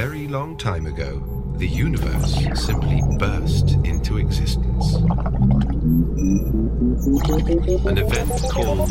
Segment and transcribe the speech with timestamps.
[0.00, 1.20] very long time ago,
[1.56, 4.96] the universe simply burst into existence.
[7.86, 8.88] An event called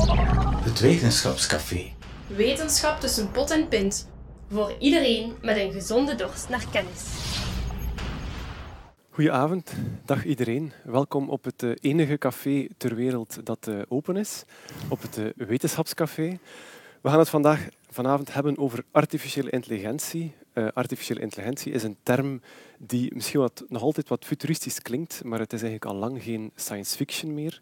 [0.64, 1.94] Het Wetenschapscafé.
[2.28, 4.10] Wetenschap tussen pot en pint.
[4.50, 7.04] Voor iedereen met een gezonde dorst naar kennis.
[9.10, 9.74] Goedenavond,
[10.06, 10.72] dag iedereen.
[10.84, 14.44] Welkom op het eh, enige café ter wereld dat eh, open is,
[14.90, 16.40] op het eh, Wetenschapscafé.
[17.02, 20.34] We gaan het vandaag, vanavond hebben over artificiële intelligentie.
[20.74, 22.42] Artificiële intelligentie is een term
[22.78, 26.52] die misschien wat, nog altijd wat futuristisch klinkt, maar het is eigenlijk al lang geen
[26.56, 27.62] science fiction meer.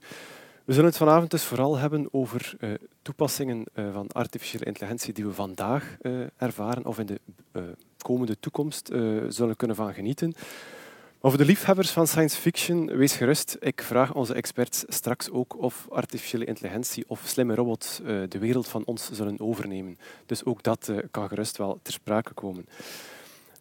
[0.65, 5.25] We zullen het vanavond dus vooral hebben over uh, toepassingen uh, van artificiële intelligentie die
[5.25, 7.19] we vandaag uh, ervaren of in de
[7.97, 8.87] komende toekomst
[9.27, 10.33] zullen kunnen van genieten.
[11.25, 13.57] Maar voor de liefhebbers van science fiction, wees gerust.
[13.59, 18.85] Ik vraag onze experts straks ook of artificiële intelligentie of slimme robots de wereld van
[18.85, 19.97] ons zullen overnemen.
[20.25, 22.65] Dus ook dat kan gerust wel ter sprake komen.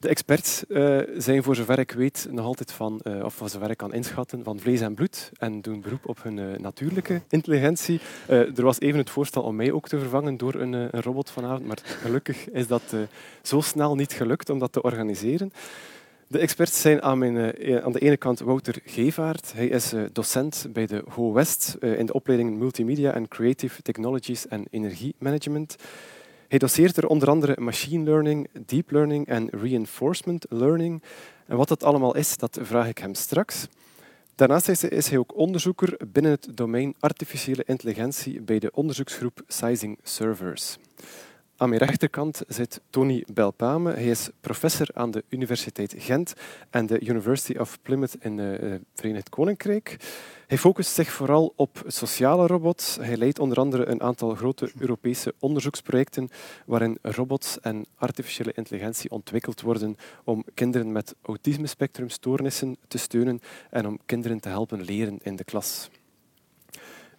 [0.01, 3.77] De experts uh, zijn voor zover ik weet nog altijd van, of voor zover ik
[3.77, 8.01] kan inschatten, van vlees en bloed en doen beroep op hun natuurlijke intelligentie.
[8.29, 11.67] er was even het voorstel om mij ook te vervangen door een, een robot vanavond,
[11.67, 12.83] maar gelukkig is dat
[13.43, 15.53] zo snel niet gelukt om dat te organiseren.
[16.29, 17.37] De experts zijn aan, mijn,
[17.85, 19.53] aan de ene kant Wouter Gevaert.
[19.53, 24.65] Hij is docent bij de HO West in de opleiding Multimedia and Creative Technologies en
[24.71, 25.77] Energiemanagement.
[26.49, 31.03] Hij doseert er onder andere machine learning, deep learning en reinforcement learning.
[31.47, 33.67] En wat dat allemaal is, dat vraag ik hem straks.
[34.35, 40.77] Daarnaast is hij ook onderzoeker binnen het domein artificiële intelligentie bij de onderzoeksgroep Sizing Servers.
[41.65, 43.93] Aan mijn rechterkant zit Tony Belpame.
[43.93, 46.35] Hij is professor aan de Universiteit Gent
[46.71, 49.97] en de University of Plymouth in het uh, Verenigd Koninkrijk.
[50.47, 52.97] Hij focust zich vooral op sociale robots.
[53.01, 56.29] Hij leidt onder andere een aantal grote Europese onderzoeksprojecten
[56.67, 63.99] waarin robots en artificiële intelligentie ontwikkeld worden om kinderen met autisme-spectrumstoornissen te steunen en om
[64.07, 65.91] kinderen te helpen leren in de klas.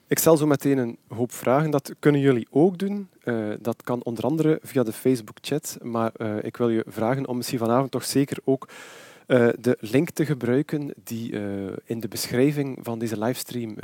[0.08, 1.72] Ik stel zo meteen een hoop vragen.
[1.72, 3.10] Dat kunnen jullie ook doen.
[3.24, 5.78] Uh, dat kan onder andere via de Facebook-chat.
[5.82, 8.68] Maar uh, ik wil je vragen om misschien vanavond toch zeker ook
[9.28, 11.32] uh, de link te gebruiken die
[11.86, 13.76] in de beschrijving van deze livestream,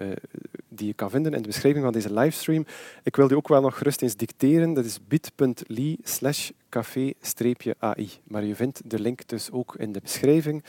[0.68, 2.66] die je kan vinden in de beschrijving van deze livestream.
[3.04, 4.74] Ik wil die ook wel nog gerust eens dicteren.
[4.74, 8.10] Dat is bit.ly slash café-ai.
[8.24, 10.64] Maar je vindt de link dus ook in de beschrijving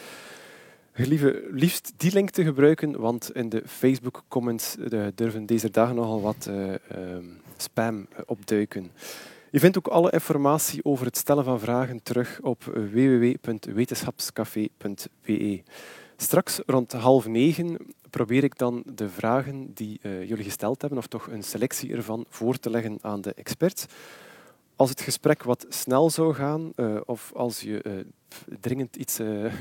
[0.92, 6.20] lieve, liefst die link te gebruiken, want in de Facebook-comments uh, durven deze dagen nogal
[6.20, 6.74] wat uh,
[7.56, 8.90] spam opduiken.
[9.50, 15.62] Je vindt ook alle informatie over het stellen van vragen terug op www.wetenschapscafé.be.
[16.16, 17.76] Straks rond half negen
[18.10, 22.58] probeer ik dan de vragen die jullie gesteld hebben, of toch een selectie ervan, voor
[22.58, 23.86] te leggen aan de experts.
[24.76, 26.72] Als het gesprek wat snel zou gaan,
[27.04, 28.04] of als je
[28.60, 29.44] dringend iets, uh,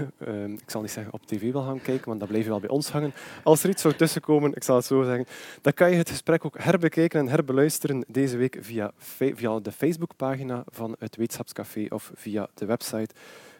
[0.63, 2.69] ik zal niet zeggen op tv wil gaan kijken, want dat blijf je wel bij
[2.69, 3.13] ons hangen.
[3.43, 5.25] Als er iets zou tussenkomen, ik zal het zo zeggen,
[5.61, 10.63] dan kan je het gesprek ook herbekijken en herbeluisteren deze week via, via de Facebookpagina
[10.69, 13.13] van het Wetenschapscafé of via de website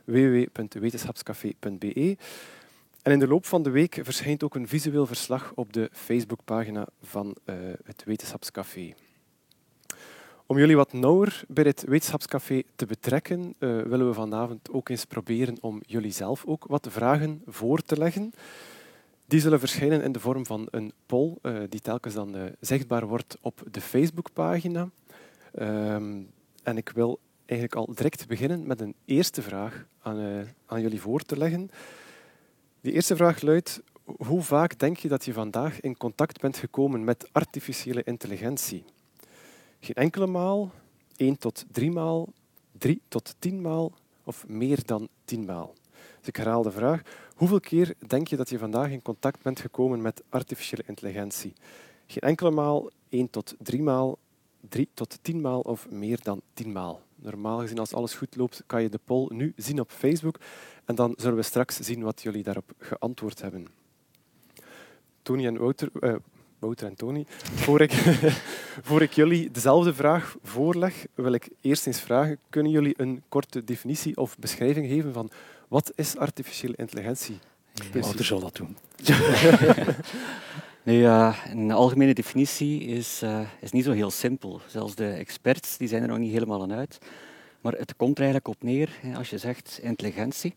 [0.03, 2.17] www.wetenschapscafé.be.
[3.01, 6.87] En in de loop van de week verschijnt ook een visueel verslag op de Facebookpagina
[7.01, 7.35] van
[7.83, 8.93] het Wetenschapscafé.
[10.51, 15.05] Om jullie wat nauwer bij dit wetenschapscafé te betrekken, uh, willen we vanavond ook eens
[15.05, 18.33] proberen om jullie zelf ook wat vragen voor te leggen.
[19.25, 23.07] Die zullen verschijnen in de vorm van een poll, uh, die telkens dan uh, zichtbaar
[23.07, 24.89] wordt op de Facebookpagina.
[25.59, 26.29] Um,
[26.63, 31.21] en ik wil eigenlijk al direct beginnen met een eerste vraag aan, aan jullie voor
[31.21, 31.71] te leggen.
[32.81, 37.03] Die eerste vraag luidt, hoe vaak denk je dat je vandaag in contact bent gekomen
[37.03, 38.83] met artificiële intelligentie?
[39.83, 40.71] Geen enkele maal,
[41.15, 42.33] één tot drie maal,
[42.71, 43.91] drie tot tien maal
[44.23, 45.73] of meer dan tien maal.
[46.19, 47.01] Dus ik herhaal de vraag.
[47.35, 51.53] Hoeveel keer denk je dat je vandaag in contact bent gekomen met artificiële intelligentie?
[52.07, 54.17] Geen enkele maal, één tot drie maal,
[54.69, 57.01] drie tot tien maal of meer dan tien maal.
[57.15, 60.39] Normaal gezien, als alles goed loopt, kan je de poll nu zien op Facebook
[60.85, 63.67] en dan zullen we straks zien wat jullie daarop geantwoord hebben.
[65.21, 66.15] Tony en Wouter, uh,
[66.61, 67.25] Wouter en Tony.
[67.55, 67.91] Voor ik,
[68.87, 73.63] voor ik jullie dezelfde vraag voorleg, wil ik eerst eens vragen, kunnen jullie een korte
[73.63, 75.29] definitie of beschrijving geven van
[75.67, 77.39] wat is artificiële intelligentie?
[77.93, 78.77] Wouter zal dat doen.
[80.83, 84.61] nu, uh, een algemene definitie is, uh, is niet zo heel simpel.
[84.67, 86.97] Zelfs de experts die zijn er nog niet helemaal aan uit.
[87.61, 90.55] Maar het komt er eigenlijk op neer, als je zegt intelligentie,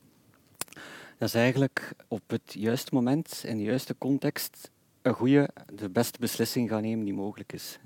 [1.19, 4.71] dat is eigenlijk op het juiste moment, in de juiste context,
[5.05, 7.79] een goede, de beste beslissing gaan nemen die mogelijk is.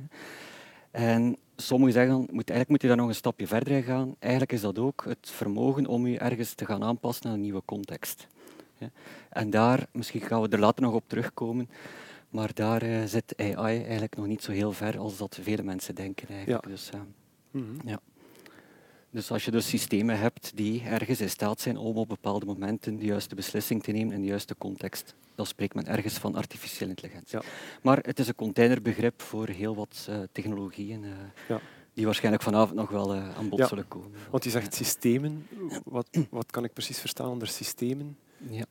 [0.90, 4.14] En sommigen zeggen, moet, eigenlijk moet je daar nog een stapje verder in gaan.
[4.18, 7.62] Eigenlijk is dat ook het vermogen om je ergens te gaan aanpassen aan een nieuwe
[7.64, 8.26] context.
[9.28, 11.70] En daar, misschien gaan we er later nog op terugkomen,
[12.28, 15.94] maar daar uh, zit AI eigenlijk nog niet zo heel ver als dat vele mensen
[15.94, 16.28] denken.
[16.28, 16.64] Eigenlijk.
[16.64, 16.70] Ja.
[16.70, 17.00] Dus, uh,
[17.50, 17.88] mm -hmm.
[17.88, 18.00] ja.
[19.10, 22.96] Dus als je dus systemen hebt die ergens in staat zijn om op bepaalde momenten
[22.96, 26.90] de juiste beslissing te nemen in de juiste context, dan spreekt men ergens van artificiële
[26.90, 27.38] intelligentie.
[27.38, 27.44] Ja.
[27.82, 31.04] Maar het is een containerbegrip voor heel wat uh, technologieën.
[31.48, 31.60] Ja
[31.98, 34.10] die waarschijnlijk vanavond nog wel aan bod zullen komen.
[34.30, 35.46] Want je zegt systemen.
[35.84, 38.16] Wat, wat kan ik precies verstaan onder systemen?
[38.48, 38.64] Ja.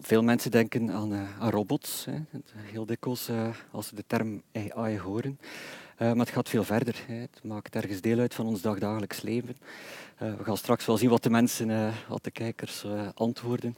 [0.00, 2.04] Veel mensen denken aan, aan robots.
[2.04, 2.18] Hè.
[2.54, 3.30] Heel dikwijls
[3.70, 5.38] als ze de term AI horen.
[6.02, 7.04] Uh, maar het gaat veel verder.
[7.06, 7.14] Hè.
[7.14, 9.56] Het maakt ergens deel uit van ons dagdagelijks leven.
[10.18, 13.76] we gaan straks wel zien wat de mensen, wat de kijkers antwoorden.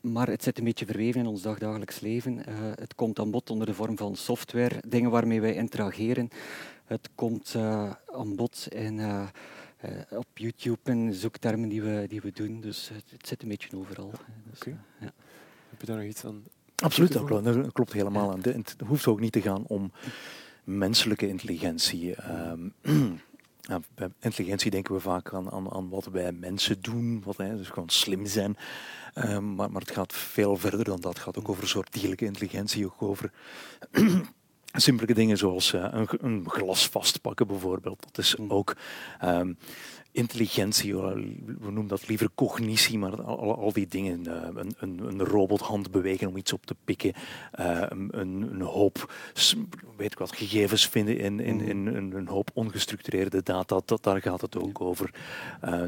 [0.00, 2.42] maar het zit een beetje verweven in ons dagdagelijks leven.
[2.80, 6.30] het komt aan bod onder de vorm van software, dingen waarmee wij interageren.
[6.84, 7.56] Het komt
[8.12, 9.00] aan bod in
[9.84, 12.60] uh, op YouTube en zoektermen die we, die we doen.
[12.60, 14.10] Dus het, het zit een beetje overal.
[14.50, 14.72] Dus, okay.
[14.72, 15.12] uh, ja.
[15.70, 16.42] Heb je daar nog iets aan?
[16.76, 18.32] Absoluut, dat klopt, dat klopt helemaal.
[18.32, 18.40] aan.
[18.42, 19.92] Het hoeft ook niet te gaan om
[20.68, 22.14] menselijke intelligentie.
[22.50, 22.74] Um,
[23.60, 27.56] ja, bij intelligentie denken we vaak aan, aan, aan wat wij mensen doen, wat, hè,
[27.56, 28.56] dus gewoon slim zijn.
[29.14, 31.12] Um, maar, maar het gaat veel verder dan dat.
[31.12, 33.32] Het gaat ook over een soort dierlijke intelligentie, ook over
[34.72, 38.02] Simpele dingen zoals uh, een, een, glas vastpakken bijvoorbeeld.
[38.02, 38.50] Dat is mm.
[38.50, 38.76] ook
[39.24, 39.58] um,
[40.18, 44.24] intelligentie, we noemen dat liever cognitie, maar al, al die dingen.
[44.26, 47.12] Uh, een, een, een, robothand bewegen om iets op te pikken,
[47.60, 49.12] uh, een, een, hoop
[49.96, 54.22] weet ik wat, gegevens vinden in, in, in, in een hoop ongestructureerde data, dat, daar
[54.22, 55.10] gaat het ook over.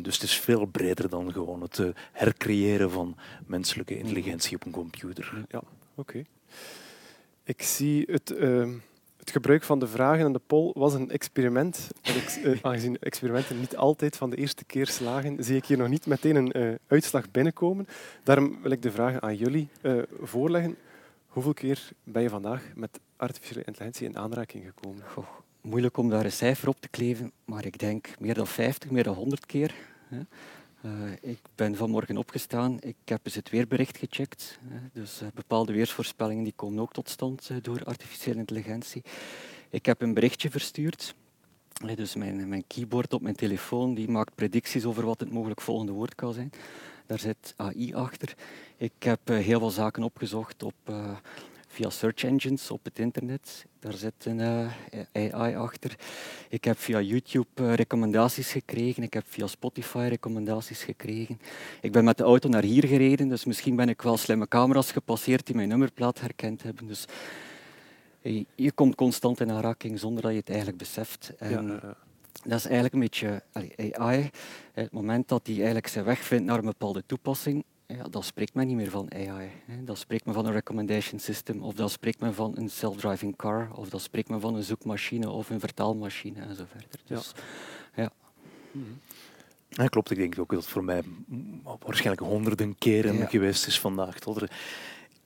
[0.03, 3.17] dus het is veel breder dan gewoon het hercreëren van
[3.47, 5.45] menselijke intelligentie op een computer.
[5.49, 5.63] Ja,
[5.95, 6.23] oké.
[7.45, 8.69] Ik zie het, uh,
[9.21, 11.89] het gebruik van de vragen en de poll was een experiment.
[12.45, 16.07] Uh, aangezien experimenten niet altijd van de eerste keer slagen, zie ik hier nog niet
[16.07, 17.87] meteen een uh, uitslag binnenkomen.
[18.23, 20.77] Daarom wil ik de vragen aan jullie eh, voorleggen.
[21.27, 25.03] Hoeveel keer ben je vandaag met artificiële intelligentie in aanraking gekomen?
[25.07, 25.27] Goh,
[25.61, 29.05] moeilijk om daar een cijfer op te kleven, maar ik denk meer dan 50, meer
[29.05, 29.75] dan 100 keer.
[30.09, 30.21] Hè.
[30.85, 32.77] Uh, ik ben vanmorgen opgestaan.
[32.81, 34.59] Ik heb eens het weerbericht gecheckt.
[34.93, 39.03] Dus uh, bepaalde weersvoorspellingen die komen ook tot stand door artificiële intelligentie.
[39.71, 41.15] Ik heb een berichtje verstuurd.
[41.95, 45.93] dus mijn, mijn, keyboard op mijn telefoon die maakt predicties over wat het mogelijk volgende
[45.93, 46.51] woord kan zijn.
[47.07, 48.35] Daar zit AI achter.
[48.77, 50.75] Ik heb heel veel zaken opgezocht op
[51.73, 53.67] via search engines op het internet.
[53.79, 55.97] Daar zit een uh, AI achter.
[56.49, 59.03] Ik heb via YouTube uh, recommendaties gekregen.
[59.03, 61.41] Ik heb via Spotify recommendaties gekregen.
[61.81, 64.93] Ik ben met de auto naar hier gereden, dus misschien ben ik wel slimme camera's
[64.93, 66.87] gepasseerd die mijn nummerplaat herkend hebben.
[66.87, 67.05] Dus
[68.21, 71.33] je, je komt constant in aanraking zonder dat je het eigenlijk beseft.
[71.39, 71.97] En ja,
[72.43, 73.43] dat is eigenlijk een beetje
[73.93, 74.31] AI.
[74.73, 77.65] Het moment dat die eigenlijk zijn weg vindt naar een bepaalde toepassing,
[77.97, 79.51] ja, dan spreekt men niet meer van AI.
[79.67, 79.85] Hè.
[79.85, 83.69] Dan spreekt men van een recommendation system, of dan spreekt men van een self-driving car,
[83.75, 87.01] of dan spreekt men van een zoekmachine of een vertaalmachine en zo verder.
[87.07, 87.33] Dus,
[87.95, 88.03] ja.
[88.03, 88.13] ja.
[89.69, 91.03] Ja, klopt, ik denk ook dat het voor mij
[91.81, 94.19] waarschijnlijk honderden keren geweest is vandaag.
[94.19, 94.51] Tot er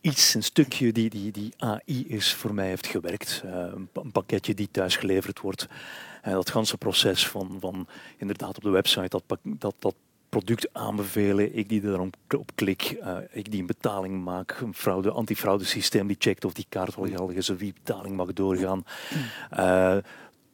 [0.01, 3.43] iets, een stukje die, die, die AI is, voor mij heeft gewerkt.
[3.45, 3.53] Uh,
[3.93, 5.67] een, pakketje die thuis geleverd wordt.
[6.27, 9.95] Uh, dat ganse proces van, van inderdaad op de website dat, dat, dat
[10.35, 12.01] product aanbevelen, ik die er
[12.39, 16.67] op klik, uh, ik die een betaling maak, een fraude, antifraudesysteem die checkt of die
[16.69, 18.85] kaart wel geldig is wie betaling mag doorgaan.
[19.59, 19.97] Uh,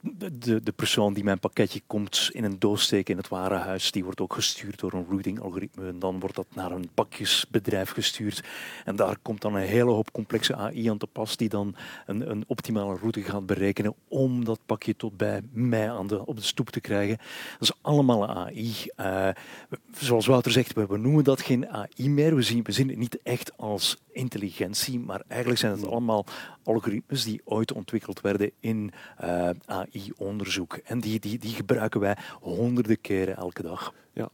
[0.01, 4.05] de, de persoon die mijn pakketje komt in een doos steken in het warenhuis, die
[4.05, 5.87] wordt ook gestuurd door een routing-algoritme.
[5.87, 8.43] En dan wordt dat naar een pakjesbedrijf gestuurd.
[8.85, 11.75] En daar komt dan een hele hoop complexe AI aan te pas, die dan
[12.07, 16.37] een, een optimale route gaat berekenen om dat pakje tot bij mij aan de, op
[16.37, 17.17] de stoep te krijgen.
[17.59, 18.75] Dat is allemaal AI.
[18.97, 19.29] Uh,
[19.93, 22.35] zoals Wouter zegt, we, noemen dat geen AI meer.
[22.35, 26.25] We zien, we zien het niet echt als intelligentie, maar eigenlijk zijn het allemaal
[26.63, 28.93] algoritmes die ooit ontwikkeld werden in
[29.23, 29.57] uh, eh,
[29.95, 30.75] AI-onderzoek.
[30.75, 33.95] En die, die, die gebruiken wij honderden keren elke dag.
[34.13, 34.29] Ja.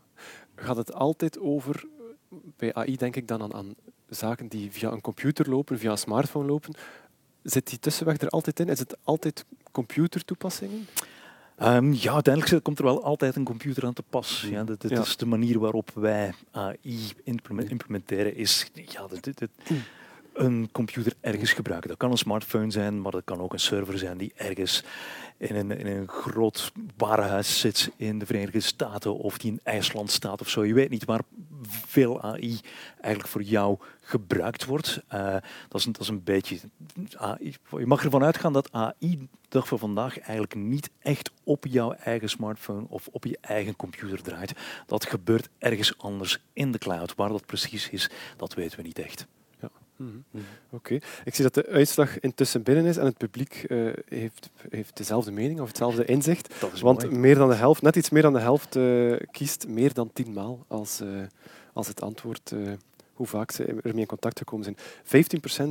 [0.55, 1.85] Gaat het altijd over,
[2.57, 3.75] bij AI denk ik dan aan, aan
[4.09, 6.75] zaken die via een computer lopen, via een smartphone lopen.
[7.43, 8.69] Zit die tussenweg er altijd in?
[8.69, 10.87] Is het altijd computertoepassingen?
[11.63, 14.47] Um, ja, uiteindelijk komt er wel altijd een computer aan te pas.
[14.51, 17.13] Ja, dat, is de manier waarop wij AI
[17.69, 18.37] implementeren.
[18.37, 19.49] Is, ja, dit,
[20.37, 21.89] een computer ergens gebruiken.
[21.89, 24.85] Dat kan een smartphone zijn, maar dat kan ook een server zijn die ergens
[25.39, 30.11] in een, in een groot warenhuis zit in de Verenigde Staten of die in IJsland
[30.11, 30.65] staat of zo.
[30.65, 31.21] Je weet niet waar
[31.69, 32.61] veel AI
[33.01, 35.03] eigenlijk voor jou gebruikt wordt.
[35.15, 35.37] Uh,
[35.69, 36.59] dat, is dat is een beetje.
[37.17, 41.93] AI, je mag ervan uitgaan dat AI dag van vandaag eigenlijk niet echt op jouw
[41.93, 44.53] eigen smartphone of op je eigen computer draait.
[44.87, 47.15] Dat gebeurt ergens anders in de cloud.
[47.15, 49.27] Waar dat precies is, dat weten we niet echt.
[49.97, 50.43] Mhm.
[50.71, 50.95] Oké.
[51.25, 55.31] Ik zie dat de uitslag intussen binnen is en het publiek uh, heeft, heeft dezelfde
[55.31, 56.81] mening of hetzelfde inzicht.
[56.81, 60.11] want meer dan de helft, net iets meer dan de helft uh, kiest meer dan
[60.13, 61.09] tien maal als, uh,
[61.73, 62.53] als het antwoord
[63.13, 64.77] hoe vaak ze ermee in contact gekomen zijn.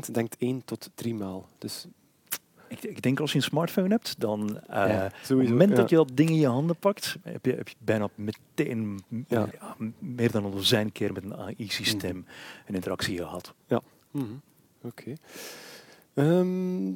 [0.07, 1.47] 15% denkt één tot drie maal.
[1.57, 1.87] Dus
[2.67, 5.95] ik, ik, denk als je een smartphone hebt, dan uh, op het moment dat je
[5.95, 9.49] dat ding in je handen pakt, heb je, heb je bijna meteen ja.
[9.99, 12.29] meer dan een dozijn keer met een AI-systeem mhm.
[12.67, 13.53] een interactie gehad.
[13.67, 13.81] Ja,
[14.15, 14.33] Mhm.
[14.81, 15.13] Oké.
[16.13, 16.91] Ehm,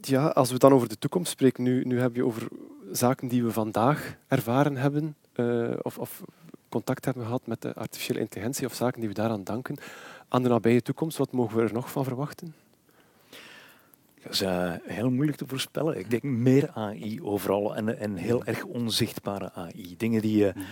[0.00, 2.48] ja, als we dan over de toekomst spreken, nu, nu heb je over
[2.92, 6.22] zaken die we vandaag ervaren hebben, uh, of, of,
[6.68, 9.76] contact hebben gehad met de artificiële intelligentie, of zaken die we daaraan danken.
[10.28, 12.54] Aan de nabije toekomst, wat mogen we er nog van verwachten?
[14.22, 15.98] Dat is uh, heel moeilijk te voorspellen.
[15.98, 19.94] Ik denk meer AI overal en, en heel erg onzichtbare AI.
[19.96, 20.52] Dingen die je.
[20.56, 20.62] Uh,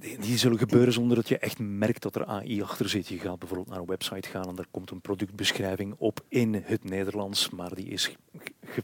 [0.00, 3.08] die zullen gebeuren zonder dat je echt merkt dat er AI achter zit.
[3.08, 6.84] Je gaat bijvoorbeeld naar een website gaan en daar komt een productbeschrijving op in het
[6.84, 8.16] Nederlands, maar die is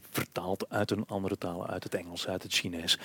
[0.09, 2.99] vertaald uit een andere taal, uit het Engels, uit het Chinees.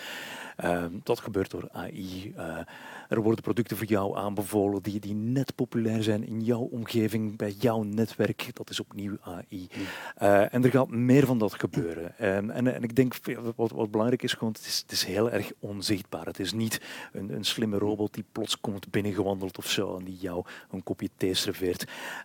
[0.64, 2.32] Uh, dat gebeurt door AI.
[2.36, 2.58] Eh,
[3.08, 7.50] er worden producten voor jou aanbevolen die, die net populair zijn in jouw omgeving, bij
[7.50, 8.50] jouw netwerk.
[8.52, 9.68] Dat is opnieuw AI.
[10.16, 12.18] Eh, en er gaat meer van dat gebeuren.
[12.18, 13.14] En, en, en ik denk,
[13.56, 16.26] wat, wat belangrijk is, gewoon, het is, het is heel erg onzichtbaar.
[16.26, 16.80] Het is niet
[17.12, 21.08] een, een slimme robot die plots komt binnengewandeld of zo en die jou een kopje
[21.16, 21.84] thee serveert.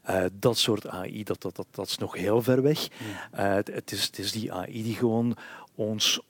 [0.10, 2.88] Uh, dat soort AI, dat, dat, dat, dat is nog heel ver weg.
[2.98, 3.40] Hmm.
[3.40, 5.36] Het, het, is, het is die AI die gewoon
[5.76, 6.22] ons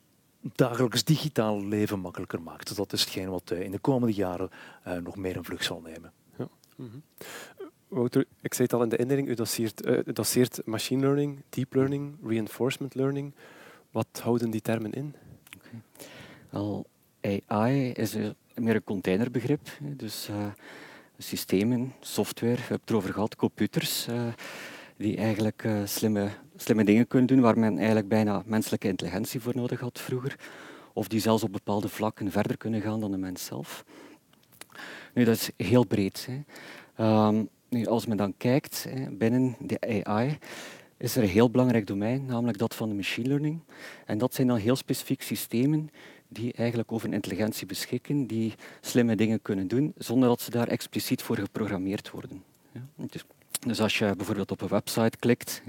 [0.52, 2.76] dagelijks digitaal leven makkelijker maakt.
[2.76, 4.50] Dat is hetgeen wat eh, in de komende jaren
[4.86, 6.12] uh, nog meer een vlucht zal nemen.
[6.38, 6.48] Ja.
[6.76, 7.02] Mm -hmm.
[7.88, 11.74] Wouter, ik zei het al in de inleiding, u doseert, uh, doseert machine learning, deep
[11.74, 13.34] learning, reinforcement learning.
[13.90, 15.14] Wat houden die termen in?
[15.56, 15.82] Okay.
[16.50, 16.84] Well,
[17.46, 19.68] AI is een, meer een containerbegrip.
[19.80, 20.28] Dus
[21.18, 24.08] systemen, software, we hebben het erover gehad, computers
[24.96, 29.56] die eigenlijk uh, slimme, slimme dingen kunnen doen waar men eigenlijk bijna menselijke intelligentie voor
[29.56, 30.36] nodig had vroeger.
[30.92, 33.84] Of die zelfs op bepaalde vlakken verder kunnen gaan dan de mens zelf.
[35.14, 36.28] Nu, dat is heel breed.
[36.30, 37.26] Hè.
[37.26, 40.38] Um, nu, als men dan kijkt hè, binnen de AI,
[40.96, 43.60] is er een heel belangrijk domein, namelijk dat van de machine learning.
[44.06, 45.90] En dat zijn dan heel specifiek systemen
[46.28, 51.22] die eigenlijk over intelligentie beschikken, die slimme dingen kunnen doen, zonder dat ze daar expliciet
[51.22, 52.44] voor geprogrammeerd worden.
[53.60, 55.62] Dus als je bijvoorbeeld op een website klikt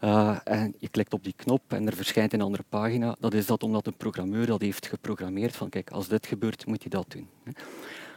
[0.00, 3.46] uh, en je klikt op die knop en er verschijnt een andere pagina, dat is
[3.46, 7.10] dat omdat een programmeur dat heeft geprogrammeerd van kijk, als dit gebeurt, moet je dat
[7.10, 7.28] doen.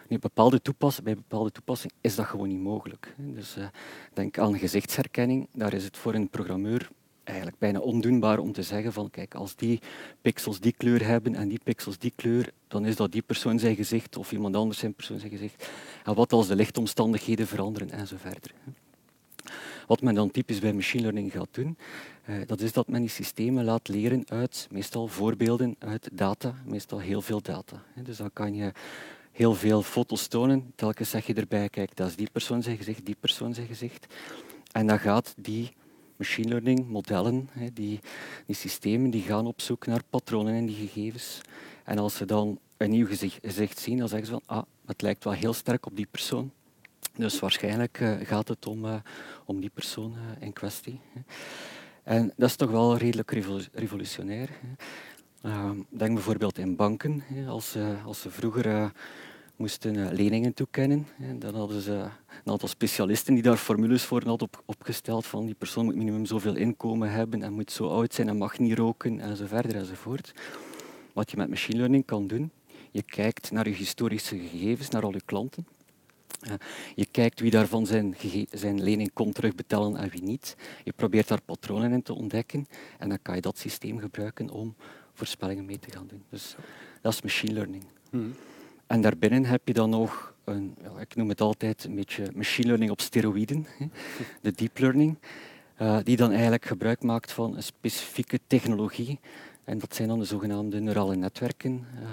[0.08, 0.62] Nu, bepaalde
[1.04, 3.16] bij bepaalde toepassingen is dat gewoon niet mogelijk.
[3.18, 3.66] Dus uh,
[4.14, 6.90] denk aan gezichtsherkenning, daar is het voor een programmeur
[7.26, 9.80] eigenlijk bijna ondoenbaar om te zeggen van kijk, als die
[10.22, 13.76] pixels die kleur hebben en die pixels die kleur, dan is dat die persoon zijn
[13.76, 15.70] gezicht of iemand anders zijn persoon zijn gezicht.
[16.04, 18.54] En wat als de lichtomstandigheden veranderen en zo verder.
[19.88, 21.78] Wat men dan typisch bij machine learning gaat doen,
[22.24, 27.00] eh, dat is dat men die systemen laat leren uit meestal voorbeelden uit data, meestal
[27.00, 27.84] heel veel data.
[27.96, 28.72] Dus dan kan je
[29.32, 33.06] heel veel foto's tonen, telkens zeg je erbij, kijk, dat is die persoon zijn gezicht,
[33.06, 34.14] die persoon zijn gezicht.
[34.72, 35.74] En dan gaat die
[36.16, 38.00] machine learning modellen, die,
[38.46, 41.42] die systemen, die gaan op zoek naar patronen in die gegevens.
[41.84, 45.02] En als ze dan een nieuw gezicht, gezicht zien, dan zeggen ze van, ah, het
[45.02, 46.52] lijkt wel heel sterk op die persoon.
[47.18, 48.96] Dus waarschijnlijk uh, gaat het om, uh,
[49.46, 51.00] om die persoon uh, in kwestie.
[52.04, 53.32] En dat is toch wel redelijk
[53.74, 54.50] revolutionair.
[55.42, 57.24] Ehm, denk bijvoorbeeld in banken.
[57.48, 58.92] Als, als ze vroeger
[59.56, 61.08] moesten leningen toekennen,
[61.40, 65.56] dan hadden ze een aantal specialisten die daar formules voor hadden op, opgesteld van die
[65.56, 69.20] persoon moet minimum zoveel inkomen hebben en moet zo oud zijn en mag niet roken
[69.20, 70.34] en zo verder enzovoort.
[71.14, 72.52] Wat je met machine learning kan doen,
[72.92, 75.66] je kijkt naar je historische gegevens, naar al je klanten
[76.96, 78.16] je kijkt wie daarvan zijn,
[78.52, 80.56] zijn lening komt terugbetalen en wie niet.
[80.84, 82.68] Je probeert daar patronen in te ontdekken
[83.00, 84.76] en dan kan je dat systeem gebruiken om
[85.14, 86.24] voorspellingen mee te gaan doen.
[86.30, 86.56] Dus
[87.02, 87.84] dat is machine learning.
[88.10, 88.36] Hmm.
[88.88, 92.92] En daarbinnen heb je dan nog een, ik noem het altijd een beetje machine learning
[92.92, 93.68] op steroïden,
[94.42, 95.18] de deep learning,
[95.82, 99.20] uh, die dan eigenlijk gebruik maakt van een specifieke technologie.
[99.64, 102.10] En dat zijn dan de zogenaamde neurale netwerken, uh,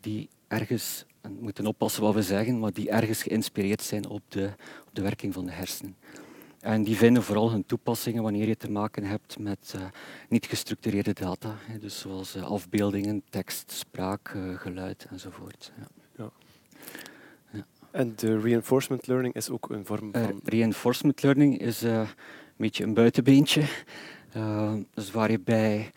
[0.00, 4.50] die ergens en moeten oppassen wat we zeggen, maar die ergens geïnspireerd zijn op de,
[4.86, 5.96] op de werking van de hersenen.
[6.66, 9.82] En die vinden vooral hun toepassingen wanneer je te maken hebt met uh,
[10.28, 15.72] niet gestructureerde data, hè, dus zoals uh, afbeeldingen, tekst, spraak, uh, geluid enzovoort.
[16.16, 16.30] Ja.
[17.52, 17.66] ja.
[17.90, 20.40] En de reinforcement learning is ook een vorm van...
[20.44, 22.06] reinforcement learning is eh, een
[22.56, 23.62] beetje een buitenbeentje.
[24.94, 25.90] Dus waar je bij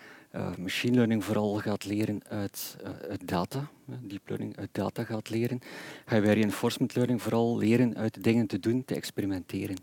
[0.57, 2.77] machine learning vooral gaat leren uit,
[3.09, 5.59] uit data, deep learning uit data gaat leren,
[6.05, 9.75] ga je bij reinforcement learning vooral leren uit dingen te doen, te experimenteren.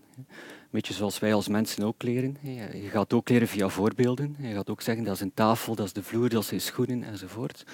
[0.71, 2.37] Beetje zoals wij als mensen ook leren.
[2.73, 4.37] Je gaat ook leren via voorbeelden.
[4.39, 7.03] Je gaat ook zeggen dat is een tafel, dat is de vloer, dat zijn schoenen
[7.03, 7.65] enzovoort.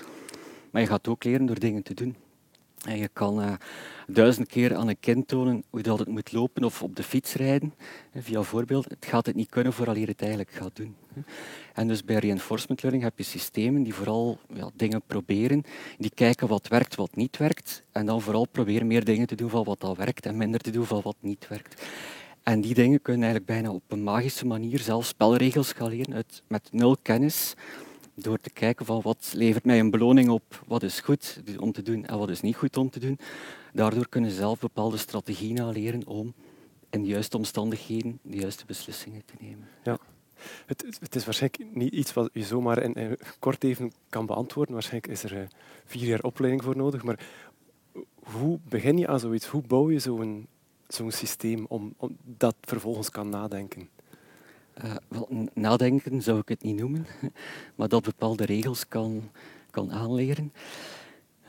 [0.71, 2.17] Maar je gaat ook leren door dingen te doen.
[2.85, 3.53] En je kan uh,
[4.07, 7.35] duizend keer aan een kind tonen hoe dat het moet lopen of op de fiets
[7.35, 7.75] rijden,
[8.15, 8.85] via voorbeeld.
[8.85, 10.97] Het gaat het niet kunnen vooral je het eigenlijk gaat doen.
[11.73, 15.63] En dus bij reinforcement learning heb je systemen die vooral ja, dingen proberen,
[15.99, 19.51] die kijken wat werkt, wat niet werkt, en dan vooral proberen meer dingen te doen
[19.51, 21.83] van wat al werkt en minder te doen van wat niet werkt.
[22.43, 26.43] En die dingen kunnen eigenlijk bijna op een magische manier zelf spelregels gaan leren uit,
[26.47, 27.55] met nul kennis
[28.15, 31.83] door te kijken van wat levert mij een beloning op, wat is goed om te
[31.83, 33.19] doen en wat is niet goed om te doen.
[33.73, 36.35] Daardoor kunnen ze zelf bepaalde strategieën leren om
[36.91, 39.69] in de juiste omstandigheden de juiste beslissingen te nemen.
[39.85, 39.99] Ja.
[40.67, 44.75] Het, het, is waarschijnlijk niet iets wat je zomaar in, kort even kan beantwoorden.
[44.75, 45.43] Waarschijnlijk is er uh,
[45.85, 47.03] vier jaar opleiding voor nodig.
[47.03, 47.19] Maar
[48.13, 49.47] hoe begin je aan zoiets?
[49.47, 50.47] Hoe bouw je zo'n
[50.95, 51.95] zo'n systeem om,
[52.25, 53.89] dat vervolgens kan nadenken?
[54.85, 57.07] Uh, wel, nadenken zou ik het niet noemen,
[57.77, 59.31] maar dat bepaalde regels kan,
[59.71, 60.53] kan aanleren.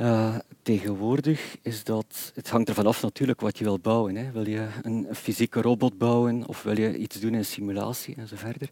[0.01, 4.15] Uh, tegenwoordig is dat, het hangt ervan af natuurlijk wat je wil bouwen.
[4.15, 4.31] Hè.
[4.31, 8.35] Wil je een, fysieke robot bouwen of wil je iets doen in simulatie en zo
[8.35, 8.69] verder.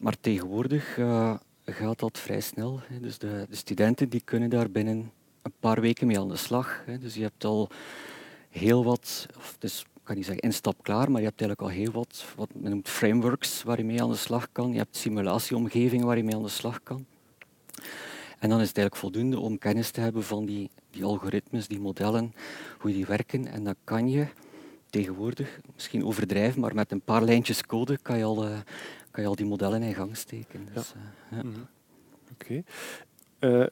[0.00, 2.80] Maar tegenwoordig uh, gaat dat vrij snel.
[2.86, 3.00] Hè.
[3.00, 5.12] Dus de, de, studenten die kunnen daar binnen
[5.42, 6.82] een paar weken mee aan de slag.
[6.86, 6.98] Hè.
[6.98, 7.68] Dus je hebt al
[8.58, 11.70] heel wat, of het is ik kan niet zeggen instap klaar, maar je hebt eigenlijk
[11.70, 14.72] al heel wat, wat men noemt frameworks waar je mee aan de slag kan.
[14.72, 17.06] Je hebt simulatieomgevingen waar je mee aan de slag kan.
[18.38, 21.80] En dan is het eigenlijk voldoende om kennis te hebben van die, die algoritmes, die
[21.80, 22.34] modellen,
[22.78, 23.46] hoe die werken.
[23.46, 24.26] En dan kan je
[24.90, 28.58] tegenwoordig, misschien overdrijven, maar met een paar lijntjes code kan je al, uh,
[29.10, 30.68] kan je al die modellen in gang steken.
[30.74, 31.36] Dus, ja.
[31.36, 31.44] Uh, ja.
[31.44, 31.66] mm -hmm.
[32.32, 32.64] Oké.
[33.40, 33.60] Okay.
[33.60, 33.66] Uh,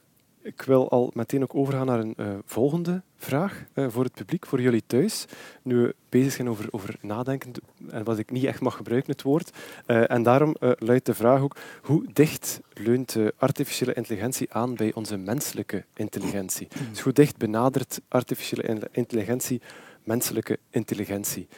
[0.44, 4.46] ik wil al meteen ook overgaan naar een uh, volgende vraag uh, voor het publiek,
[4.46, 5.24] voor jullie thuis.
[5.62, 7.52] Nu we bezig zijn over, over nadenken,
[7.88, 9.50] en wat ik niet echt mag gebruiken, het woord.
[9.86, 15.84] En daarom luidt de vraag ook, hoe dicht leunt artificiële intelligentie aan bij onze menselijke
[15.94, 16.68] intelligentie?
[16.90, 19.60] Dus hoe dicht benadert artificiële intelligentie
[20.02, 21.48] menselijke intelligentie?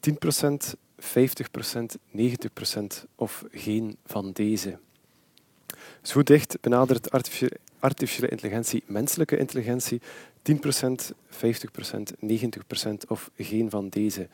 [0.00, 1.06] 10%, 50%,
[2.16, 2.20] 90%
[3.14, 4.78] of geen van deze?
[6.00, 10.00] Dus hoe dicht benadert artificiële artificiële intelligentie menselijke intelligentie?
[10.52, 10.54] 10%,
[11.30, 11.38] 50%,
[12.20, 12.28] 90%
[13.08, 14.28] of geen van deze?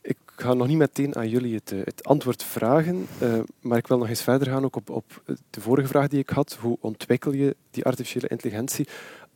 [0.00, 3.98] Ik ga nog niet meteen aan jullie het, het antwoord vragen, uh, maar ik wil
[3.98, 6.56] nog eens verder gaan ook op, op de vorige vraag die ik had.
[6.60, 8.88] Hoe ontwikkel je die artificiële intelligentie?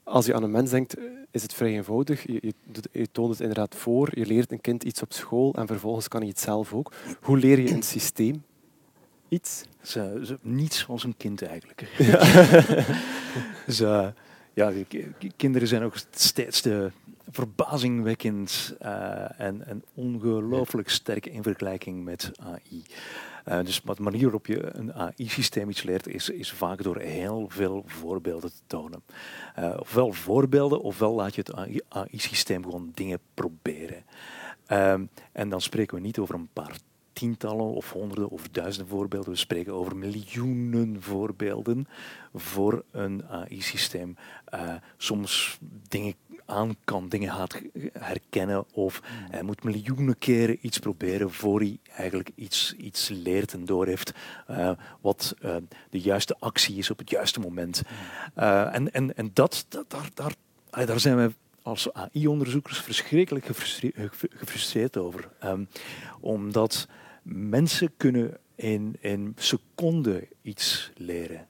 [0.05, 0.97] Als je aan een mens denkt,
[1.31, 2.27] is het vrij eenvoudig.
[2.27, 2.55] Je, je,
[2.93, 6.21] je toont het inderdaad voor, je leert een kind iets op school en vervolgens kan
[6.21, 6.93] hij het zelf ook.
[7.21, 8.43] Hoe leer je een systeem
[9.29, 9.65] iets?
[9.83, 11.85] Ze, ze, niets zoals een kind eigenlijk.
[13.67, 14.15] Ja.
[14.55, 14.73] ja,
[15.37, 16.91] kinderen zijn ook steeds te
[17.31, 22.85] verbazingwekkend uh, en, en ongelooflijk sterk in vergelijking met AI.
[23.49, 27.47] Uh, dus de manier waarop je een AI-systeem iets leert, is, is vaak door heel
[27.49, 29.03] veel voorbeelden te tonen.
[29.59, 34.05] Uh, ofwel voorbeelden, ofwel laat je het AI-systeem gewoon dingen proberen.
[34.73, 36.77] Um, en dan spreken we niet over een paar
[37.17, 39.31] tientallen of honderden of duizenden voorbeelden.
[39.31, 41.89] We spreken over miljoenen voorbeelden
[42.35, 44.17] voor een AI-systeem.
[44.55, 46.15] Uh, soms dingen
[46.47, 47.61] aan kan, dingen gaat
[47.93, 49.31] herkennen of mm.
[49.31, 54.13] hij moet miljoenen keren iets proberen voor hij eigenlijk iets, iets leert en doorheeft
[54.51, 55.57] uh, wat uh,
[55.91, 57.83] de juiste actie is op het juiste moment.
[58.35, 58.43] Mm.
[58.49, 64.97] en en, en dat, dat, daar, daar, daar zijn we als AI-onderzoekers verschrikkelijk gefrustreerd, gefrustreerd
[64.97, 65.29] over.
[65.45, 65.69] Um,
[66.21, 66.89] omdat
[67.29, 71.47] mensen kunnen in, in seconden iets leren.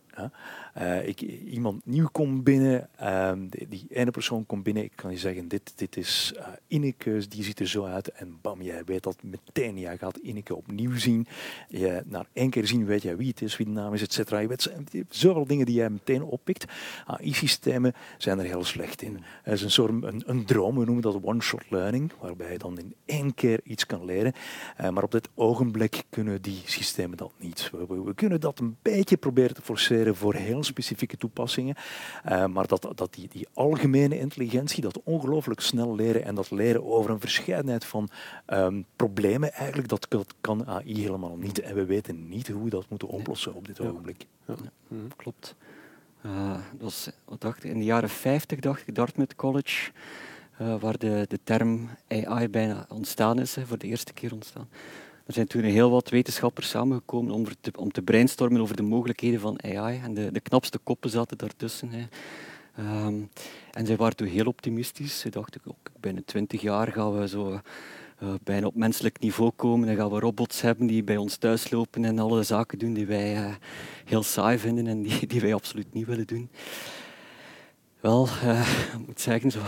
[1.05, 5.49] Ik, iemand nieuw komt binnen, um, die, ene persoon komt binnen, ik kan je zeggen,
[5.49, 6.35] dit, dit is
[6.69, 8.09] uh, die ziet er zo uit.
[8.09, 9.79] En bam, jij weet dat meteen.
[9.79, 11.27] Jij gaat Ineke opnieuw zien.
[11.69, 14.13] Je, na één keer zien weet jij wie het is, wie de naam is, et
[14.13, 14.39] cetera.
[14.39, 14.71] Je weet
[15.09, 16.65] zoveel dingen die jij meteen oppikt.
[17.07, 19.19] AI-systemen zijn er heel slecht in.
[19.43, 22.95] Het is een soort een, droom, we noemen dat one-shot learning, waarbij je dan in
[23.05, 24.33] één keer iets kan leren.
[24.81, 27.71] Uh, maar op dit ogenblik kunnen die systemen dat niet.
[27.71, 31.75] We, we, we kunnen dat een beetje proberen te forceren voor heel specifieke toepassingen.
[32.29, 36.85] Uh, maar dat, dat die, die algemene intelligentie, dat ongelooflijk snel leren en dat leren
[36.85, 38.09] over een verscheidenheid van
[38.47, 41.61] um, problemen, eigenlijk, dat, dat, kan AI helemaal niet.
[41.61, 44.27] En we weten niet hoe we dat moeten oplossen op dit ogenblik.
[44.47, 44.55] Ja.
[44.59, 44.71] Ja.
[44.89, 44.97] Ja.
[45.17, 45.55] Klopt.
[46.27, 49.91] Uh, dat was, wat dacht ik, in de jaren 50 dacht ik, Dartmouth College
[50.61, 54.69] uh, waar de, de term AI bijna ontstaan is, hè, voor de eerste keer ontstaan.
[55.27, 59.41] Er zijn toen heel wat wetenschappers samengekomen om te, om te brainstormen over de mogelijkheden
[59.41, 60.01] van AI.
[60.03, 61.91] En de, de knapste koppen zaten daartussen.
[61.91, 62.07] Hè.
[63.07, 63.31] Um,
[63.73, 65.19] en zij waren toen heel optimistisch.
[65.19, 67.61] Ze dachten, ook binnen twintig jaar gaan we zo
[68.23, 69.87] uh, bijna op menselijk niveau komen.
[69.87, 73.07] Dan gaan we robots hebben die bij ons thuis lopen en alle zaken doen die
[73.07, 73.55] wij uh,
[74.05, 76.51] heel saai vinden en die, die wij absoluut niet willen doen.
[78.07, 78.61] Wel, uh,
[79.01, 79.59] ik moet zeggen, zo,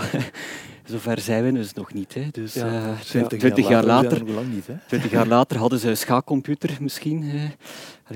[0.90, 2.14] zover zijn we dus nog niet.
[2.14, 2.29] Hè.
[2.33, 4.74] Dus, ja, 20, 20 jaar, later, niet, hè?
[4.88, 7.33] 20 jaar later hadden ze een schaakcomputer misschien.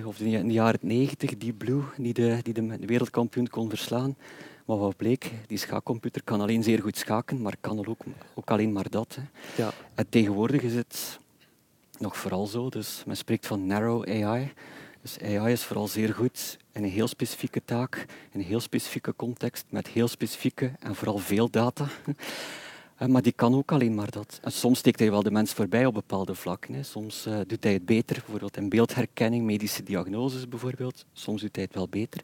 [0.04, 4.16] Of in de jaren 90, die Blue, die de, die de wereldkampioen kon verslaan.
[4.64, 8.04] Maar wat bleek, die schaakcomputer kan alleen zeer goed schaken, maar kan ook,
[8.34, 9.18] ook alleen maar dat.
[9.20, 9.22] Hè.
[9.62, 9.70] Ja.
[9.94, 11.18] En tegenwoordig is het
[11.98, 14.52] nog vooral zo, dus men spreekt van narrow AI.
[15.02, 19.14] Dus AI is vooral zeer goed in een heel specifieke taak, in een heel specifieke
[19.16, 21.86] context, met heel specifieke en vooral veel data.
[22.96, 24.38] Eh, maar die kan ook alleen maar dat.
[24.42, 26.84] En soms steekt hij wel de mens voorbij op bepaalde vlakken.
[26.84, 31.04] Soms uh, doet hij het beter, bijvoorbeeld in beeldherkenning, medische diagnoses bijvoorbeeld.
[31.12, 32.20] Soms doet hij het wel beter.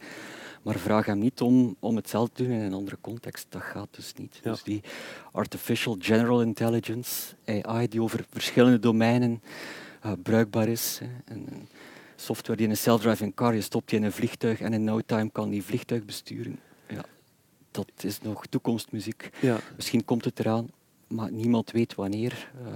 [0.63, 3.47] Maar vraag hem niet om, om hetzelfde te doen in een andere context.
[3.49, 4.39] Dat gaat dus niet.
[4.43, 4.83] Dus die
[5.33, 9.43] artificial general intelligence, AI, die over verschillende domeinen
[10.07, 11.01] uh, bruikbaar is.
[11.03, 11.35] Hè.
[11.35, 11.69] En,
[12.21, 15.01] software die in een self-driving car, je stopt die in een vliegtuig en in no
[15.07, 16.59] time kan die vliegtuig besturen.
[16.89, 17.05] Ja,
[17.71, 19.31] dat is nog toekomstmuziek.
[19.41, 19.59] Ja.
[19.77, 20.69] Misschien komt het eraan,
[21.07, 22.51] maar niemand weet wanneer.
[22.63, 22.69] Uh,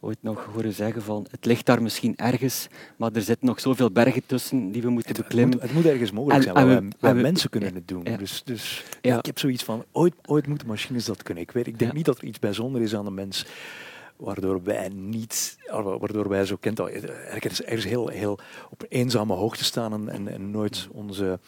[0.00, 2.66] ooit nog horen zeggen van het ligt daar misschien ergens,
[2.96, 5.52] maar er zitten nog zoveel bergen tussen die we moeten het, beklimmen.
[5.52, 8.04] Het moet, het moet ergens mogelijk zijn, en, mensen kunnen het doen.
[8.18, 9.18] Dus, dus ja.
[9.18, 11.42] ik heb zoiets van, ooit, ooit moeten machines dat kunnen.
[11.42, 13.46] Ik, weet, ik denk niet dat er iets bijzonders is aan de mens
[14.18, 18.38] waardoor wij niet, waardoor wij zo kent, ergens, ergens heel, heel
[18.70, 21.38] op eenzame hoogte staan en, en, en nooit onze,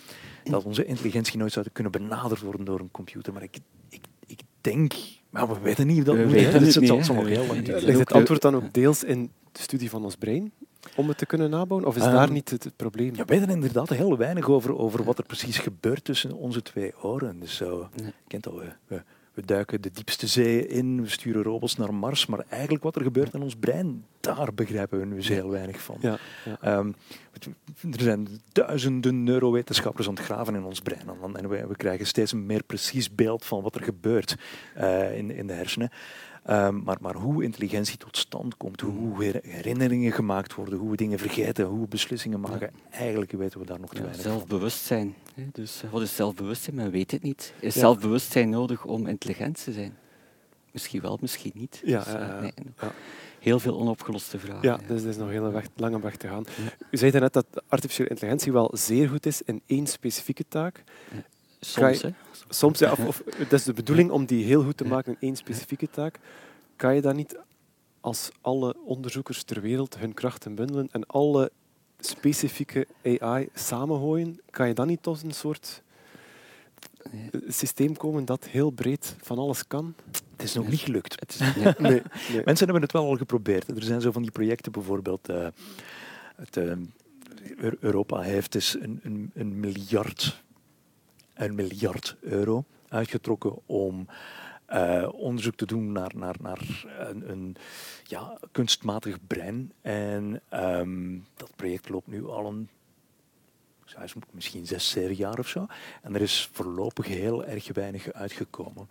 [0.44, 3.32] dat onze intelligentie nooit zou kunnen benaderd worden door een computer.
[3.32, 4.92] Maar ik, ik, ik denk
[5.30, 6.32] maar we weten niet of dat we moet.
[6.32, 7.66] Weten het, het, zal nog heel lang.
[7.66, 10.52] Ligt het antwoord dan ook deels in de studie van ons brein?
[10.96, 11.88] Om het te kunnen nabouwen?
[11.88, 13.14] Of is um, daar niet het, het, probleem?
[13.14, 16.92] Ja, we weten inderdaad heel weinig over, over wat er precies gebeurt tussen onze twee
[17.02, 17.40] oren.
[17.40, 18.12] Dus zo, nee.
[18.26, 19.02] kent al, we, we
[19.44, 23.34] duiken de diepste zee in, we sturen robots naar Mars, maar eigenlijk wat er gebeurt
[23.34, 25.96] in ons brein, daar begrijpen we nu eens heel weinig van.
[26.00, 26.78] Ja, ja.
[26.78, 26.94] Um,
[27.92, 32.32] er zijn duizenden neurowetenschappers aan het graven in ons brein en we, we krijgen steeds
[32.32, 34.36] een meer precies beeld van wat er gebeurt
[34.76, 35.90] uh, in, in de hersenen.
[36.50, 41.18] Um, maar, maar hoe intelligentie tot stand komt, hoe herinneringen gemaakt worden, hoe we dingen
[41.18, 45.14] vergeten, hoe we beslissingen maken, eigenlijk weten we daar nog te weinig ja, Zelfbewustzijn.
[45.52, 46.76] Dus wat is zelfbewustzijn?
[46.76, 47.52] Men weet het niet.
[47.60, 47.80] Is ja.
[47.80, 49.96] zelfbewustzijn nodig om intelligent te zijn?
[50.72, 51.82] Misschien wel, misschien niet.
[51.84, 52.52] Ja, dus, uh, nee,
[53.38, 54.68] heel veel onopgeloste vragen.
[54.68, 56.44] Ja, dus er is nog een hele weg, lange weg te gaan.
[56.90, 60.84] U zei net dat artificiële intelligentie wel zeer goed is in één specifieke taak.
[61.60, 62.10] Soms, hè?
[62.48, 62.92] Soms, ja.
[62.92, 65.90] Of, of, het is de bedoeling om die heel goed te maken in één specifieke
[65.90, 66.18] taak.
[66.76, 67.38] Kan je dan niet
[68.00, 71.50] als alle onderzoekers ter wereld hun krachten bundelen en alle
[71.98, 72.86] specifieke
[73.18, 75.82] AI samengooien, kan je dan niet tot een soort
[77.48, 79.94] systeem komen dat heel breed van alles kan?
[80.32, 81.20] Het is nog niet gelukt.
[81.20, 81.74] Het is, nee.
[81.78, 82.02] Nee,
[82.44, 83.68] Mensen hebben het wel al geprobeerd.
[83.68, 85.30] Er zijn zo van die projecten bijvoorbeeld.
[85.30, 85.46] Uh,
[86.36, 86.72] het, uh,
[87.80, 90.42] Europa heeft dus een, een, een miljard
[91.40, 94.06] een miljard euro uitgetrokken om
[94.72, 97.56] uh, onderzoek te doen naar, naar, naar een, een
[98.04, 99.72] ja, kunstmatig brein.
[99.80, 102.68] En um, dat project loopt nu al een
[104.30, 105.66] misschien zes, zeven jaar of zo.
[106.02, 108.88] En er is voorlopig heel erg weinig uitgekomen.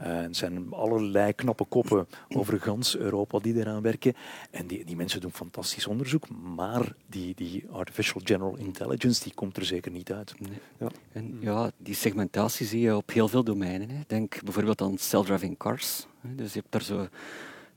[0.00, 4.14] Er zijn allerlei knappe koppen over gans Europa die eraan werken.
[4.50, 9.56] En die, die mensen doen fantastisch onderzoek, maar die, die artificial general intelligence die komt
[9.56, 10.34] er zeker niet uit.
[10.78, 10.88] Ja.
[11.12, 13.90] En ja, die segmentatie zie je op heel veel domeinen.
[13.90, 14.00] Hè.
[14.06, 16.06] Denk bijvoorbeeld aan self-driving cars.
[16.20, 17.08] Dus je hebt daar zo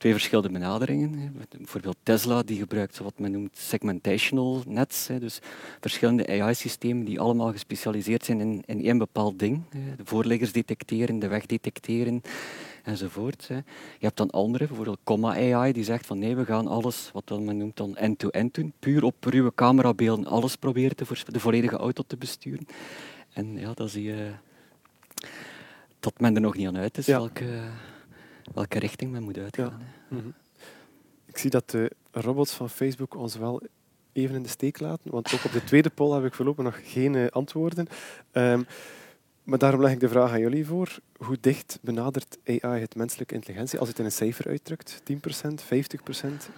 [0.03, 1.33] twee verschillende benaderingen.
[1.57, 5.39] Bijvoorbeeld Tesla die gebruikt wat men noemt segmentational nets, dus
[5.79, 9.61] verschillende AI-systemen die allemaal gespecialiseerd zijn in, in één bepaald ding.
[9.97, 12.21] De voorliggers detecteren, de weg detecteren
[12.83, 13.43] enzovoort.
[13.47, 13.63] Je
[13.99, 17.57] hebt dan andere, bijvoorbeeld Comma AI, die zegt van nee, we gaan alles, wat men
[17.57, 22.17] noemt dan end-to-end doen, puur op ruwe camerabeelden alles proberen te de volledige auto te
[22.17, 22.67] besturen.
[23.33, 24.31] En ja, dan zie je
[25.99, 27.45] dat men er nog niet aan uit is welke
[28.53, 29.81] welke richting men moet uitgaan.
[30.09, 30.17] Ja.
[30.17, 30.27] Mhm.
[31.25, 33.61] Ik zie dat de robots van Facebook ons wel
[34.11, 36.79] even in de steek laten, want ook op de tweede poll heb ik voorlopig nog
[36.83, 37.87] geen uh, antwoorden.
[38.31, 38.65] Um,
[39.43, 40.99] maar daarom leg ik de vraag aan jullie voor.
[41.17, 45.01] Hoe dicht benadert AI het menselijke intelligentie als het in een cijfer uitdrukt?
[45.03, 45.17] 10%, 50%,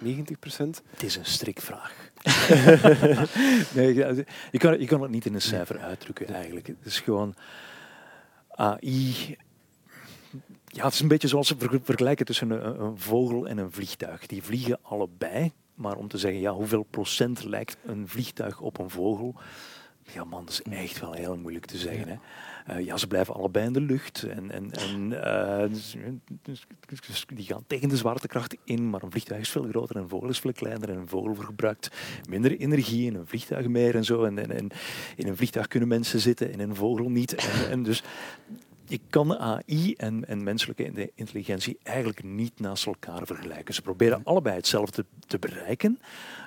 [0.04, 0.82] 90%?
[0.90, 2.10] Het is een strikvraag.
[3.74, 6.66] nee, je, kan, je kan het niet in een cijfer uitdrukken eigenlijk.
[6.66, 7.34] Het is gewoon
[8.48, 9.36] AI
[10.76, 14.26] ja, het is een beetje zoals we vergelijken tussen een, een, vogel en een vliegtuig.
[14.26, 18.90] Die vliegen allebei, maar om te zeggen ja, hoeveel procent lijkt een vliegtuig op een
[18.90, 19.34] vogel,
[20.12, 22.08] ja man, dat is echt wel heel moeilijk te zeggen.
[22.08, 22.16] Hè.
[22.78, 25.96] Uh, ja, ze blijven allebei in de lucht en, en, en uh, dus,
[26.86, 30.08] dus, die gaan tegen de zwaartekracht in, maar een vliegtuig is veel groter en een
[30.08, 31.90] vogel is veel kleiner en een vogel verbruikt
[32.28, 34.24] minder energie en een vliegtuig meer en zo.
[34.24, 34.68] En, en, en
[35.16, 37.34] in een vliegtuig kunnen mensen zitten, in een vogel niet.
[37.34, 38.02] En, en dus
[38.88, 43.74] je kan AI en, en, menselijke intelligentie eigenlijk niet naast elkaar vergelijken.
[43.74, 45.98] Ze proberen allebei hetzelfde te bereiken,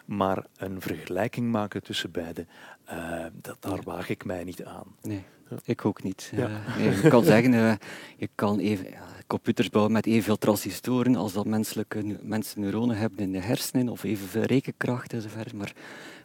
[0.06, 2.45] maar een vergelijking maken tussen beide,
[2.91, 4.95] uh, dat, daar waag ik mij niet aan.
[5.02, 5.23] Nee.
[5.63, 6.32] Ik ook niet.
[6.36, 6.49] Ja.
[6.78, 7.73] Uh, je kan zeggen, uh,
[8.17, 8.86] je kan even,
[9.28, 14.04] computers bouwen met evenveel transistoren als dat menselijke mensen neuronen hebben in de hersenen, of
[14.04, 15.54] evenveel rekenkracht enzovoort.
[15.54, 15.73] Maar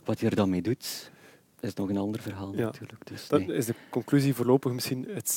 [0.04, 1.10] wat je er dan mee doet,
[1.64, 3.06] is nog een ander verhaal natuurlijk.
[3.06, 5.06] Dus, dat is de conclusie voorlopig misschien.
[5.08, 5.30] Het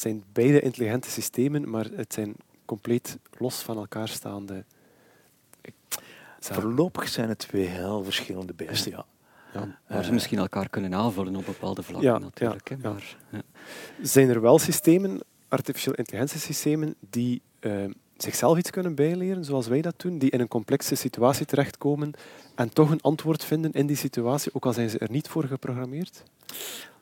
[0.00, 4.64] zijn beide intelligente systemen, maar het zijn compleet los van elkaar staande.
[6.38, 9.04] Voorlopig zijn het twee heel verschillende beesten, ja.
[9.52, 12.68] Ja, waar ze misschien elkaar kunnen aanvullen op bepaalde vlakken ja, natuurlijk.
[12.68, 13.16] Ja, maar,
[14.02, 17.84] Zijn er wel systemen, artificial intelligentiesystemen, die uh,
[18.22, 22.12] zichzelf iets kunnen bijleren, zoals wij dat doen, die in een complexe situatie terechtkomen
[22.54, 25.44] en toch een antwoord vinden in die situatie, ook al zijn ze er niet voor
[25.44, 26.22] geprogrammeerd?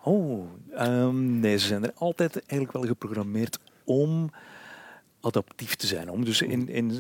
[0.03, 0.47] Oh,
[0.79, 4.31] um, nee, ze zijn er altijd eigenlijk wel geprogrammeerd om
[5.21, 6.11] adaptief te zijn.
[6.11, 6.91] Om dus in, in,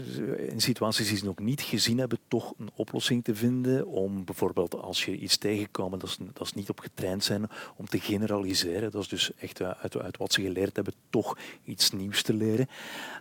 [0.48, 3.86] in, situaties die ze nog niet gezien hebben, toch een oplossing te vinden.
[3.86, 7.86] Om bijvoorbeeld als je iets tegenkomt, dat is, dat is niet op getraind zijn, om
[7.86, 8.90] te generaliseren.
[8.90, 12.68] Dat is dus echt uit, uit wat ze geleerd hebben, toch iets nieuws te leren.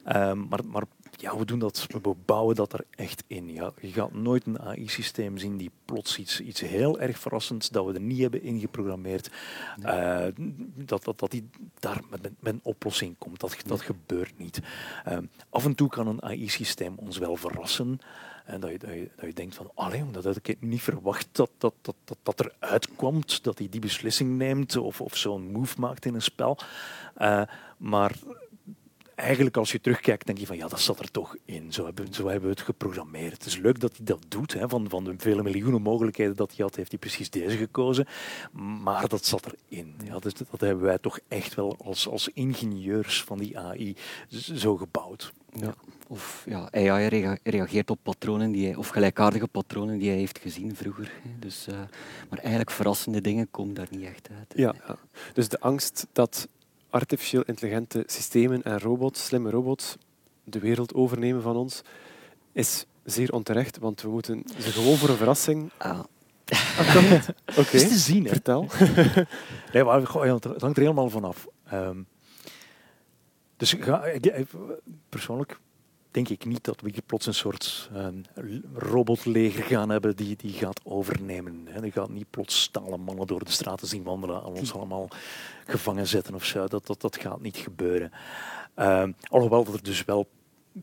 [0.08, 0.84] Um, maar, maar
[1.22, 3.54] ja, we doen dat, we bouwen dat er echt in.
[3.54, 3.72] Ja.
[3.82, 7.94] Je gaat nooit een AI-systeem zien die plots iets, iets heel erg verrassends dat we
[7.94, 9.32] er niet hebben ingeprogrammeerd,
[9.80, 10.26] uh,
[10.76, 13.40] dat, dat, dat die daar met, met, een oplossing komt.
[13.40, 14.60] Dat, dat gebeurt niet.
[15.08, 15.18] Uh,
[15.50, 18.00] af en toe kan een AI-systeem ons wel verrassen.
[18.46, 21.28] En dat je, dat je, dat je denkt van, alleen dat had ik niet verwacht
[21.32, 25.52] dat dat, dat, dat, dat eruit komt, dat hij die beslissing neemt of, of zo'n
[25.52, 26.58] move maakt in een spel.
[27.18, 27.42] Uh,
[27.78, 28.12] maar
[29.20, 31.74] eigenlijk als je terugkijkt, denk je van ja, dat zat er toch in.
[31.74, 33.34] Zo hebben, zo hebben we het geprogrammeerd.
[33.34, 34.54] Het is leuk dat hij dat doet.
[34.54, 34.70] Hè.
[34.70, 38.08] Van, van de vele miljoenen mogelijkheden dat hij had, heeft hij precies deze gekozen.
[38.82, 39.96] Maar dat zat erin.
[40.04, 43.96] Ja, dus dat hebben wij toch echt wel als, als ingenieurs van die AI
[44.54, 45.34] zo gebouwd.
[45.54, 45.74] Ja.
[46.08, 50.76] Of ja, AI reageert op patronen die hij, of gelijkaardige patronen die hij heeft gezien
[50.76, 51.12] vroeger.
[51.40, 51.76] Dus, uh,
[52.30, 54.54] maar eigenlijk verrassende dingen komen daar niet echt uit.
[54.56, 54.98] Ja, ja.
[55.34, 56.48] Dus de angst dat
[56.90, 59.96] artificieel intelligente systemen en robots, slimme robots,
[60.44, 61.82] de wereld overnemen van ons,
[62.52, 65.72] is zeer onterecht, want we moeten ze gewoon voor een verrassing...
[65.78, 66.00] Ah.
[66.50, 67.80] Ah, Oké, okay.
[67.80, 68.24] te zien.
[68.24, 68.30] Hè?
[68.30, 68.68] Vertel.
[69.74, 70.14] nee, maar, het
[70.62, 71.48] hangt er helemaal vanaf.
[71.74, 72.08] Um,
[73.58, 74.04] dus ga,
[75.10, 75.60] persoonlijk
[76.12, 78.22] denk ik niet dat we hier plots een soort um,
[78.74, 81.68] robotleger gaan hebben die, die gaat overnemen.
[81.70, 81.82] Hè.
[81.82, 85.08] Die gaat niet plots stalen mannen door de straten zien wandelen en ons allemaal
[85.66, 86.68] gevangen zetten of zo.
[86.68, 88.12] Dat, dat, dat gaat niet gebeuren.
[88.76, 90.28] Um, alhoewel er dus wel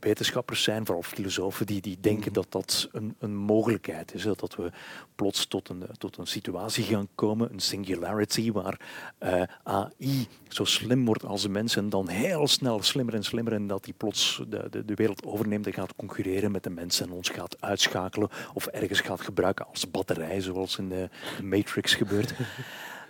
[0.01, 2.33] wetenschappers zijn, vooral filosofen, die, die denken mhm.
[2.33, 4.23] dat dat een, een mogelijkheid is.
[4.23, 4.71] Dat we
[5.15, 8.81] plots tot een, tot een situatie gaan komen, een singularity, waar
[9.23, 13.25] uh, eh, AI zo slim wordt als de mensen en dan heel snel slimmer en
[13.25, 16.71] slimmer en dat die plots de, de, de wereld overneemt en gaat concurreren met de
[16.71, 21.09] mensen en ons gaat uitschakelen of ergens gaat gebruiken als batterij, zoals in de,
[21.43, 22.35] Matrix gebeurt.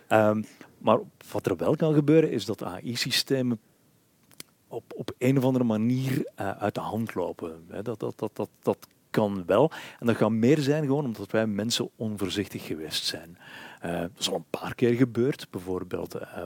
[0.09, 0.45] um,
[0.79, 0.99] maar
[1.31, 3.61] wat er wel kan gebeuren, is dat AI-systemen
[4.69, 7.65] op, op een of andere manier uh, uit de hand lopen.
[7.69, 7.83] Hè.
[7.83, 9.71] Dat, dat, dat, dat, dat kan wel.
[9.99, 13.39] En dat kan meer zijn gewoon omdat wij mensen onvoorzichtig geweest zijn.
[13.85, 15.47] Uh, dat is al een paar keer gebeurd.
[15.51, 16.45] Bijvoorbeeld uh,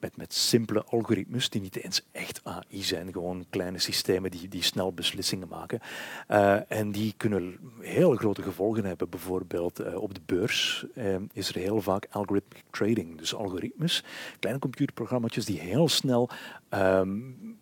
[0.00, 4.62] met, met simpele algoritmes die niet eens echt AI zijn, gewoon kleine systemen die, die
[4.62, 5.80] snel beslissingen maken.
[6.30, 9.08] Uh, en die kunnen heel grote gevolgen hebben.
[9.08, 14.04] Bijvoorbeeld uh, op de beurs uh, is er heel vaak algorithmic trading, dus algoritmes,
[14.38, 16.30] kleine computerprogramma's die heel snel
[16.70, 17.58] um,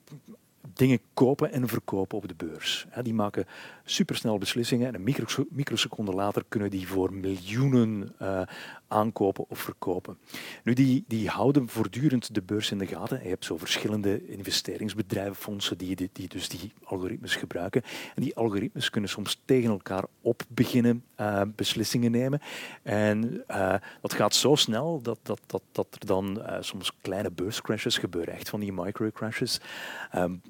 [0.74, 2.86] dingen kopen en verkopen op de beurs.
[3.02, 3.46] Die maken
[3.84, 5.14] supersnel beslissingen en een
[5.50, 8.40] microseconde later kunnen die voor miljoenen uh,
[8.88, 10.18] aankopen of verkopen.
[10.64, 13.22] Nu, die, die houden voortdurend de beurs in de gaten.
[13.22, 17.82] Je hebt zo verschillende investeringsbedrijven, fondsen die, die, dus die algoritmes gebruiken.
[18.14, 22.40] En die algoritmes kunnen soms tegen elkaar op beginnen uh, beslissingen nemen.
[22.82, 27.98] En uh, dat gaat zo snel dat, dat, dat, dat er dan soms kleine beurscrashes
[27.98, 29.60] gebeuren, echt van die microcrashes.
[30.14, 30.42] Um,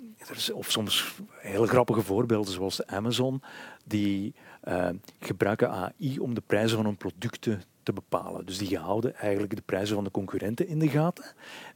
[0.52, 3.42] of soms heel grappige voorbeelden zoals Amazon,
[3.84, 4.34] die
[4.68, 4.88] uh,
[5.20, 8.46] gebruiken AI om de prijzen van hun producten te bepalen.
[8.46, 11.24] Dus die houden eigenlijk de prijzen van de concurrenten in de gaten.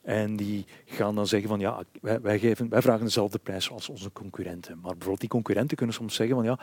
[0.02, 3.88] En die gaan dan zeggen van ja, wij, wij, geven, wij vragen dezelfde prijs als
[3.88, 4.74] onze concurrenten.
[4.74, 6.58] Maar bijvoorbeeld die concurrenten kunnen soms zeggen van ja,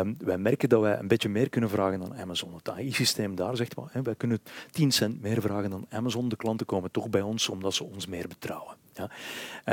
[0.00, 2.54] um, wij merken dat wij een beetje meer kunnen vragen dan Amazon.
[2.54, 4.38] Het AI-systeem daar zegt wel, wij kunnen
[4.70, 6.28] 10 cent meer vragen dan Amazon.
[6.28, 8.85] De klanten komen toch bij ons omdat ze ons meer betrouwen.
[8.96, 9.10] Ja.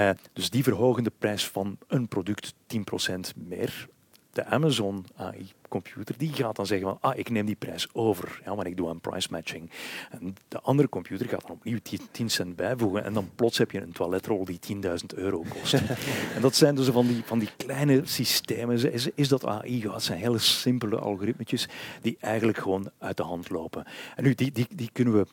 [0.09, 3.87] Uh, dus die verhogen de prijs van een product 10% meer
[4.33, 8.55] de Amazon AI-computer die gaat dan zeggen van ah, ik neem die prijs over, ja,
[8.55, 9.69] maar ik doe een price matching.
[10.09, 11.79] En de andere computer gaat dan opnieuw
[12.11, 14.79] 10 cent bijvoegen en dan plots heb je een toiletrol die 10.000
[15.15, 15.73] euro kost.
[16.35, 18.91] en dat zijn dus van die, van die kleine systemen.
[18.93, 19.81] Is, is dat AI?
[19.81, 21.67] Ja, het zijn hele simpele algoritmetjes
[22.01, 23.85] die eigenlijk gewoon uit de hand lopen.
[24.15, 25.25] En nu, die, die, die kunnen we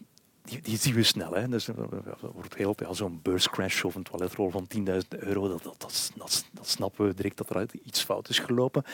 [0.51, 1.33] die, die zien we snel.
[1.33, 1.49] Hè.
[1.49, 1.69] Dus,
[2.21, 6.69] wordt heel, ja, zo'n beurscrash of een toiletrol van 10.000 euro, dat, dat, dat, dat,
[6.69, 8.85] snappen we direct dat er iets fout is gelopen.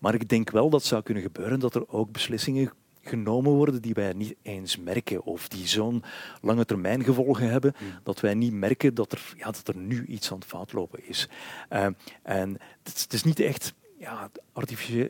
[0.00, 2.72] Maar ik denk wel dat zou kunnen gebeuren dat er ook beslissingen
[3.02, 6.02] genomen worden die wij niet eens merken of die zo'n
[6.40, 7.88] lange termijn gevolgen hebben hmm.
[8.02, 11.08] dat wij niet merken dat er, ja, dat er nu iets aan het fout lopen
[11.08, 11.28] is.
[11.70, 11.86] Uh,
[12.22, 14.30] en het is niet echt ja,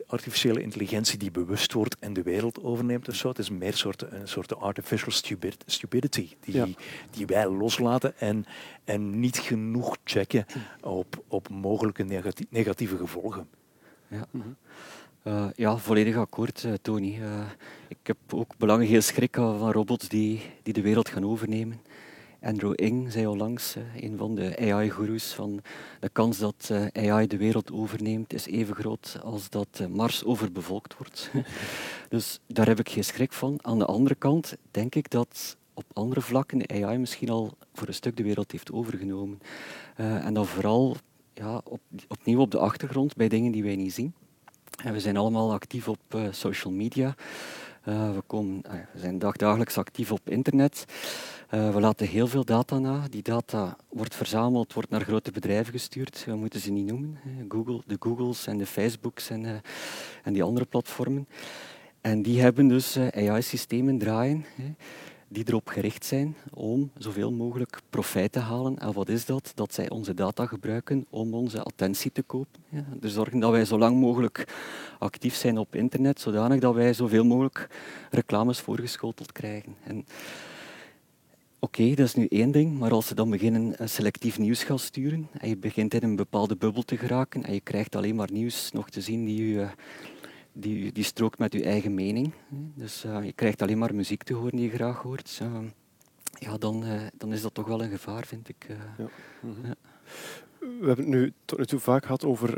[0.07, 3.27] artificiële, intelligentie die bewust wordt en de wereld overneemt of zo.
[3.27, 5.11] Het is meer soort, een soort artificial
[5.65, 6.75] stupidity die,
[7.11, 8.45] die wij loslaten en,
[8.83, 10.45] en niet genoeg checken
[10.81, 13.47] op, op mogelijke negatieve gevolgen.
[14.07, 14.27] Ja.
[15.23, 17.17] Uh, ja, volledig akkoord, uh, Tony.
[17.19, 17.45] Uh,
[17.87, 21.81] ik heb ook belangrijk heel schrik van robots die, die de wereld gaan overnemen.
[22.43, 25.61] Andrew Ng zei al langs, een van de AI-goeroes, van
[25.99, 30.23] de kans dat eh, AI de wereld overneemt is even groot als dat eh, Mars
[30.23, 31.31] overbevolkt wordt.
[32.09, 33.59] dus daar heb ik geen schrik van.
[33.61, 37.93] Aan de andere kant denk ik dat op andere vlakken AI misschien al voor een
[37.93, 39.39] stuk de wereld heeft overgenomen.
[39.95, 40.95] En dan vooral
[41.33, 44.13] ja, op, opnieuw op de achtergrond bij dingen die wij niet zien.
[44.83, 45.99] En we zijn allemaal actief op
[46.31, 47.15] social media.
[47.83, 48.61] We, komen,
[48.93, 50.85] we zijn dagdagelijks actief op internet.
[51.53, 53.07] Uh, we laten heel veel data na.
[53.09, 56.25] Die data wordt verzameld, wordt naar grote bedrijven gestuurd.
[56.25, 57.19] We moeten ze niet noemen.
[57.47, 59.51] Google, de Googles en de Facebooks en, uh,
[60.23, 61.27] en die andere platformen.
[62.01, 64.45] En die hebben dus uh, AI-systemen draaien
[65.27, 68.77] die erop gericht zijn om zoveel mogelijk profijt te halen.
[68.79, 69.51] En wat is dat?
[69.55, 72.63] Dat zij onze data gebruiken om onze attentie te kopen.
[72.69, 74.47] Ja, dus zorgen dat wij zo lang mogelijk
[74.99, 77.67] actief zijn op internet, zodanig dat wij zoveel mogelijk
[78.11, 79.75] reclames voorgeschoteld krijgen.
[79.83, 80.05] En
[81.63, 85.27] Oké, dat is nu één ding, maar als ze dan beginnen selectief nieuws gaan sturen
[85.31, 88.71] en je begint in een bepaalde bubbel te geraken en je krijgt alleen maar nieuws
[88.71, 89.65] nog te zien die, u,
[90.53, 92.33] die, die strookt met je eigen mening,
[92.75, 95.59] dus uh, je krijgt alleen maar muziek te horen die je graag hoort, uh,
[96.33, 98.65] ja, dan, uh, dan is dat toch wel een gevaar, vind ik.
[98.97, 99.09] Ja.
[99.41, 99.65] Mm -hmm.
[99.65, 99.75] ja.
[100.59, 102.57] We hebben het nu tot nu toe vaak gehad over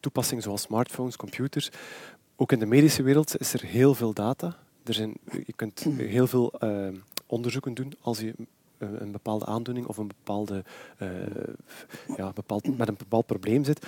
[0.00, 1.70] toepassingen zoals smartphones, computers.
[2.36, 4.56] Ook in de medische wereld is er heel veel data.
[4.84, 5.14] Er zijn,
[5.46, 6.52] je kunt heel veel
[7.28, 8.34] onderzoeken doen als je
[8.78, 10.64] eh, een bepaalde aandoening of een bepaalde,
[11.02, 11.10] uh,
[12.16, 13.86] ja, bepaald, met een bepaald probleem zit.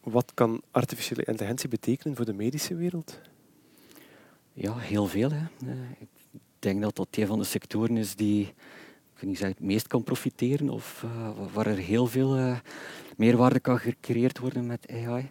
[0.00, 3.20] Wat kan artificiële intelligentie betekenen voor de medische wereld?
[4.52, 5.30] Ja, heel veel.
[5.30, 5.46] Hè.
[5.66, 6.08] Eh, ik
[6.58, 8.54] denk dat dat een van de sectoren is die
[9.16, 12.58] ik niet zeggen, het meest kan profiteren of uh, waar er heel veel uh,
[13.16, 15.30] meerwaarde kan gecreëerd worden met AI.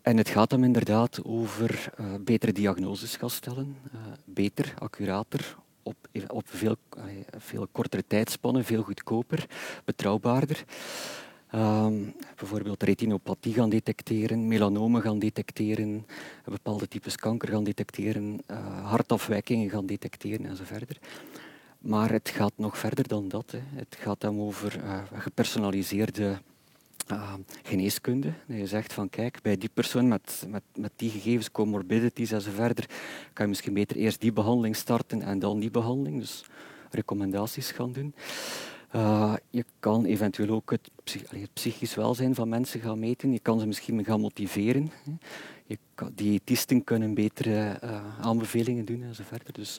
[0.00, 3.76] En het gaat dan inderdaad over betere diagnoses gaan stellen,
[4.24, 6.76] beter, accurater, op, op veel,
[7.38, 9.46] veel kortere tijdspannen, veel goedkoper,
[9.84, 10.64] betrouwbaarder.
[11.54, 16.06] Um, bijvoorbeeld retinopathie gaan detecteren, melanomen gaan detecteren,
[16.44, 20.98] bepaalde types kanker gaan detecteren, uh, hartafwijkingen gaan detecteren en zo verder.
[21.78, 23.50] Maar het gaat nog verder dan dat.
[23.50, 23.58] Hè.
[23.74, 26.38] Het gaat dan over uh, gepersonaliseerde
[27.10, 28.32] uh, geneeskunde.
[28.46, 32.40] Dat je zegt van kijk, bij die persoon met, met, met die gegevens, comorbidities en
[32.40, 32.86] zo verder,
[33.32, 36.20] kan je misschien beter eerst die behandeling starten en dan die behandeling.
[36.20, 36.44] Dus
[36.90, 38.14] recommendaties gaan doen.
[38.94, 43.32] Uh, je kan eventueel ook het, het, psychisch welzijn van mensen gaan meten.
[43.32, 44.90] Je kan ze misschien gaan motiveren.
[45.66, 49.52] Je kan, diëtisten kunnen betere uh, aanbevelingen doen en zo verder.
[49.52, 49.78] Dus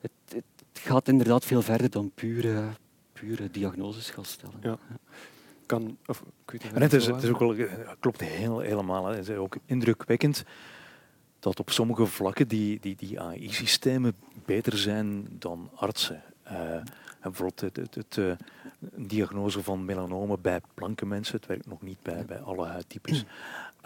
[0.00, 2.68] het, het, gaat inderdaad veel verder dan pure,
[3.12, 4.58] pure diagnoses gaan stellen.
[4.62, 4.78] Ja
[5.78, 5.98] kan.
[6.06, 6.22] Of,
[6.74, 7.56] het, is, het is ook wel,
[8.00, 9.06] klopt heel, helemaal.
[9.06, 10.44] Het is ook indrukwekkend
[11.38, 14.14] dat op sommige vlakken die, die, die AI-systemen
[14.44, 16.22] beter zijn dan artsen.
[16.46, 16.82] Uh,
[17.22, 18.32] bijvoorbeeld het, het, het uh,
[18.96, 23.24] diagnose van melanomen bij blanke mensen, het werkt nog niet bij, bij alle huidtypes.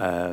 [0.01, 0.33] Uh,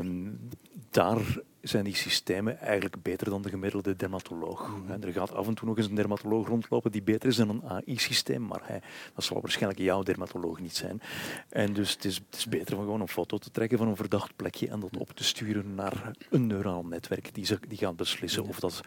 [0.89, 4.71] daar zijn die systemen eigenlijk beter dan de gemiddelde dermatoloog.
[5.01, 7.63] Er gaat af en toe nog eens een dermatoloog rondlopen die beter is dan een
[7.63, 8.81] AI-systeem, maar hij,
[9.15, 11.01] dat zal waarschijnlijk jouw dermatoloog niet zijn.
[11.49, 13.95] En dus het is, het is beter om gewoon een foto te trekken van een
[13.95, 17.95] verdacht plekje en dat op te sturen naar een neuraal netwerk die, ze, die gaat
[17.95, 18.81] beslissen of dat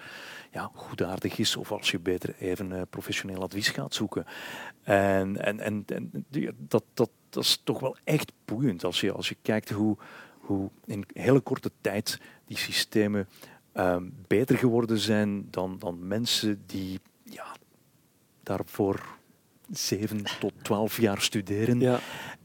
[0.53, 4.24] ja, goedaardig is of als je beter even uh, professioneel advies gaat zoeken.
[4.83, 9.29] En, en, en, en dat, dat, dat is toch wel echt boeiend als je, als
[9.29, 9.97] je kijkt hoe,
[10.39, 13.29] hoe in hele korte tijd die systemen
[13.75, 17.57] um, beter geworden zijn dan, dan mensen die ja,
[18.43, 19.17] daarvoor
[19.71, 21.81] 7 tot 12 jaar studeren.
[21.81, 22.01] Ja.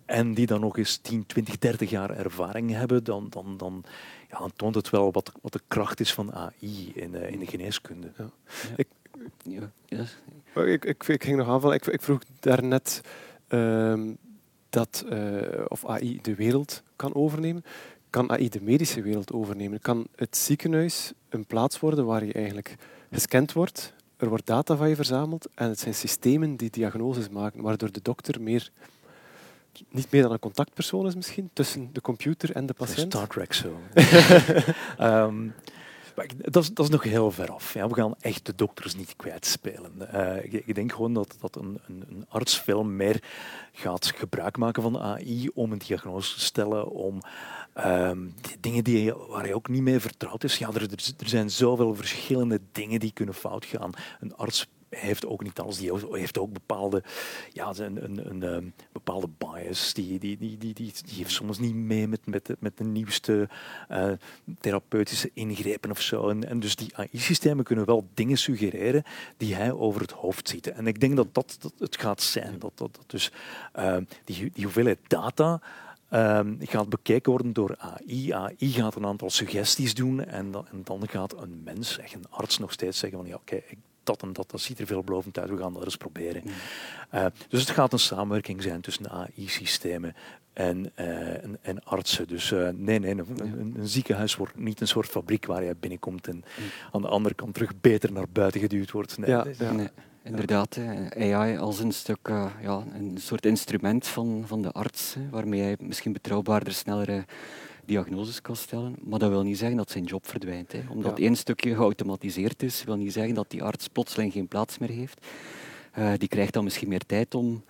[0.06, 3.84] En die dan nog eens 10, 20, 30 jaar ervaring hebben, dan, dan, dan,
[4.30, 7.40] ja, dan toont het wel wat, wat de kracht is van AI in, uh, in
[7.40, 8.12] de geneeskunde.
[8.18, 8.30] Ja.
[8.76, 8.88] Ik,
[10.54, 11.76] oh, ik, ik, ik, ging nog aanvallen.
[11.76, 13.02] Ik, ik vroeg daarnet
[13.50, 14.18] um,
[14.70, 17.64] dat uh, of AI de wereld kan overnemen.
[18.12, 19.82] Kan AI de medische wereld overnemen?
[19.82, 22.76] Kan het ziekenhuis een plaats worden waar je eigenlijk
[23.12, 27.62] gescand wordt, er wordt data van je verzameld en het zijn systemen die diagnoses maken,
[27.62, 28.72] waardoor de dokter meer
[29.90, 33.14] niet meer dan een contactpersoon is misschien tussen de computer en de patiënt.
[33.14, 33.80] Star Trek zo.
[35.00, 35.54] um,
[36.38, 37.74] dat, is, nog heel ver af.
[37.74, 37.88] Ja.
[37.88, 39.92] We gaan echt de dokters niet kwijtspelen.
[40.14, 43.24] Uh, ik, denk gewoon dat, een, een, een, arts veel meer
[43.72, 47.22] gaat gebruik maken van AI om een diagnose te stellen, om
[47.86, 50.58] um, dingen die, waar hij ook niet mee vertrouwd is.
[50.58, 50.82] Ja, er,
[51.20, 53.92] er zijn zoveel verschillende dingen die kunnen fout gaan.
[54.20, 54.68] Een arts
[55.00, 55.78] heeft ook niet alles.
[55.78, 57.04] Die heeft ook bepaalde,
[57.54, 59.94] ja, een, een, een, ehm, bepaalde bias.
[59.94, 63.50] Die, die, die, die, die, heeft soms niet mee met, met, de, met de nieuwste
[63.92, 64.12] uh,
[64.60, 66.30] therapeutische ingrepen of zo.
[66.30, 69.04] En, en dus die AI-systemen kunnen wel dingen suggereren
[69.38, 70.68] die hij over het hoofd ziet.
[70.68, 72.60] En ik denk dat dat, dat het gaat zijn.
[72.60, 73.32] Dat, dat, dat dus
[73.76, 75.62] uh, die, die hoeveelheid data.
[76.14, 78.32] Um, gaat bekeken worden door AI.
[78.32, 82.58] AI gaat een aantal suggesties doen en dan, en dan gaat een mens, een arts,
[82.58, 83.62] nog steeds zeggen van ja, oké,
[84.04, 86.42] dat en dat, dat ziet er veelbelovend uit, we gaan dat eens proberen.
[86.46, 86.52] Mm.
[87.14, 90.16] Uh, dus het gaat een samenwerking zijn tussen AI-systemen
[90.54, 92.28] en, uh, en, en, artsen.
[92.28, 95.76] Dus uh, nee, nee, een, een, een, ziekenhuis wordt niet een soort fabriek waar je
[95.80, 96.66] binnenkomt en mm.
[96.92, 99.18] aan de andere kant terug beter naar buiten geduwd wordt.
[99.18, 99.72] Nee, ja, ja.
[99.72, 99.90] nee
[100.24, 100.78] inderdaad.
[101.18, 102.28] AI als een stuk,
[102.62, 107.26] ja, een soort instrument van, van de arts, waarmee hij misschien betrouwbaarder, sneller
[107.86, 108.96] diagnoses kan stellen.
[109.04, 110.72] Maar dat wil niet zeggen dat zijn job verdwijnt.
[110.72, 110.82] Hè.
[110.90, 114.90] Omdat één stukje geautomatiseerd is, wil niet zeggen dat die arts plotseling geen plaats meer
[114.90, 115.26] heeft.
[115.98, 117.64] Uh, die krijgt dan misschien meer tijd om,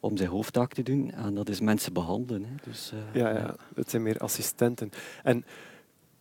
[0.00, 1.10] om zijn hoofdtaak te doen.
[1.10, 2.44] En dat is mensen behandelen.
[2.44, 2.54] Hè.
[2.70, 4.90] Dus, uh, ja, ja, het zijn meer assistenten.
[5.22, 5.44] En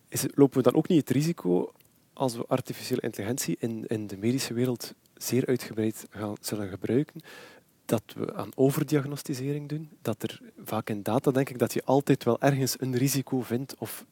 [0.07, 1.71] is lopen we dan ook niet het risico
[2.13, 7.21] als we artificiële intelligentie in, in de medische wereld zeer uitgebreid gaan, zullen gebruiken,
[7.87, 9.89] dat we aan overdiagnostisering doen.
[10.01, 13.75] Dat er vaak in data denk ik dat je altijd wel ergens een risico vindt
[13.77, 14.05] of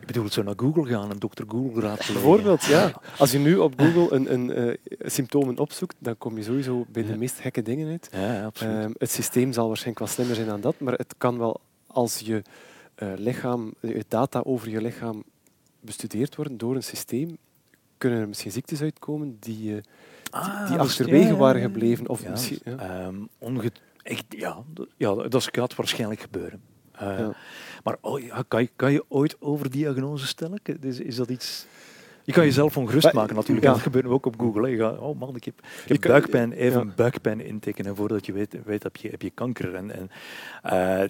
[0.00, 2.14] je bedoelt zo naar Google gaan en dokter Google raadplegen.
[2.14, 3.00] Bijvoorbeeld, ja.
[3.18, 7.02] Als je nu op Google een, een uh, symptomen opzoekt, dan kom je sowieso bij
[7.02, 8.08] de meest gekke dingen uit.
[8.12, 8.88] Ja, absoluut.
[8.88, 12.18] Uh, het systeem zal waarschijnlijk wel slimmer zijn dan dat, maar het kan wel als
[12.18, 12.42] je
[12.98, 15.24] uh, lichaam, je data over je lichaam
[15.80, 17.36] bestudeerd worden door een systeem,
[17.98, 19.80] kunnen er misschien ziektes uitkomen die je
[20.42, 22.08] ah, die achterwege waren gebleven.
[22.08, 23.06] Of misschien, ja.
[23.06, 23.28] Um,
[24.02, 24.62] echt, ja,
[24.96, 26.60] ja, dat gaat waarschijnlijk gebeuren.
[27.02, 27.28] Uh,
[27.84, 30.60] maar oh, ja, kan, je, kan je ooit overdiagnose stellen?
[30.80, 31.66] Is, is dat iets
[32.26, 33.66] je kan jezelf ongerust maken natuurlijk.
[33.66, 33.72] Ja.
[33.72, 34.68] Dat gebeurt ook op Google.
[34.68, 35.54] Je gaat, oh man, ik heb,
[35.86, 36.92] ik heb buikpijn, even ja.
[36.96, 39.74] buikpijn intekenen voordat je weet, weet heb, je, heb je kanker.
[39.74, 40.10] En, en
[40.64, 41.08] uh,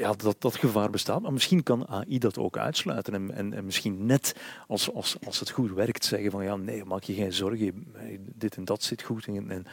[0.00, 1.22] ja, dat, dat gevaar bestaat.
[1.22, 3.14] Maar misschien kan AI dat ook uitsluiten.
[3.14, 4.34] En, en, en, misschien net
[4.66, 7.86] als, als, als het goed werkt zeggen van ja, nee, maak je geen zorgen.
[8.34, 9.26] Dit en dat zit goed.
[9.26, 9.66] En, en,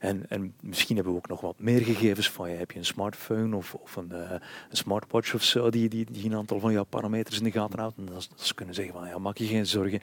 [0.00, 2.56] en, en misschien hebben we ook nog wat meer gegevens van je.
[2.56, 4.30] Heb je een smartphone of, of een, uh,
[4.70, 7.78] een smartwatch of zo die, die, die een aantal van jouw parameters in de gaten
[7.78, 7.96] houdt.
[7.96, 10.00] En dat, dat ze kunnen zeggen van ja, maak je geen zorgen.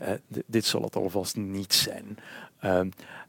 [0.00, 0.08] Uh,
[0.46, 2.18] dit zal het alvast niet zijn.
[2.64, 2.80] Uh,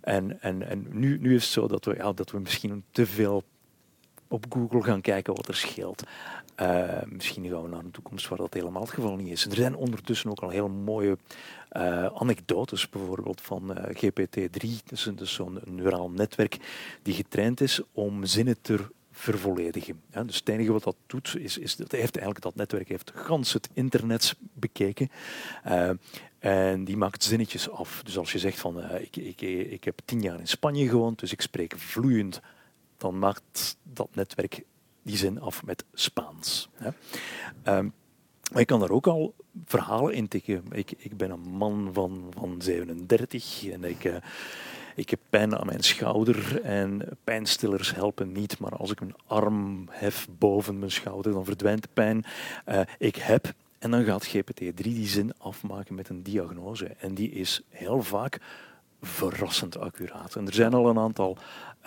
[0.02, 3.06] en en, en nu, nu is het zo dat we, ja, dat we misschien te
[3.06, 3.44] veel
[4.28, 6.04] op Google gaan kijken wat er scheelt.
[6.62, 9.46] Uh, misschien gaan we naar een toekomst waar dat helemaal het geval niet is.
[9.46, 11.18] Er zijn ondertussen ook al heel mooie
[11.72, 14.84] uh, anekdotes, bijvoorbeeld van uh, GPT-3.
[14.86, 16.58] Dus, dus zo'n neuraal netwerk
[17.02, 18.80] die getraind is om zinnen te
[19.14, 20.02] vervolledigen.
[20.26, 23.54] Dus het enige wat dat doet, is, is dat heeft eigenlijk dat netwerk heeft gans
[23.54, 25.10] het internet bekeken.
[25.68, 25.90] Uh,
[26.40, 28.02] en die maakt zinnetjes af.
[28.04, 31.20] Dus als je zegt van uh, ik, ik, ik heb tien jaar in Spanje gewoond,
[31.20, 32.42] dus ik spreek vloeiend,
[32.98, 34.64] dan maakt dat netwerk
[35.02, 36.70] die zin af met Spaans.
[37.64, 37.94] Um,
[38.52, 39.34] maar je kan daar ook al
[39.66, 40.64] verhalen in tikken.
[40.72, 44.16] Ik, ik ben een man van, van 37 en ik, uh,
[44.96, 49.88] ik heb pijn aan mijn schouder en pijnstillers helpen niet, maar als ik mijn arm
[49.90, 52.26] hef boven mijn schouder, dan verdwijnt de pijn.
[52.70, 56.86] Uh, ik heb En dan gaat GPT-3 die zin afmaken met een diagnose.
[56.86, 58.40] En die is heel vaak
[59.02, 60.36] verrassend accuraat.
[60.36, 61.38] En er zijn al een aantal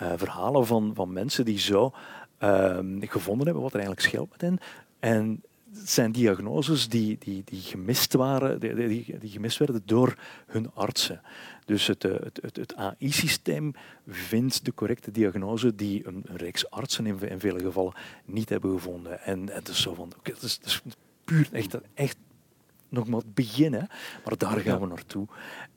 [0.01, 1.93] uh, verhalen van, van mensen die zo
[2.43, 4.59] uh, gevonden hebben wat er eigenlijk scheelt met hen.
[4.99, 5.43] En
[5.79, 8.75] het zijn diagnoses die, die, die gemist waren, die,
[9.19, 10.17] die, gemist werden door
[10.47, 11.21] hun artsen.
[11.65, 13.73] Dus het, het, het, het AI-systeem
[14.07, 17.93] vindt de correcte diagnose die een, een reeks artsen in, in, vele gevallen
[18.25, 19.21] niet hebben gevonden.
[19.21, 20.81] En het is zo van, oké, okay, is, is
[21.23, 22.17] puur echt, echt
[22.89, 23.83] nog maar het begin, hè.
[24.25, 25.27] maar daar gaan we naartoe.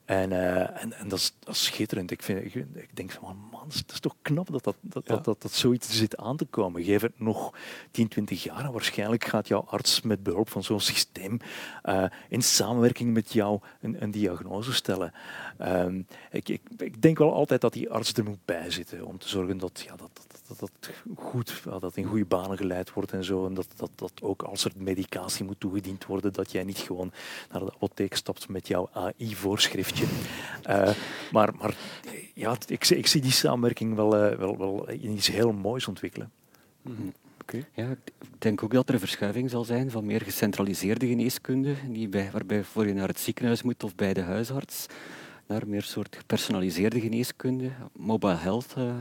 [0.05, 2.11] En, uh, en, en dat, is, dat is schitterend.
[2.11, 5.13] Ik, vind, ik, ik denk van, man, het is toch knap dat dat, dat, ja.
[5.15, 6.83] dat, dat, dat, zoiets zit aan te komen.
[6.83, 7.53] Geef het nog
[7.91, 11.39] 10, 20 jaar en waarschijnlijk gaat jouw arts met behulp van zo'n systeem
[11.83, 15.13] uh, in samenwerking met jou een, een diagnose stellen.
[15.61, 19.17] Um, ik, ik, ik, denk wel altijd dat die arts er moet bij zitten om
[19.17, 23.11] te zorgen dat ja, dat, dat, dat, dat goed, dat in goede banen geleid wordt
[23.11, 23.45] en zo.
[23.45, 27.11] En dat, dat, dat ook als er medicatie moet toegediend worden, dat jij niet gewoon
[27.51, 30.05] naar de apotheek stapt met jouw AI-voorschriftje.
[30.69, 30.89] Uh,
[31.31, 31.75] maar, maar
[32.33, 36.31] ja, ik, ik zie die samenwerking wel, uh, wel, wel iets heel moois ontwikkelen.
[36.81, 37.13] Mm -hmm.
[37.41, 37.65] okay.
[37.73, 42.09] Ja, ik denk ook dat er een verschuiving zal zijn van meer gecentraliseerde geneeskunde, die
[42.09, 44.87] bij, waarbij voor je naar het ziekenhuis moet of bij de huisarts
[45.51, 48.93] naar meer soort gepersonaliseerde geneeskunde, mobile health, uh,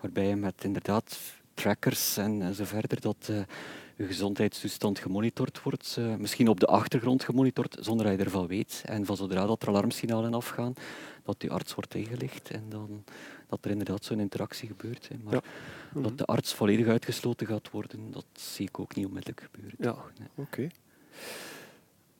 [0.00, 1.18] waarbij je met inderdaad
[1.54, 3.36] trackers en, en zo verder dat uh,
[3.96, 8.82] je gezondheidstoestand gemonitord wordt, uh, misschien op de achtergrond gemonitord, zonder dat je ervan weet.
[8.86, 10.74] En van zodra dat er alarmsignalen afgaan,
[11.22, 13.04] dat die arts wordt ingelicht en dan
[13.48, 15.08] dat er inderdaad zo'n interactie gebeurt.
[15.08, 15.16] Hè.
[15.22, 15.42] Maar
[15.94, 16.00] ja.
[16.00, 19.76] dat de arts volledig uitgesloten gaat worden, dat zie ik ook niet onmiddellijk gebeuren.
[19.80, 20.28] Ja, nee.
[20.34, 20.40] oké.
[20.40, 20.70] Okay.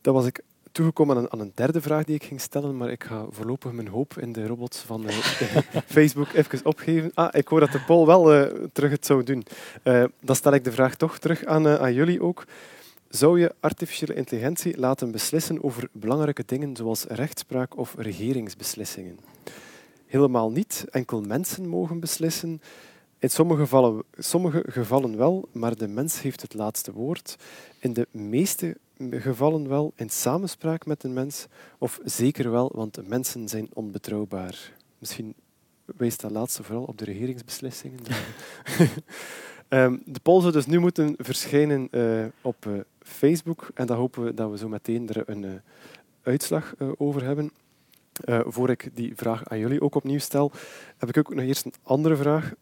[0.01, 0.43] Dat was ik
[0.75, 3.89] toegekomen aan aan een, derde vraag die ik ging stellen, maar ik ga voorlopig mijn
[3.89, 5.17] hoop in de robots van uh,
[5.97, 7.11] Facebook even opgeven.
[7.15, 9.45] Ah, ik hoor dat de poll wel uh, terug het zou doen.
[9.85, 12.45] Uh, dan stel ik de vraag toch terug aan, aan jullie ook.
[13.09, 19.19] Zou je artificiële intelligentie laten beslissen over belangrijke dingen zoals rechtspraak of regeringsbeslissingen?
[20.07, 20.85] Helemaal niet.
[20.91, 22.61] Enkel mensen mogen beslissen.
[23.25, 27.37] In sommige gevallen, sommige gevallen wel, maar de mens heeft het laatste woord.
[27.79, 28.77] In de meeste
[29.11, 31.47] gevallen wel in samenspraak met een mens,
[31.79, 34.73] of zeker wel, want mensen zijn onbetrouwbaar.
[34.99, 35.35] Misschien
[35.85, 37.99] wijst dat laatste vooral op de regeringsbeslissingen.
[39.69, 44.25] um, de poll zou dus nu moeten verschijnen uh, op uh, Facebook en dan hopen
[44.25, 45.53] we dat we zo meteen er een uh,
[46.23, 47.53] uitslag over hebben.
[48.47, 50.53] voor ik die vraag aan jullie ook opnieuw stel,
[50.97, 52.53] heb ik ook nog eerst een andere vraag.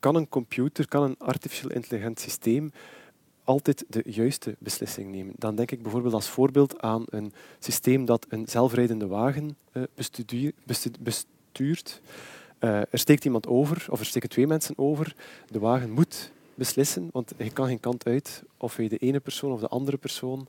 [0.00, 2.70] Kan een computer, kan een artificieel intelligent systeem
[3.44, 5.34] altijd de juiste beslissing nemen.
[5.36, 9.56] Dan denk ik bijvoorbeeld als voorbeeld aan een systeem dat een zelfrijdende wagen
[9.94, 10.52] bestudeer,
[11.00, 12.00] bestuurt.
[12.60, 15.14] Uh, er steekt iemand over, of er steken twee mensen over.
[15.50, 19.52] De wagen moet beslissen, want je kan geen kant uit of je de ene persoon
[19.52, 20.46] of de andere persoon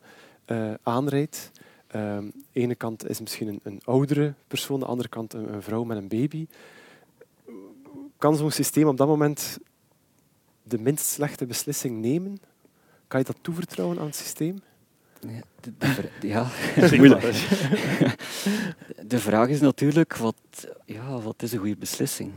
[0.48, 1.52] uh, aanrijdt.
[1.96, 5.98] Um, de ene kant is misschien een, oudere persoon, de andere kant een vrouw met
[5.98, 6.48] een baby.
[8.20, 9.58] Kan zo'n systeem op dat moment
[10.64, 12.40] de minst slechte beslissing nemen?
[13.08, 14.62] Kan je dat toevertrouwen aan het systeem?
[15.20, 16.52] Ja, de, de, ja.
[16.98, 17.22] moeilijk.
[19.08, 20.36] de vraag is natuurlijk, wat,
[20.86, 22.32] ja, wat is een goede beslissing?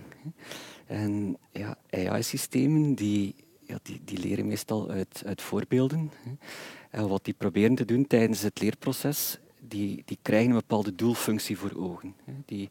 [0.87, 6.11] En ja, AI-systemen die, ja, die, die leren meestal uit, uit voorbeelden.
[6.91, 9.39] En wat die proberen te doen tijdens het leerproces,
[9.69, 12.15] die, die krijgen een bepaalde doelfunctie voor ogen.
[12.45, 12.69] Die,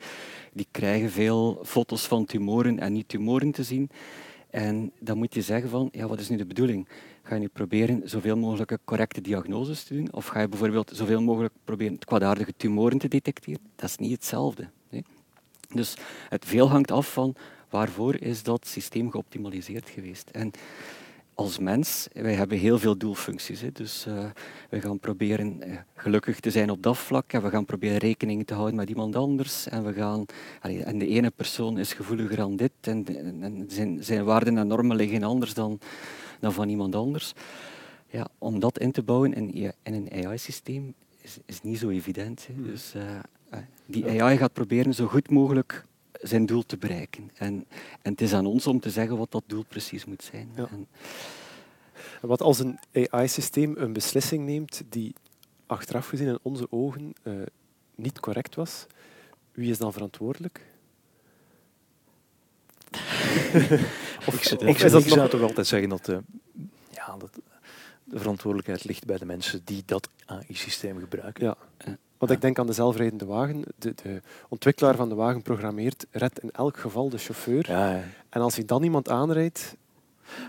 [0.53, 3.89] die krijgen veel foto's van tumoren en niet-tumoren te zien.
[4.49, 6.87] En dan moet je zeggen van, ja, wat is nu de bedoeling?
[7.23, 10.13] Ga je nu proberen zoveel mogelijk correcte diagnoses te doen?
[10.13, 13.61] Of ga je bijvoorbeeld zoveel mogelijk proberen kwaadaardige tumoren te detecteren?
[13.75, 14.69] Dat is niet hetzelfde.
[15.73, 15.97] Dus
[16.29, 17.35] het veel hangt af van
[17.69, 20.29] waarvoor is dat systeem geoptimaliseerd geweest.
[20.29, 20.51] En
[21.33, 23.61] als mens, wij hebben heel veel doelfuncties.
[23.61, 23.71] Hè.
[23.71, 24.25] Dus uh,
[24.69, 28.47] we gaan proberen uh, gelukkig te zijn op dat vlak en we gaan proberen rekening
[28.47, 29.67] te houden met iemand anders.
[29.67, 30.25] En, we gaan,
[30.61, 34.57] allee, en de ene persoon is gevoeliger aan dit en, en, en zijn, zijn waarden
[34.57, 35.79] en normen liggen anders dan,
[36.39, 37.33] dan van iemand anders.
[38.07, 42.47] Ja, om dat in te bouwen in, in een AI-systeem is, is niet zo evident.
[42.47, 42.61] Hè.
[42.63, 47.31] Dus uh, die AI gaat proberen zo goed mogelijk zijn doel te bereiken.
[47.33, 47.65] En,
[48.01, 50.51] en het is aan ons om te zeggen wat dat doel precies moet zijn.
[50.55, 50.67] Ja.
[50.71, 50.87] En,
[52.21, 55.15] wat als een AI-systeem een beslissing neemt die
[55.65, 57.41] achteraf gezien in onze ogen uh,
[57.95, 58.85] niet correct was,
[59.51, 60.69] wie is dan verantwoordelijk?
[64.27, 66.17] of, ik, of is dat ik zou toch altijd zeggen dat, uh,
[66.91, 67.39] ja, dat
[68.03, 71.43] de verantwoordelijkheid ligt bij de mensen die dat AI-systeem gebruiken.
[71.43, 71.57] Ja.
[72.21, 73.63] Want ik denk aan de zelfrijdende wagen.
[73.77, 77.69] De, de, ontwikkelaar van de wagen programmeert, redt in elk geval de chauffeur.
[77.69, 78.03] Ja, ja.
[78.29, 79.75] En als hij dan iemand aanrijdt,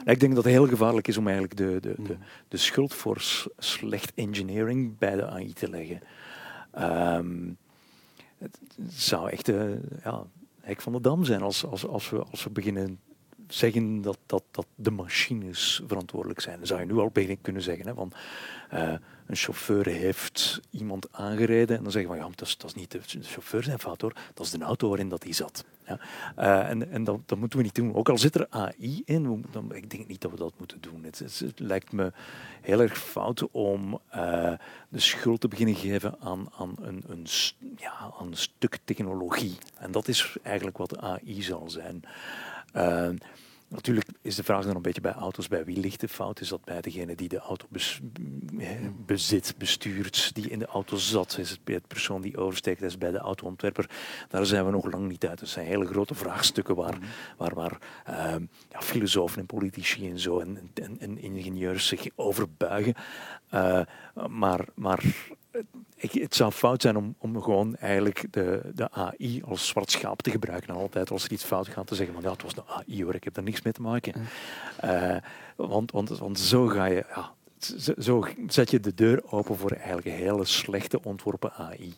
[0.04, 2.12] Ik denk dat het heel gevaarlijk is om eigenlijk de, de, de, Mhm.
[2.48, 6.00] de schuld voor slecht engineering bij de AI te leggen.
[6.70, 7.50] Ehm,
[8.38, 8.58] het
[8.88, 9.70] zou echt eh
[10.04, 10.24] ja,
[10.60, 12.98] hek van de dam zijn als, als, als, we, als we beginnen
[13.54, 16.56] zeggen dat, dat, dat de machines verantwoordelijk zijn.
[16.56, 17.86] Dan zou je nu al beginnen kunnen zeggen.
[17.86, 18.12] Hè, van,
[18.70, 18.94] eh,
[19.26, 22.90] een chauffeur heeft iemand aangereden en dan zeggen we, ja, dat is, dat is niet
[22.90, 25.64] de chauffeur zijn fout hoor, dat is de auto waarin dat hij zat.
[25.86, 25.98] Ja.
[26.36, 27.94] Eh, en en dat, dat moeten we niet doen.
[27.94, 31.04] Ook al zit er AI in, dan, ik denk niet dat we dat moeten doen.
[31.04, 32.12] Het, het, lijkt me
[32.60, 34.52] heel erg fout om eh,
[34.88, 37.26] de schuld te beginnen geven aan, aan, een, een,
[37.76, 39.58] ja, aan een stuk technologie.
[39.78, 42.04] En dat is eigenlijk wat AI zal zijn.
[43.72, 46.40] Natuurlijk is de vraag dan een beetje bij auto's, bij wie ligt de fout?
[46.40, 48.00] Is dat bij degene die de auto bes-
[49.06, 51.38] bezit, bestuurt, die in de auto zat?
[51.38, 52.82] Is het bij de persoon die oversteekt?
[52.82, 53.90] Is het bij de autoontwerper?
[54.28, 55.38] Daar zijn we nog lang niet uit.
[55.38, 56.98] Dat zijn hele grote vraagstukken waar,
[57.36, 62.46] waar, waar ehm, ja, filosofen en politici en zo en, en, en ingenieurs zich over
[62.56, 62.94] buigen.
[63.48, 63.80] Eh,
[64.28, 65.04] maar maar
[65.96, 70.22] ik, het zou fout zijn om, om gewoon eigenlijk de, de AI als zwart schaap
[70.22, 70.68] te gebruiken.
[70.68, 73.04] En altijd als er iets fout gaat te zeggen van ja, het was de AI
[73.04, 74.14] hoor, ik heb daar niks mee te maken.
[74.76, 75.16] Eh,
[75.56, 77.32] want, want, want zo ga je, ja,
[77.98, 81.94] zo, zet je de deur open voor eigenlijk hele slechte ontworpen AI.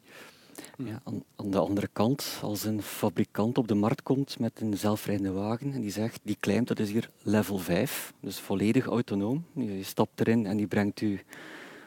[0.77, 4.77] Ja, aan, aan de andere kant, als een fabrikant op de markt komt met een
[4.77, 9.45] zelfrijdende wagen en die zegt, die claimt dat is hier level 5, dus volledig autonoom.
[9.55, 11.21] Je stapt erin en die brengt u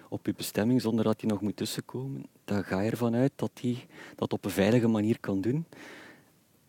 [0.09, 2.25] op uw bestemming zonder dat hij nog moet tussenkomen.
[2.45, 3.85] Dan ga je ervan uit dat hij
[4.15, 5.65] dat op een veilige manier kan doen.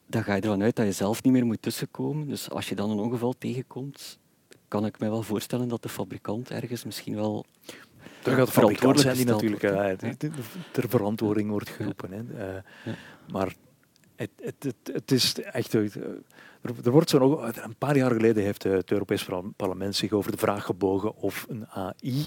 [0.07, 2.28] Dan ga je ervan uit dat je zelf niet meer moet tussenkomen.
[2.28, 4.18] Dus als je dan een ongeval tegenkomt,
[4.68, 7.45] kan ik me wel voorstellen dat de fabrikant ergens misschien wel
[8.22, 10.30] Dan gaat de fabrikant zijn die natuurlijk eh, wordt, die-
[10.72, 12.12] ter verantwoording wordt geroepen.
[12.12, 12.47] Hè.
[12.57, 12.95] Eh, Ja.
[13.32, 13.55] Maar
[14.16, 15.74] het, het, het, is echt...
[15.74, 15.82] eh,
[16.61, 20.39] Er, er wordt zo een paar jaar geleden heeft het Europees Parlement zich over de
[20.39, 22.26] vraag gebogen of een AI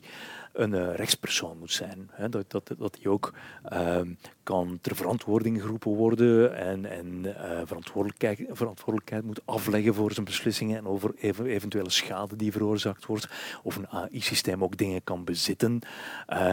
[0.54, 2.10] een eh, rechtspersoon moet zijn.
[2.12, 2.30] Hè.
[2.30, 3.34] Dat, dat, dat die ook
[3.64, 10.26] ehm, kan ter verantwoording geroepen worden en, en eh, verantwoordelijkheid, verantwoordelijkheid moet afleggen voor zijn
[10.26, 13.28] beslissingen en over even, eventuele schade die veroorzaakt wordt.
[13.64, 15.80] Of een AI-systeem ook dingen kan bezitten.
[16.28, 16.50] Eh,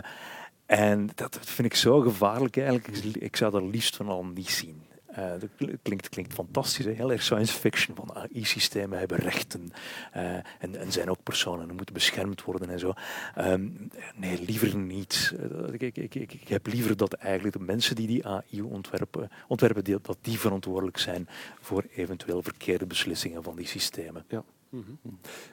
[0.67, 3.05] en dat vind ik zo gevaarlijk eigenlijk.
[3.15, 4.88] Ik zou dat liefst van al niet zien.
[5.19, 6.91] Eh, dat kl- klinkt, klinkt fantastisch, hè?
[6.91, 7.97] heel erg science fiction.
[7.97, 9.71] Van AI-systemen hebben rechten
[10.13, 12.93] eh, en, en zijn ook personen en moeten beschermd worden en zo.
[13.35, 13.69] Ehm,
[14.15, 15.35] nee, liever niet.
[15.39, 19.31] Eh, ik, ik, ik, ik, heb liever dat eigenlijk de mensen die die AI ontwerpen,
[19.49, 21.29] ontwerpen die, dat die verantwoordelijk zijn
[21.61, 24.25] voor eventueel verkeerde beslissingen van die systemen.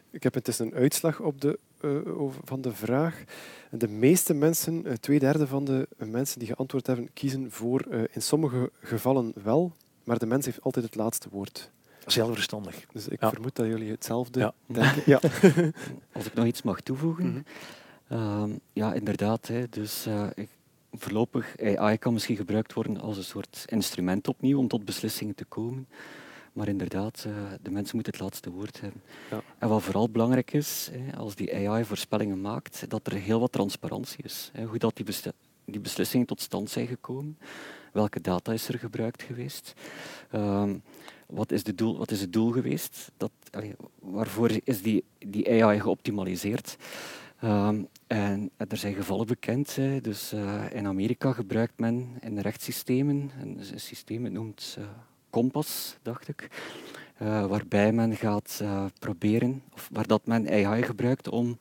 [0.09, 3.23] Ik heb intussen een uitslag op de, eh, over, van de vraag.
[3.71, 8.01] De meeste mensen, eh, twee derde van de mensen die geantwoord hebben, kiezen voor eh,
[8.11, 9.71] in sommige gevallen wel,
[10.03, 11.71] maar de mens heeft altijd het laatste woord.
[11.99, 12.85] Dat is heel verstandig.
[12.91, 13.29] Dus ik Ja.
[13.29, 14.53] vermoed dat jullie hetzelfde Ja.
[14.65, 15.01] denken.
[15.13, 15.19] Ja.
[16.11, 17.27] Als ik nog iets mag toevoegen.
[17.31, 17.41] Mhm.
[18.07, 19.47] Ehm, ja, inderdaad.
[19.47, 20.49] Hè, dus eh, ik,
[20.91, 25.45] voorlopig, AI kan misschien gebruikt worden als een soort instrument opnieuw om tot beslissingen te
[25.45, 25.87] komen.
[26.55, 29.01] Maar inderdaad, eh, de mensen moeten het laatste woord hebben.
[29.31, 29.41] Ja.
[29.57, 34.23] En wat vooral belangrijk is, als die AI voorspellingen maakt, dat er heel wat transparantie
[34.23, 34.51] is.
[34.67, 35.05] Hoe dat die,
[35.65, 37.37] die beslissingen tot stand zijn gekomen.
[37.93, 39.73] Welke data is er gebruikt geweest?
[40.31, 40.75] Ehm,
[41.27, 43.11] wat, is de doel, wat is het doel geweest?
[43.17, 46.77] Dat, allee, waarvoor is die, die AI geoptimaliseerd?
[47.39, 49.75] Ehm, en er zijn gevallen bekend.
[50.01, 54.85] Dus, eh, in Amerika gebruikt men in rechtssystemen een, een systeem, het noemt eh,
[55.35, 56.49] Compass, dacht ik.
[57.17, 61.57] eh, waarbij men gaat eh, proberen, of waar dat men AI gebruikt om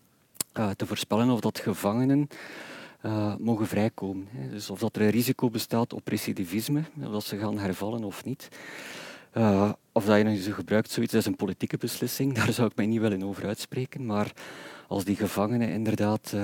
[0.53, 2.29] eh, te voorspellen of dat gevangenen
[3.39, 4.29] mogen vrijkomen.
[4.31, 4.51] Hè.
[4.51, 8.25] Dus of dat er een risico bestaat op recidivisme, of dat ze gaan hervallen of
[8.25, 8.49] niet.
[9.93, 12.87] Of dat je nu gebruikt, zoiets, dat is een politieke beslissing, daar zou ik mij
[12.87, 14.07] niet willen over uitspreken.
[14.07, 14.33] Maar
[14.89, 16.35] als die gevangene inderdaad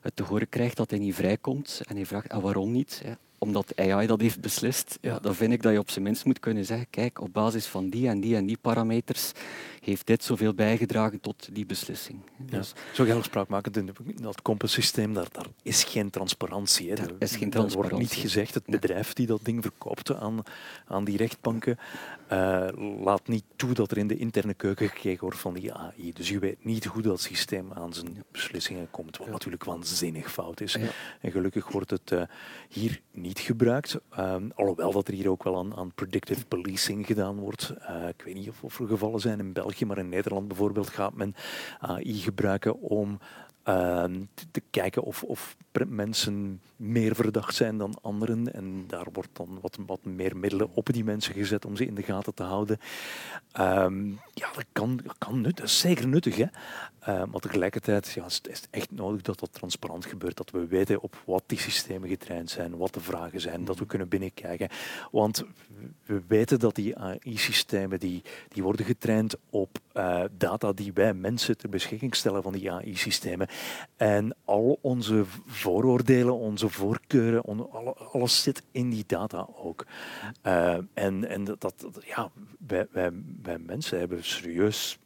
[0.00, 3.00] het te horen krijgt dat hij niet vrijkomt en hij vraagt, en waarom niet?
[3.04, 3.12] Hè?
[3.42, 6.38] Omdat AI dat heeft beslist, ja, dan vind ik dat je op zijn minst moet
[6.38, 9.32] kunnen zeggen, kijk, op basis van die en die en die parameters
[9.80, 12.18] heeft dit zoveel bijgedragen tot die beslissing.
[12.46, 12.58] Ja.
[12.58, 16.88] Dus Zo heel spraakmakend in dat compasssysteem, daar, daar is geen transparantie.
[16.88, 16.94] Hè.
[16.94, 20.42] Daar Er- is geen Er wordt niet gezegd, het bedrijf die dat ding verkoopt aan,
[20.86, 21.78] aan die rechtbanken,
[22.28, 22.68] eh,
[23.04, 26.12] laat niet toe dat er in de interne keuken gekeken wordt van die AI.
[26.12, 29.32] Dus je weet niet hoe dat systeem aan zijn beslissingen komt, wat Ja.
[29.32, 30.72] natuurlijk waanzinnig fout is.
[30.72, 30.88] Ja.
[31.20, 32.22] En gelukkig wordt het eh,
[32.68, 37.36] hier niet gebruikt, Ehm, alhoewel dat er hier ook wel aan, aan predictive policing gedaan
[37.36, 37.72] wordt.
[37.80, 40.88] Eh, ik weet niet of, of er gevallen zijn in België, maar in Nederland bijvoorbeeld
[40.88, 41.34] gaat men
[41.78, 43.18] AI gebruiken om
[43.62, 45.56] Ehm, te, kijken of, of
[45.88, 48.54] mensen meer verdacht zijn dan anderen.
[48.54, 51.94] En daar wordt dan wat, wat meer middelen op die mensen gezet om ze in
[51.94, 52.78] de gaten te houden.
[53.52, 56.36] Ehm, ja, dat kan, dat kan nut, dat is zeker nuttig.
[56.36, 56.44] Hè?
[57.00, 60.36] Ehm, maar tegelijkertijd ja, is het is het echt nodig dat dat transparant gebeurt.
[60.36, 63.86] Dat we weten op wat die systemen getraind zijn, wat de vragen zijn, dat we
[63.86, 64.68] kunnen binnenkijken.
[65.10, 65.44] Want
[66.04, 71.56] we weten dat die AI-systemen die, die worden getraind op eh, data die wij mensen
[71.58, 73.48] ter beschikking stellen van die AI-systemen.
[73.96, 77.70] En al onze vooroordelen, onze voorkeuren,
[78.12, 79.86] alles zit in die data ook.
[80.42, 82.30] Eh, en en dat- ja,
[82.66, 83.10] wij, wij,
[83.42, 84.98] wij mensen hebben serieus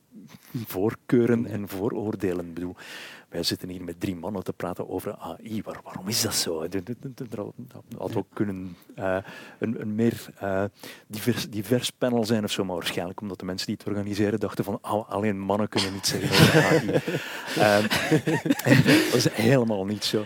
[0.67, 2.47] voorkeuren en vooroordelen.
[2.47, 2.77] Ik bedoel,
[3.35, 5.63] wij zitten hier met drie mannen te praten over AI.
[5.63, 6.69] Waar, waarom is dat zo?
[6.69, 6.83] Dat
[7.99, 9.17] had ook kunnen eh,
[9.59, 10.65] een, een meer eh,
[11.07, 14.65] divers, divers panel zijn of zo, maar waarschijnlijk omdat de mensen die het organiseren dachten
[14.65, 16.91] van "Ah, alleen mannen kunnen niet zeggen over AI.
[17.65, 17.83] Ehm,
[19.11, 20.25] dat is helemaal niet zo.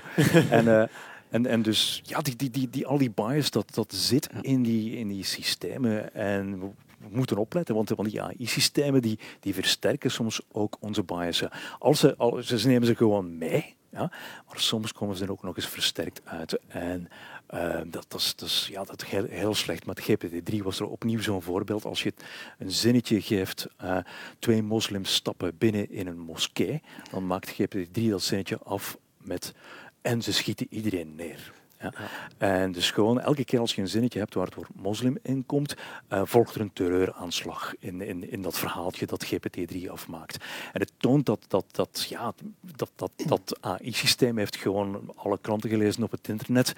[0.51, 0.89] En, eh,
[1.31, 4.63] en, en dus, ja, die, die, die, die, al die bias, dat, dat zit in
[4.63, 6.15] die, in die systemen.
[6.15, 11.51] En we, moeten opletten, want, want die AI-systemen die, die versterken soms ook onze biasen.
[11.79, 14.11] Als ze, al, ze nemen ze gewoon mee, ja,
[14.47, 16.59] maar soms komen ze er ook nog eens versterkt uit.
[16.67, 17.09] En
[17.55, 19.87] uh, dat, dat, is, ja, dat heel, heel slecht.
[19.87, 21.85] Met GPT-3 was er opnieuw zo'n voorbeeld.
[21.85, 22.13] Als je
[22.59, 23.99] een zinnetje geeft, uh,
[24.39, 29.55] twee moslims stappen binnen in een moskee, dan maakt GPT-3 dat zinnetje af met
[30.03, 31.53] en ze schieten iedereen neer.
[31.81, 31.93] Ja.
[32.39, 35.47] En dus gewoon elke keer als je een zinnetje hebt waar het woord moslim in
[35.47, 35.75] komt,
[36.13, 40.45] uh, volgt er een terreuraanslag in, in, in dat verhaaltje dat GPT-3 afmaakt.
[40.73, 45.71] En het toont dat dat, dat, ja, dat, dat, dat AI-systeem heeft gewoon alle kranten
[45.71, 46.73] gelezen op het internet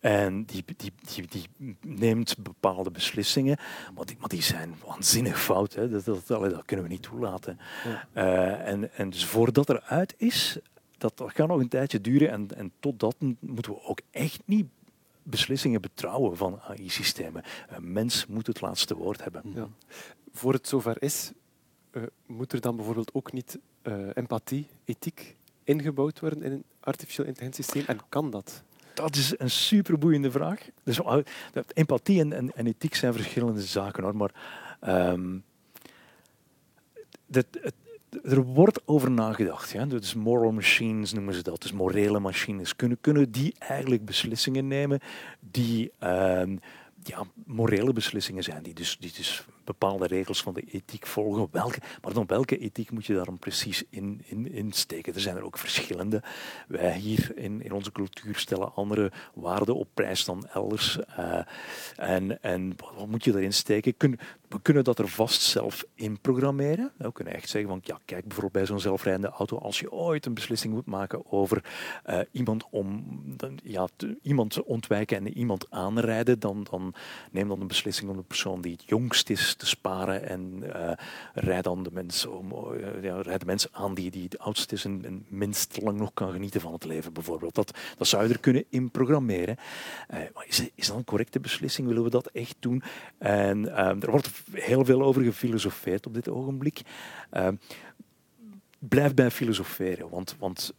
[0.00, 3.58] en die, die, die, die neemt bepaalde beslissingen,
[3.94, 5.74] maar die, maar die zijn waanzinnig fout.
[5.74, 5.88] Hè.
[5.88, 7.58] Dat, dat, dat, dat kunnen we niet toelaten.
[7.84, 8.06] Ja.
[8.22, 10.58] Uh, en, en dus voordat er uit is,
[11.06, 14.40] dat, dat gaat nog een tijdje duren en, en tot dat moeten we ook echt
[14.44, 14.66] niet
[15.22, 17.42] beslissingen betrouwen van AI-systemen.
[17.68, 19.42] Een mens moet het laatste woord hebben.
[19.54, 19.68] Ja.
[20.32, 21.32] Voor het zover is,
[21.92, 27.26] uh, moet er dan bijvoorbeeld ook niet uh, empathie, ethiek ingebouwd worden in een artificieel
[27.26, 28.62] intelligentiesysteem en kan dat?
[28.94, 30.68] Dat is een superboeiende vraag.
[30.82, 31.16] Dus, uh,
[31.72, 34.32] empathie en, en, en, ethiek zijn verschillende zaken hoor, maar
[35.12, 35.44] um,
[37.26, 37.74] dat, het,
[38.24, 39.70] er wordt over nagedacht.
[39.70, 39.84] Ja?
[39.84, 41.62] Dus moral machines noemen ze dat.
[41.62, 42.76] Dus morele machines.
[42.76, 45.00] Kunnen, kunnen die eigenlijk beslissingen nemen
[45.40, 46.42] die uh,
[47.02, 51.48] ja, morele beslissingen zijn, die dus, die dus bepaalde regels van de ethiek volgen.
[51.50, 55.14] Welke, maar dan welke ethiek moet je daar dan precies in, in, in steken?
[55.14, 56.22] Er zijn er ook verschillende.
[56.68, 60.98] Wij hier in, in onze cultuur stellen andere waarden op prijs dan elders.
[61.18, 61.40] Uh,
[61.96, 63.94] en, en wat moet je daarin steken?
[64.48, 66.92] We kunnen dat er vast zelf in programmeren.
[66.96, 70.26] We kunnen echt zeggen van, ja, kijk bijvoorbeeld bij zo'n zelfrijdende auto, als je ooit
[70.26, 71.64] een beslissing moet maken over
[72.06, 73.04] uh, iemand om
[73.62, 76.94] ja, te, iemand ontwijken en iemand aanrijden, dan, dan
[77.30, 80.92] neem dan een beslissing om de persoon die het jongst is te sparen en uh,
[81.34, 85.24] rijd dan de mensen, om, uh, de mensen aan die, die het oudst is en,
[85.28, 87.54] minst lang nog kan genieten van het leven bijvoorbeeld.
[87.54, 89.56] Dat, dat zou je er kunnen in programmeren.
[90.08, 91.88] Maar is, is dat een correcte beslissing?
[91.88, 92.82] Willen we dat echt doen?
[93.18, 96.80] En er wordt heel veel over gefilosofeerd op dit ogenblik.
[98.78, 100.74] Blijf bij filosoferen, want, want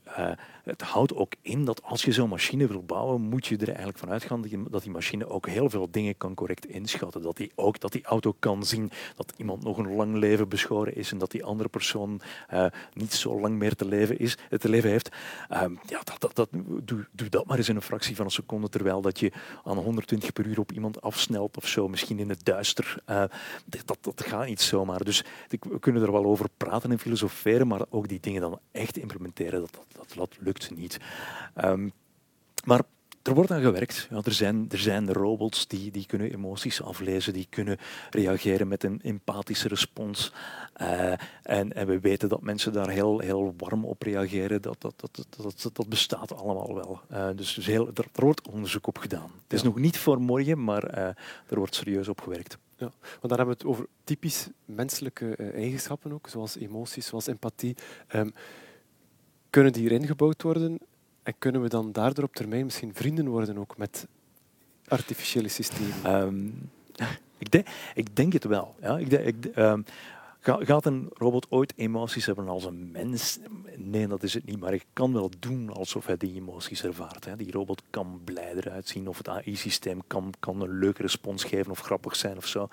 [0.68, 3.98] het houdt ook in dat als je zo'n machine wil bouwen, moet je er eigenlijk
[3.98, 7.22] van uitgaan dat, die machine ook heel veel dingen kan correct inschatten.
[7.22, 10.96] Dat die ook dat die auto kan zien dat iemand nog een lang leven beschoren
[10.96, 12.22] is en dat die andere persoon
[12.54, 15.10] uh, niet zo lang meer te leven, is, te leven heeft.
[15.52, 16.50] Uh, ja, dat, dat, dat,
[16.84, 19.32] doe, doe dat maar eens in een fractie van een seconde, terwijl dat je
[19.64, 23.04] aan 120 per uur op iemand afsnelt of zo, misschien in het duister.
[23.10, 23.24] Uh,
[23.86, 25.04] dat, dat gaat niet zomaar.
[25.04, 28.98] Dus we kunnen er wel over praten en filosoferen, maar ook die dingen dan echt
[28.98, 30.98] implementeren, dat, dat, dat, dat lukt niet.
[31.66, 31.92] Um,
[32.66, 32.82] maar
[33.28, 34.08] er wordt aan gewerkt.
[34.10, 37.78] Ja, er, zijn, er zijn robots die, die kunnen emoties aflezen, die kunnen
[38.10, 40.34] reageren met een empathische respons.
[40.82, 41.12] Uh,
[41.44, 44.62] en, en we weten dat mensen daar heel, heel warm op reageren.
[44.62, 47.02] Dat, dat, dat, dat, dat, dat bestaat allemaal wel.
[47.12, 49.32] Uh, dus dus heel, er, er, wordt onderzoek op gedaan.
[49.44, 49.68] Het is ja.
[49.68, 51.04] nog niet voor morgen, maar uh,
[51.48, 52.58] er wordt serieus op gewerkt.
[52.78, 57.76] Ja, want daar hebben we het over typisch menselijke eigenschappen ook, zoals emoties, zoals empathie.
[58.16, 58.34] Um,
[59.58, 60.80] kunnen die hierin gebouwd worden
[61.24, 64.08] en kunnen we dan daardoor op termijn misschien vrienden worden ook met
[64.88, 66.22] artificiële systemen?
[66.22, 66.70] Um,
[67.44, 68.76] ik, denk, ik denk het wel.
[68.82, 68.98] Ja.
[68.98, 69.86] Ik denk, ik, um,
[70.56, 73.40] gaat een robot ooit emoties hebben als een mens?
[73.76, 74.60] nee, dat is het niet.
[74.60, 77.26] Maar ik kan wel doen alsof hij die emoties ervaart.
[77.26, 77.36] Hè.
[77.36, 81.80] Die robot kan blijder uitzien of het AI-systeem kan, kan een leuke respons geven of
[81.80, 82.68] grappig zijn of zo.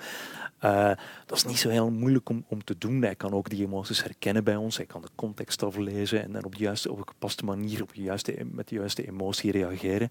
[0.64, 0.90] Uh,
[1.26, 3.02] dat is niet zo heel moeilijk om, om te doen.
[3.02, 4.76] Hij kan ook die emoties herkennen bij ons.
[4.76, 7.94] Hij kan de context aflezen en dan op de juiste, op een gepaste manier op
[7.94, 10.10] de juiste, met de juiste emotie reageren.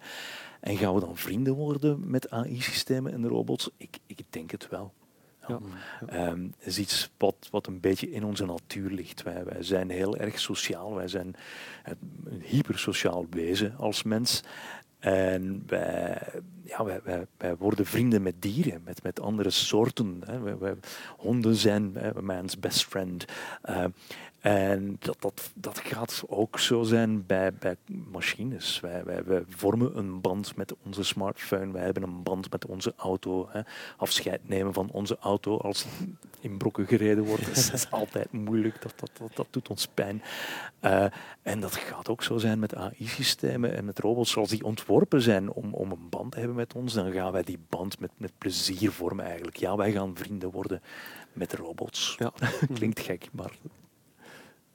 [0.60, 3.70] En gaan we dan vrienden worden met AI-systemen en robots?
[3.78, 4.94] Ik, ik denk het wel.
[5.48, 5.60] Ja.
[6.30, 9.24] Um, is iets wat, wat een beetje in onze natuur ligt.
[9.24, 11.36] Wij, wij zijn heel erg sociaal, wij zijn
[12.24, 14.44] een hypersociaal wezen als mens.
[15.00, 16.22] En wij,
[16.64, 20.22] ja, wij, wij, wij, worden vrienden met dieren, met, met andere soorten.
[20.26, 20.58] Hè.
[20.58, 20.76] Wij,
[21.18, 23.26] honden zijn hè, man's best friend.
[23.70, 23.86] Uh,
[24.44, 28.80] en dat, dat, dat gaat ook zo zijn bij, bij machines.
[28.80, 32.94] Wij, wij, wij vormen een band met onze smartphone, wij hebben een band met onze
[32.98, 33.48] auto.
[33.52, 33.62] Hè.
[33.98, 35.86] Afscheid nemen van onze auto als
[36.40, 40.22] in brokken gereden wordt, dat is altijd moeilijk, dat, dat, dat, dat doet ons pijn.
[40.82, 41.06] Uh,
[41.42, 45.52] en dat gaat ook zo zijn met AI-systemen en met robots zoals die ontworpen zijn
[45.52, 46.94] om, om een band te hebben met ons.
[46.94, 49.58] Dan gaan wij die band met, met plezier vormen eigenlijk.
[49.58, 50.82] Ja, wij gaan vrienden worden
[51.34, 52.16] met robots.
[52.20, 52.34] Ja.
[52.74, 53.52] Klinkt gek, maar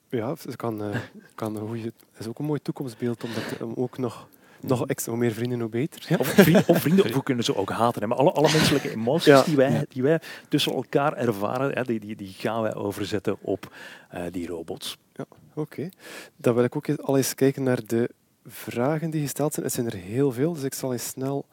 [0.09, 0.97] ja, het kan, uh,
[1.35, 4.29] kan een goeie, is ook een mooi toekomstbeeld om dat ook nog,
[4.61, 6.05] nog extra, hoe meer vrienden, hoe beter.
[6.09, 6.17] Ja.
[6.19, 8.09] Of, vrienden, of vrienden, of we kunnen ze ook haten.
[8.09, 9.43] Maar alle, alle menselijke emoties ja.
[9.43, 13.75] die, wij, die wij tussen elkaar ervaren, hè, die, die, die gaan wij overzetten op
[14.15, 14.99] uh, die robots.
[15.15, 15.61] Ja, oké.
[15.61, 15.93] Okay.
[16.37, 18.11] Dan wil ik ook al eens kijken naar de
[18.47, 19.67] vragen die gesteld zijn.
[19.67, 21.47] Het zijn er heel veel, dus ik zal eens snel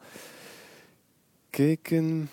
[1.50, 2.30] kijken.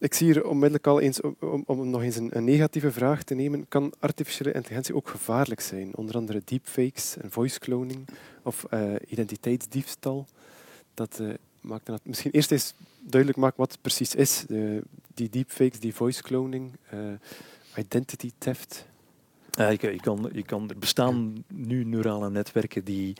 [0.00, 3.34] Ik zie hier onmiddellijk al eens, om, om nog eens een, een, negatieve vraag te
[3.34, 5.96] nemen, kan artificiële intelligentie ook gevaarlijk zijn?
[5.96, 8.08] Onder andere deepfakes en voice cloning
[8.42, 10.26] of uh, identiteitsdiefstal.
[10.94, 14.44] Dat uh, maakt dan misschien eerst eens duidelijk maken wat het precies is.
[14.46, 14.82] De,
[15.14, 17.00] die deepfakes, die voice cloning, uh,
[17.76, 18.86] identity theft.
[19.50, 23.16] Ja, je, kan, je kan, er bestaan nu neurale netwerken die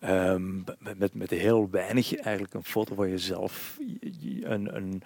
[0.00, 0.64] um,
[0.96, 3.78] met, met heel weinig eigenlijk een foto van jezelf,
[4.42, 5.02] een, een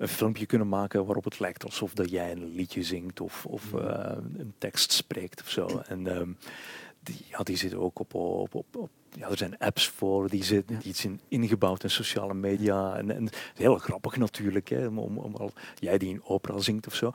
[0.00, 3.72] een filmpje kunnen maken waarop het lijkt alsof dat jij een liedje zingt of, of
[3.72, 3.80] uh,
[4.36, 5.82] een tekst spreekt of zo.
[5.86, 6.36] En um,
[7.00, 10.44] die, ja, die zitten ook op, op, op, op ja, er zijn apps voor, die,
[10.44, 12.96] zit, die zijn ingebouwd in sociale media.
[12.96, 16.94] En, en heel grappig natuurlijk, hè, om, om, om, jij die in opera zingt of
[16.94, 17.10] zo.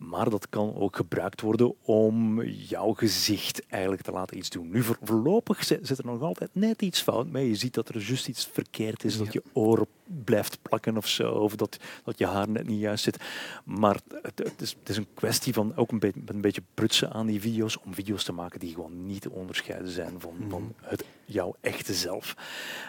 [0.00, 4.70] Maar dat kan ook gebruikt worden om jouw gezicht eigenlijk te laten iets doen.
[4.70, 7.48] Nu, voorlopig zit er nog altijd net iets fout mee.
[7.48, 9.86] Je ziet dat er juist iets verkeerd is, dat je oor
[10.24, 13.16] blijft plakken of zo, of dat, dat je haar net niet juist zit.
[13.64, 17.12] Maar het, het, is, het is, een kwestie van ook een, beetje, een beetje prutsen
[17.12, 20.62] aan die video's, om video's te maken die gewoon niet te onderscheiden zijn van, van
[20.62, 20.88] mhm.
[20.88, 22.34] het, jouw echte zelf.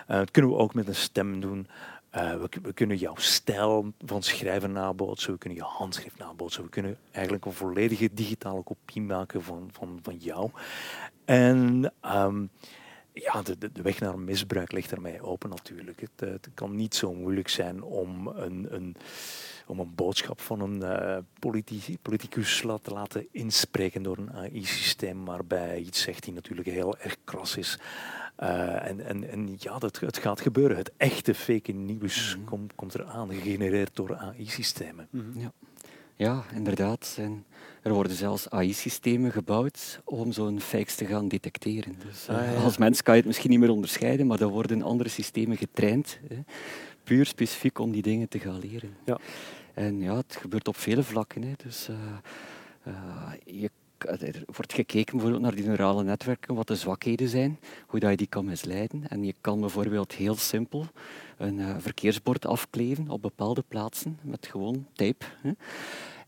[0.10, 1.68] Uh, dat kunnen we ook met een stem doen.
[2.16, 6.98] Uh, we, kunnen jouw stijl van schrijven nabootsen, we kunnen je handschrift nabootsen, we kunnen
[7.12, 10.50] eigenlijk een volledige digitale kopie maken van, van, van jou.
[11.26, 12.50] En um,
[13.14, 16.02] ja, de, de, weg naar misbruik ligt ermee open natuurlijk.
[16.02, 18.96] Het, het, kan niet zo moeilijk zijn om een, een,
[19.66, 21.18] om een boodschap van een uh,
[22.02, 27.58] politicus te laten inspreken door een AI-systeem, waarbij iets zegt die natuurlijk heel erg kras
[27.58, 27.80] is.
[28.44, 30.78] Uh, en, en, en ja, dat, het gaat gebeuren.
[30.78, 32.50] Het echte fake nieuws mm -hmm.
[32.50, 35.08] komt, komt eraan, gegenereerd door AI-systemen.
[35.10, 35.42] Mm -hmm.
[35.42, 35.52] ja.
[36.16, 37.16] ja, inderdaad.
[37.20, 37.46] En
[37.82, 41.96] er worden zelfs AI-systemen gebouwd om zo'n fakes te gaan detecteren.
[42.08, 42.64] Dus, uh, ah, ja.
[42.64, 46.20] Als mens kan je het misschien niet meer onderscheiden, maar er worden andere systemen getraind,
[46.28, 46.40] hè,
[47.04, 48.96] puur specifiek om die dingen te gaan leren.
[49.06, 49.20] Ja.
[49.74, 51.42] En ja, het gebeurt op vele vlakken.
[51.42, 51.54] Hè.
[51.64, 53.70] Dus, uh, je
[54.04, 58.18] er wordt gekeken bijvoorbeeld naar die neurale netwerken, wat de zwakheden zijn, hoe dat je
[58.18, 59.08] die kan misleiden.
[59.08, 60.86] En je kan bijvoorbeeld heel simpel
[61.38, 65.26] een uh, verkeersbord afkleven op bepaalde plaatsen met gewoon tape.
[65.42, 65.52] Hè.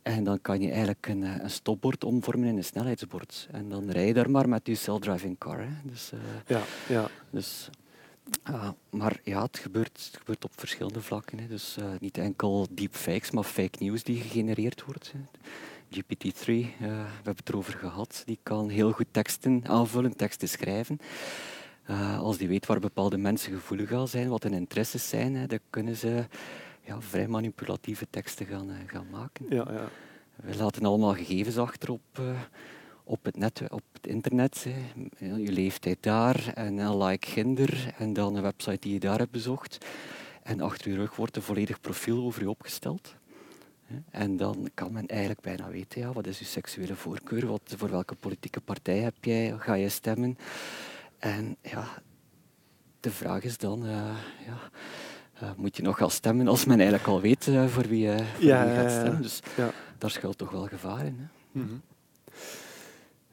[0.01, 3.47] En dan kan je eigenlijk een, een, stopbord omvormen in een snelheidsbord.
[3.51, 5.59] En dan rij je daar maar met je self-driving car.
[5.59, 5.69] Hè.
[5.83, 7.09] Dus, uh, ja, ja.
[7.29, 7.69] Dus,
[8.49, 11.39] uh, maar ja, het gebeurt, het gebeurt op verschillende vlakken.
[11.39, 11.47] Hè.
[11.47, 15.11] Dus niet enkel deepfakes, maar fake news die gegenereerd wordt.
[15.11, 15.19] Hè.
[15.93, 16.85] GPT-3, uh, we
[17.15, 20.99] hebben het erover gehad, die kan heel goed teksten aanvullen, teksten schrijven.
[21.89, 25.47] Uh, als die weet waar bepaalde mensen gevoelig aan zijn, wat hun interesses zijn, hè,
[25.47, 26.25] dan kunnen ze
[26.81, 29.45] ja, vrij manipulatieve teksten gaan, uh, gaan maken.
[29.49, 29.89] Ja, ja.
[30.35, 32.21] We laten allemaal gegevens achter op,
[33.03, 34.65] op, het, net, op het internet.
[34.69, 35.35] Hè.
[35.35, 39.31] Je leeftijd daar en een like ginder en dan een website die je daar hebt
[39.31, 39.85] bezocht.
[40.43, 43.15] En achter je rug wordt een volledig profiel over je opgesteld.
[44.09, 47.89] En dan kan men eigenlijk bijna weten, ja, wat is je seksuele voorkeur, wat, voor
[47.89, 50.37] welke politieke partij heb jij, ga je stemmen.
[51.17, 51.87] En ja,
[52.99, 53.91] de vraag is dan, uh,
[54.45, 54.69] ja,
[55.43, 58.25] uh, moet je nog gaan stemmen als men eigenlijk al weet uh, voor wie, voor
[58.39, 59.21] ja, wie gaat stemmen.
[59.21, 59.71] Dus ja.
[59.97, 61.17] daar schuilt toch wel gevaar in.
[61.19, 61.25] Hè?
[61.59, 61.81] Mm -hmm.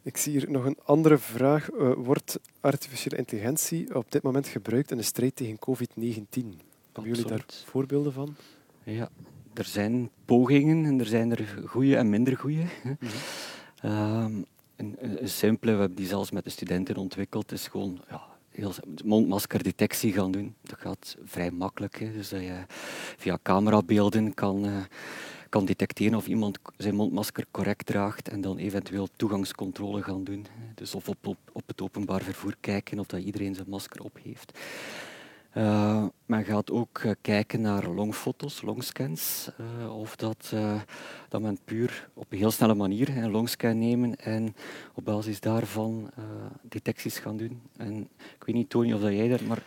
[0.03, 1.69] Ik zie hier nog een andere vraag.
[1.97, 6.69] Wordt artificiële intelligentie op dit moment gebruikt in de strijd tegen COVID-19?
[6.93, 8.37] Hebben jullie daar voorbeelden van?
[8.83, 9.11] Ja,
[9.55, 12.63] er zijn pogingen en er zijn er goede en minder goede.
[12.83, 14.45] -hmm.
[14.77, 18.73] een, simpele, we hebben die zelfs met de studenten ontwikkeld, is gewoon ja, heel
[19.05, 20.55] mondmaskerdetectie gaan doen.
[20.63, 21.99] Dat gaat vrij makkelijk.
[21.99, 22.65] Dus dat je
[23.17, 24.77] via camerabeelden kan, uh,
[25.49, 30.47] kan detecteren of iemand zijn mondmasker correct draagt en dan eventueel toegangscontrole gaan doen.
[30.75, 34.19] Dus of op, op, op het openbaar vervoer kijken of dat iedereen zijn masker op
[34.23, 34.59] heeft.
[35.57, 40.55] Uh, men gaat ook uh, kijken naar longfoto's, longscans, uh, of dat,
[41.29, 44.55] dat men puur op een heel snelle manier een longscan nemen en
[44.95, 46.11] op basis daarvan
[46.63, 47.61] detecties gaan doen.
[47.77, 49.63] En ik weet niet, Tony, of dat jij daar, maar,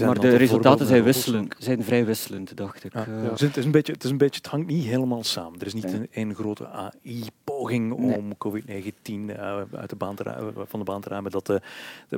[0.00, 2.92] maar de resultaten zijn, wisselen, zijn vrij wisselend, dacht ik.
[2.92, 3.30] Ja, ja.
[3.30, 5.60] Het, is een beetje, het is een beetje, het hangt niet helemaal samen.
[5.60, 9.38] Er is niet een, een grote AI-poging om COVID-19
[9.72, 11.30] uit de baan te van de baan te ruimen.
[11.30, 11.60] Dat, de,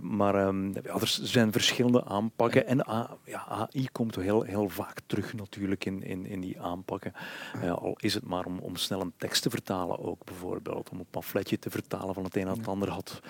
[0.00, 2.84] maar um, er zijn verschillende aanpakken en
[3.24, 7.12] ja, AI komt heel, heel vaak terug natuurlijk in, in, in die aanpakken.
[7.57, 10.99] Uh, al is het maar om, om snel een tekst te vertalen ook bijvoorbeeld, om
[10.99, 13.20] een pamfletje te vertalen van het een naar het ander had.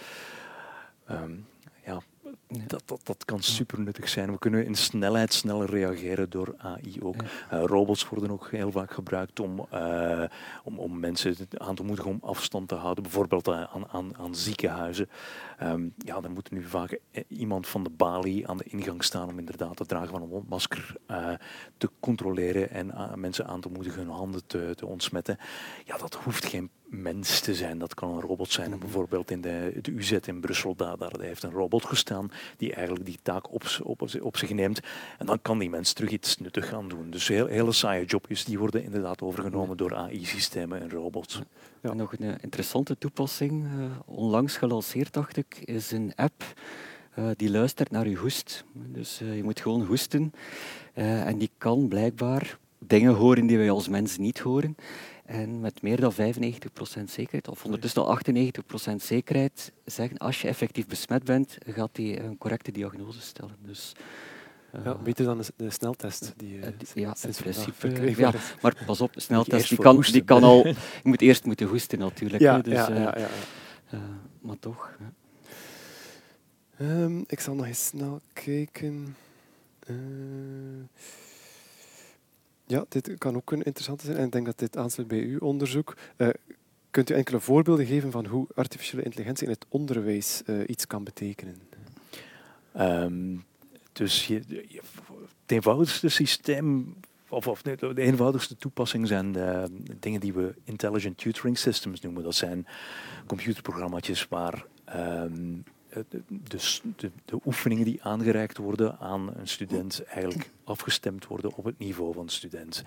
[1.11, 1.47] Um,
[1.85, 2.01] ja,
[2.49, 4.33] dat, dat, dat kan super nuttig zijn.
[4.33, 7.23] We kunnen in snelheid sneller reageren door AI ook.
[7.23, 10.25] Uh, robots worden ook heel vaak gebruikt om, uh,
[10.65, 15.09] om, om mensen aan te moedigen om afstand te houden, bijvoorbeeld aan, aan, aan ziekenhuizen.
[15.63, 19.39] Um, ja, dan moet nu vaak iemand van de balie aan de ingang staan om
[19.39, 21.29] inderdaad het dragen van een mondmasker uh,
[21.77, 25.39] te controleren en mensen aan te moedigen hun handen te, te ontsmetten.
[25.85, 27.79] Ja, dat hoeft geen mens te zijn.
[27.79, 28.73] Dat kan een robot zijn.
[28.73, 32.75] En bijvoorbeeld in de, de UZ in Brussel, daar, daar heeft een robot gestaan die
[32.75, 34.81] eigenlijk die taak op, op, op zich neemt.
[35.19, 37.11] En dan kan die mens terug iets nuttig gaan doen.
[37.11, 41.41] Dus heel, hele saaie jobjes die worden inderdaad overgenomen door AI-systemen en robots.
[41.81, 41.91] Ja.
[41.91, 46.45] En nog een eh, interessante toepassing, uh, onlangs gelanceerd dacht ik, is een app
[47.19, 48.65] uh, die luistert naar je hoest.
[48.73, 50.33] Dus je moet gewoon hoesten
[50.95, 54.77] en die kan blijkbaar dingen horen die wij als mens niet horen.
[55.27, 56.17] En met meer dan 95%
[57.05, 58.19] zekerheid, of ondertussen al
[58.93, 63.57] 98% zekerheid, zeggen als je effectief besmet bent, gaat hij een correcte diagnose stellen.
[63.63, 63.93] Dus,
[64.75, 66.33] uh, ja, beter dan de, sneltest.
[66.37, 67.89] Die, uh, ja, in principe.
[68.17, 70.67] Ja, maar pas op, de sneltest die kan, die kan al.
[70.67, 72.43] Je moet eerst moeten hoesten natuurlijk.
[72.43, 73.99] Ja, dus, ja, ja, ja,
[74.41, 74.91] maar toch.
[76.81, 79.17] Um, ik zal nog eens snel kijken.
[82.67, 84.17] Ja, dit kan ook een interessante zijn.
[84.17, 85.97] En ik denk dat dit aansluit bij uw onderzoek.
[86.17, 86.29] Uh,
[86.91, 91.05] kunt u enkele voorbeelden geven van hoe artificiële intelligentie in het onderwijs uh, iets kan
[91.05, 91.57] betekenen?
[92.79, 93.45] Um,
[93.93, 94.35] dus je,
[95.43, 96.97] het eenvoudigste systeem,
[97.29, 99.33] of, of de eenvoudigste toepassing zijn
[100.01, 102.23] dingen die we intelligent tutoring systems noemen.
[102.23, 102.67] Dat zijn
[103.27, 104.65] computerprogramma's waar
[104.97, 105.65] um,
[106.09, 106.23] de,
[106.97, 112.15] de, de, oefeningen die aangereikt worden aan een student eigenlijk afgestemd worden op het niveau
[112.15, 112.85] van de student.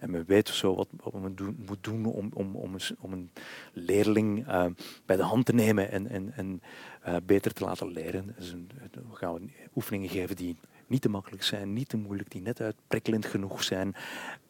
[0.00, 3.12] En men weet zo wat, wat men doen, moet doen om, om, om, een, om
[3.12, 3.30] een
[3.72, 4.66] leerling uh,
[5.06, 6.62] bij de hand te nemen en, en, en
[7.06, 8.34] uh, beter te laten leren.
[8.38, 10.56] Dus een, we gaan oefeningen geven die
[10.90, 13.94] niet te makkelijk zijn, niet te moeilijk, die net uitprikkelend genoeg zijn.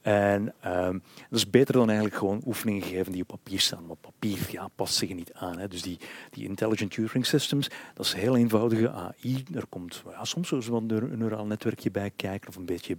[0.00, 3.86] En um, dat is beter dan eigenlijk gewoon oefeningen geven die op papier staan.
[3.86, 5.58] Want papier ja, past zich niet aan.
[5.58, 5.68] Hè.
[5.68, 5.98] Dus die,
[6.30, 9.44] die intelligent tutoring systems, dat is heel eenvoudige AI.
[9.54, 12.96] Er komt ja, soms zo een neuraal netwerkje bij kijken of een beetje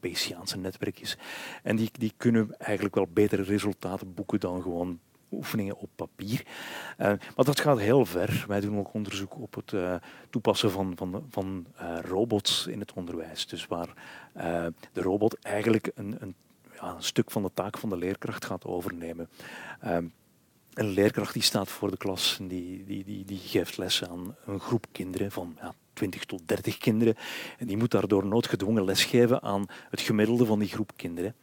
[0.00, 1.18] Bayesiaanse netwerkjes.
[1.62, 4.98] En die, die kunnen eigenlijk wel betere resultaten boeken dan gewoon
[5.32, 6.46] oefeningen op papier.
[6.98, 8.44] Uh, maar dat gaat heel ver.
[8.48, 9.94] Wij doen ook onderzoek op het uh,
[10.30, 13.46] toepassen van, van, van uh, robots in het onderwijs.
[13.46, 13.88] Dus waar
[14.92, 16.34] de robot eigenlijk een, een,
[16.80, 19.28] een, stuk van de taak van de leerkracht gaat overnemen.
[19.80, 20.12] een
[20.88, 24.60] leerkracht die staat voor de klas en die, die, die, die geeft les aan een
[24.60, 27.14] groep kinderen van ja, 20 tot 30 kinderen.
[27.58, 31.34] En die moet daardoor noodgedwongen lesgeven aan het gemiddelde van die groep kinderen.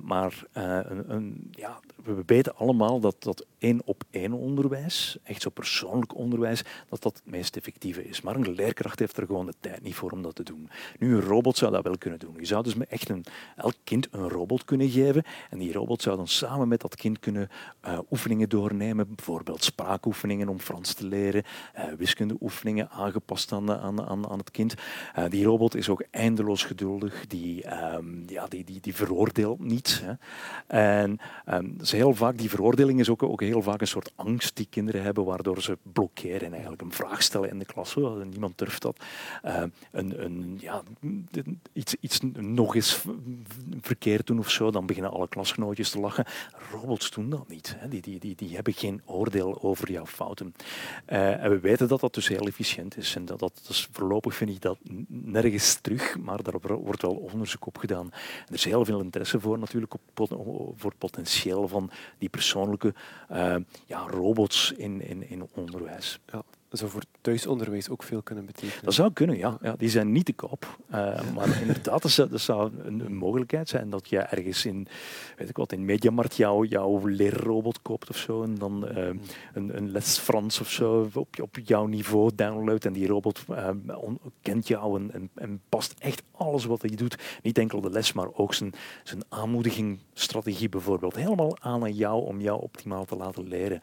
[0.00, 1.80] Maar een, een, ja,
[2.16, 7.16] we weten allemaal dat dat één op één onderwijs, echt zo persoonlijk onderwijs, dat dat
[7.16, 8.20] het meest effectieve is.
[8.20, 10.70] Maar een leerkracht heeft er gewoon de tijd niet voor om dat te doen.
[10.98, 12.34] Nu, een robot zou dat wel kunnen doen.
[12.38, 13.24] Je zou dus echt een,
[13.56, 17.18] elk kind een robot kunnen geven en die robot zou dan samen met dat kind
[17.18, 17.48] kunnen
[17.86, 21.44] uh, oefeningen doornemen, bijvoorbeeld spraakoefeningen om Frans te leren,
[21.96, 24.74] wiskundeoefeningen aangepast aan aan, aan, aan, het kind.
[25.18, 30.02] Uh, die robot is ook eindeloos geduldig, die, um, ja, die, die, die veroordeelt niet.
[30.04, 30.12] Hè.
[31.00, 34.56] En um, dus heel vaak, die veroordeling is ook, ook heel vaak een soort angst
[34.56, 37.94] die kinderen hebben, waardoor ze blokkeren en eigenlijk een vraag stellen in de klas.
[38.30, 38.96] Niemand durft dat.
[39.44, 40.82] Uh, een, een, ja,
[41.72, 43.04] iets, iets nog eens
[43.80, 46.24] verkeerd doen of zo, dan beginnen alle klasgenootjes te lachen.
[46.70, 47.76] Robots doen dat niet.
[47.78, 47.88] Hè.
[47.88, 50.54] Die, die, die, die hebben geen oordeel over jouw fouten.
[51.08, 53.16] Uh, en we weten dat dat dus heel efficiënt is.
[53.16, 54.78] En dat, dat dus voorlopig vind ik dat
[55.08, 58.10] nergens terug, maar daar wordt wel onderzoek op gedaan.
[58.48, 60.28] er is heel veel interesse voor natuurlijk op,
[60.76, 61.87] voor potentieel van
[62.18, 62.94] die persoonlijke
[63.32, 66.18] uh, ja, robots in, in, in onderwijs.
[66.32, 68.84] Ja zou voor thuisonderwijs ook veel kunnen betekenen.
[68.84, 69.58] Dat zou kunnen, ja.
[69.62, 70.78] ja die zijn niet te koop.
[70.90, 70.96] Uh,
[71.34, 74.88] maar inderdaad, dat zou, dat zou een, een, mogelijkheid zijn dat je ergens in,
[75.36, 78.42] weet ik wat, in Mediamarkt jou, jouw leerrobot koopt of zo.
[78.42, 79.06] En dan uh,
[79.54, 82.84] een, een, les Frans of zo op, op jouw niveau downloadt.
[82.84, 83.68] En die robot uh,
[84.42, 87.18] kent jou en, en, en, past echt alles wat hij doet.
[87.42, 91.14] Niet enkel de les, maar ook zijn, zijn aanmoedigingsstrategie bijvoorbeeld.
[91.14, 93.80] Helemaal aan aan jou om jou optimaal te laten leren.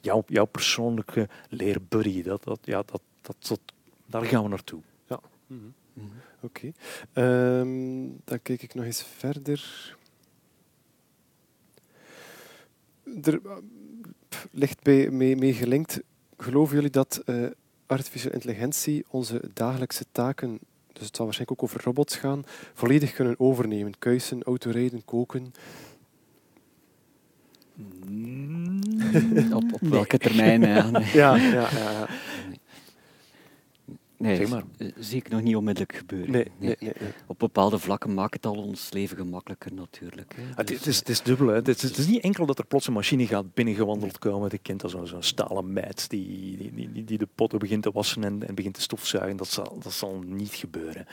[0.00, 2.22] jouw, jouw persoonlijke leer buddy.
[2.22, 3.60] Dat, dat, ja, dat, dat, dat,
[4.06, 4.80] daar gaan we naartoe.
[5.08, 5.20] Ja.
[5.46, 5.74] Mm -hmm.
[5.92, 6.20] Mm -hmm.
[6.40, 6.72] Oké.
[7.14, 7.58] Okay.
[7.60, 9.96] Um, dan kijk ik nog eens verder.
[13.22, 13.40] Er
[14.50, 16.00] ligt bij mee, mee gelinkt.
[16.36, 17.50] Geloven jullie dat uh,
[17.86, 20.58] artificiële intelligentie onze dagelijkse taken,
[20.92, 23.98] dus het zal waarschijnlijk ook over robots gaan, volledig kunnen overnemen?
[23.98, 25.52] Kuisen, autorijden, koken.
[29.52, 30.62] Op, op welke termijn?
[30.72, 31.06] Ja, nee.
[31.12, 32.06] ja, ja, ja,
[34.22, 34.62] Nee, zeg maar.
[34.78, 36.30] Eh, zie ik nog niet onmiddellijk gebeuren.
[36.30, 36.76] Nee, nee.
[36.80, 36.92] nee,
[37.26, 40.34] Op bepaalde vlakken maakt het al ons leven gemakkelijker natuurlijk.
[40.50, 41.46] Ah, het, is, het is dubbel.
[41.46, 41.54] Hè.
[41.54, 44.50] Het, is, het is niet enkel dat er plots een machine gaat binnengewandeld komen.
[44.50, 48.24] De kind als zo'n stalen meid die, die, die, die, de potten begint te wassen
[48.24, 49.36] en, en begint te stofzuigen.
[49.36, 51.06] Dat zal, dat zal niet gebeuren.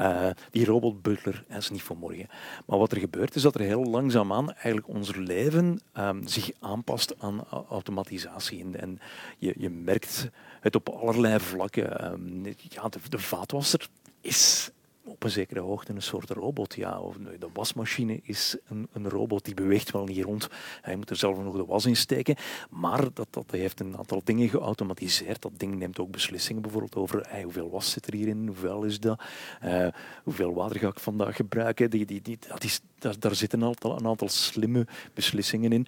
[0.00, 2.26] Uh, die robot butler is niet voor morgen.
[2.66, 7.14] Maar wat er gebeurt is dat er heel langzaamaan eigenlijk ons leven um, zich aanpast
[7.18, 8.60] aan automatisatie.
[8.60, 8.98] En, en
[9.38, 10.30] je, je merkt
[10.62, 12.12] het op allerlei vlakken.
[12.12, 13.88] Um, ja, de, de vaatwasser
[14.20, 14.70] is
[15.04, 16.74] op een zekere hoogte een soort robot.
[16.74, 17.00] Ja.
[17.00, 20.48] Of de wasmachine is een, een, robot die beweegt wel niet rond.
[20.80, 22.36] Hij moet er zelf nog de was in steken.
[22.70, 25.42] Maar dat, dat heeft een aantal dingen geautomatiseerd.
[25.42, 29.22] Dat ding neemt ook beslissingen bijvoorbeeld over hoeveel was zit er hierin, hoeveel is dat,
[29.64, 29.86] uh,
[30.24, 31.90] hoeveel water ga ik vandaag gebruiken.
[31.90, 35.86] Die, die, die, dat is, daar, daar zitten een aantal, een aantal slimme beslissingen in.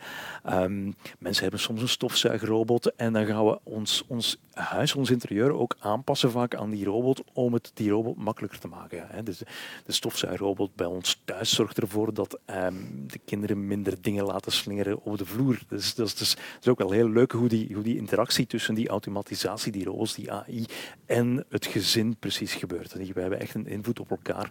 [0.51, 5.53] Um, mensen hebben soms een stofzuigerrobot en dan gaan we ons, ons huis, ons interieur
[5.53, 9.04] ook aanpassen vaak aan die robot om het die robot makkelijker te maken.
[9.25, 9.39] Dus
[9.85, 15.03] de stofzuigerrobot bij ons thuis zorgt ervoor dat um, de kinderen minder dingen laten slingeren
[15.03, 15.59] op de vloer.
[15.69, 16.37] Dus dat is, dus,
[16.69, 20.33] ook wel heel leuk hoe die, hoe die interactie tussen die automatisatie, die robots, die
[20.33, 20.65] AI
[21.07, 22.93] en het gezin precies gebeurt.
[22.93, 24.51] We hebben echt een invloed op elkaar.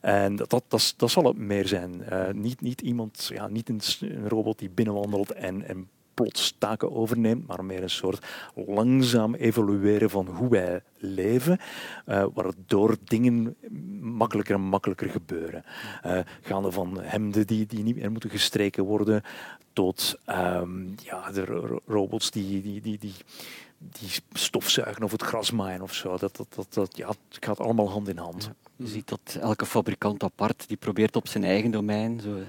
[0.00, 2.02] En dat, dat, dat, zal het meer zijn.
[2.12, 5.88] Uh, niet, niet iemand, ja, niet een, een robot die binnenwandelt en, en
[6.18, 11.58] plots taken overneemt, maar meer een soort langzaam evolueren van hoe wij leven,
[12.06, 13.56] uh, waardoor dingen
[14.00, 15.64] makkelijker en makkelijker gebeuren.
[16.06, 19.22] Uh, gaande van hemden die, die niet meer moeten gestreken worden,
[19.72, 23.14] tot um, ja, de robots die, die, die, die
[23.78, 26.16] die stofzuigen of het gras maaien of zo.
[26.16, 28.50] Dat, dat, dat, dat, ja, het gaat allemaal hand in hand.
[28.76, 32.42] Je ziet dat elke fabrikant apart die probeert op zijn eigen domein zo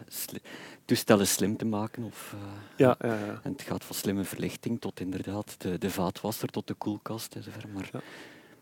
[0.86, 2.04] toestellen slim te maken.
[2.04, 2.42] Of, uh,
[2.76, 6.68] ja, ja, ja, En het gaat van slimme verlichting tot inderdaad de, de vaatwasser tot
[6.68, 7.74] de koelkast enzovoort.
[7.74, 8.02] Maar ja.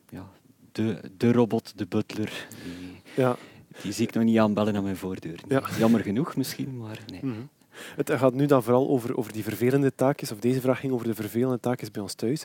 [0.09, 0.29] ja.
[0.71, 3.35] de, de robot, de butler, die, ja.
[3.81, 5.39] die zie ik nog niet aanbellen aan mijn voordeur.
[5.77, 7.19] Jammer genoeg misschien, maar nee.
[7.23, 7.49] Mm -hmm.
[7.95, 11.07] Het gaat nu dan vooral over, over die vervelende taakjes, of deze vraag ging over
[11.07, 12.43] de vervelende taakjes bij ons thuis.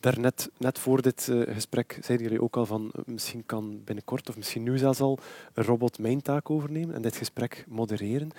[0.00, 4.28] Daarnet, net voor dit uh, gesprek, zeiden jullie ook al van uh, misschien kan binnenkort,
[4.28, 5.18] of misschien nu zelfs al,
[5.54, 8.30] een robot mijn taak overnemen en dit gesprek modereren.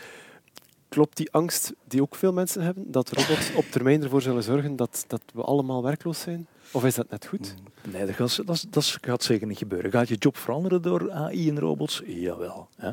[0.89, 4.75] Klopt die angst die ook veel mensen hebben, dat robots op termijn ervoor zullen zorgen
[4.75, 6.47] dat, dat we allemaal werkloos zijn?
[6.71, 7.55] Of is dat net goed?
[7.91, 9.91] Nee, dat gaat, dat, dat gaat zeker niet gebeuren.
[9.91, 12.01] Gaat je job veranderen door AI en robots?
[12.05, 12.67] Jawel.
[12.75, 12.89] Hè.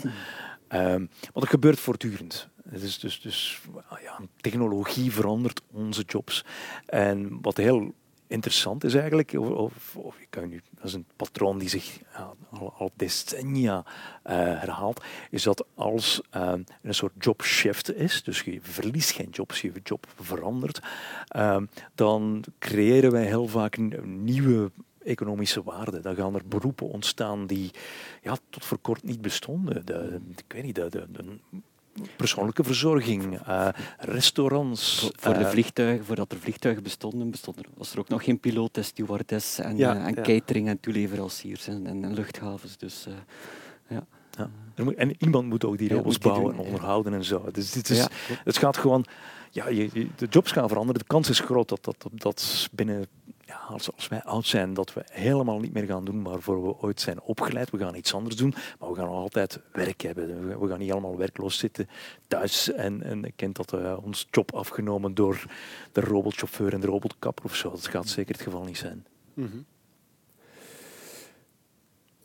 [0.73, 2.49] Um, want dat gebeurt voortdurend.
[2.65, 3.61] Dus, dus, dus
[4.03, 6.45] ja, technologie verandert onze jobs.
[6.87, 7.95] En wat heel
[8.29, 11.99] interessant is eigenlijk, of, of, ik kan nu, dat is een patroon die zich
[12.51, 16.53] al, al, decennia uh, herhaalt, is dat als uh,
[16.83, 20.81] een soort job shift is, dus je verliest geen jobs, je job verandert,
[21.37, 21.57] uh,
[21.95, 24.71] dan creëren wij heel vaak nieuwe
[25.09, 26.01] economische waarde.
[26.01, 27.71] Dan gaan er beroepen ontstaan die
[28.23, 29.87] ja, tot voor kort niet bestonden.
[29.87, 31.39] De, ik weet niet, de, de, de
[32.17, 34.99] persoonlijke verzorging, uh, restaurants.
[35.01, 38.41] Voor, voor de vliegtuigen, voordat er vliegtuigen bestonden, bestond er, was er ook nog geen
[38.41, 42.77] piloot en stewardess en, ja, en catering en toeleveranciers en, en, luchthavens.
[42.77, 43.07] Dus,
[43.89, 44.07] ja.
[44.37, 44.51] Ja.
[44.97, 47.45] En iemand moet ook die robots bouwen en onderhouden en zo.
[47.53, 48.07] Dus dit is,
[48.45, 49.07] het gaat gewoon
[49.51, 51.01] ja, je, de jobs gaan veranderen.
[51.01, 53.07] De kans is groot dat, dat, dat binnen,
[53.49, 56.79] ja, als, als wij oud zijn, dat we helemaal niet meer gaan doen waarvoor we
[56.79, 57.71] ooit zijn opgeleid.
[57.71, 60.59] We gaan iets anders doen, maar we gaan altijd werk hebben.
[60.61, 61.89] We gaan niet allemaal werkloos zitten
[62.27, 65.47] thuis en, en ik ken dat uh, ons job afgenomen door
[65.93, 67.71] de robotchauffeur en de robotkapper of zo.
[67.71, 69.07] Dat gaat zeker het geval niet zijn.
[69.35, 69.65] Mm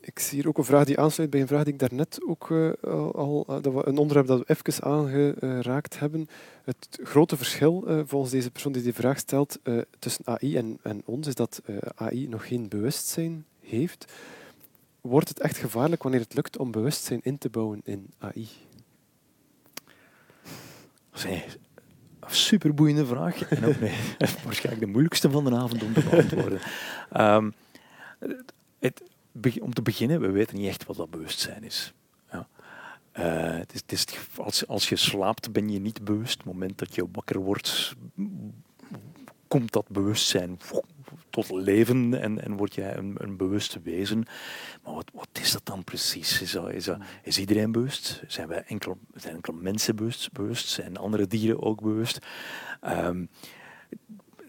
[0.04, 2.48] ik zie hier ook een vraag die aansluit bij een vraag die ik daarnet ook
[2.48, 2.72] uh,
[3.12, 6.28] al, dat we een onderwerp dat we even aangeraakt hebben.
[6.64, 9.58] Het grote verschil uh, volgens deze persoon die die vraag stelt
[9.98, 11.62] tussen AI en, en, ons is dat
[11.94, 14.12] AI nog geen bewustzijn heeft.
[15.00, 18.48] Wordt het echt gevaarlijk wanneer het lukt om bewustzijn in te bouwen in AI?
[21.10, 21.42] Dat is een
[22.26, 23.42] superboeiende vraag.
[23.48, 23.96] En ook nee,
[24.44, 26.60] waarschijnlijk de moeilijkste van de avond om te beantwoorden.
[27.16, 27.52] um,
[28.78, 29.02] het,
[29.60, 31.92] om te beginnen, we weten niet echt wat dat bewustzijn is.
[32.30, 32.48] Ja.
[33.18, 34.06] Uh, het is,
[34.36, 36.38] als, als je slaapt, ben je niet bewust.
[36.38, 37.94] Op het moment dat je wakker wordt,
[39.48, 40.58] komt dat bewustzijn
[41.30, 44.24] tot leven en, en word jij een, een bewust wezen.
[44.82, 46.40] Maar wat, wat is dat dan precies?
[46.40, 46.58] Is,
[47.22, 48.22] is, iedereen bewust?
[48.26, 49.96] Zijn, wij enkel, zijn enkel mensen
[50.32, 50.68] bewust?
[50.68, 52.18] Zijn andere dieren ook bewust?
[52.80, 53.28] Het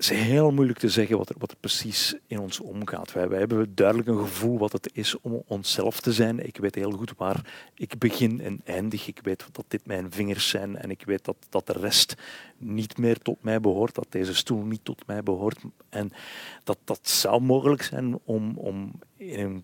[0.09, 3.13] is heel moeilijk te zeggen wat er, wat precies in ons omgaat.
[3.13, 6.45] Wij, wij, hebben duidelijk een gevoel wat het is om onszelf te zijn.
[6.45, 9.07] Ik weet heel goed waar ik begin en eindig.
[9.07, 12.15] Ik weet dat dit mijn vingers zijn en ik weet dat, dat de rest
[12.57, 15.59] niet meer tot mij behoort, dat deze stoel niet tot mij behoort.
[15.89, 16.11] En
[16.63, 19.63] dat dat zou mogelijk zijn om, om in een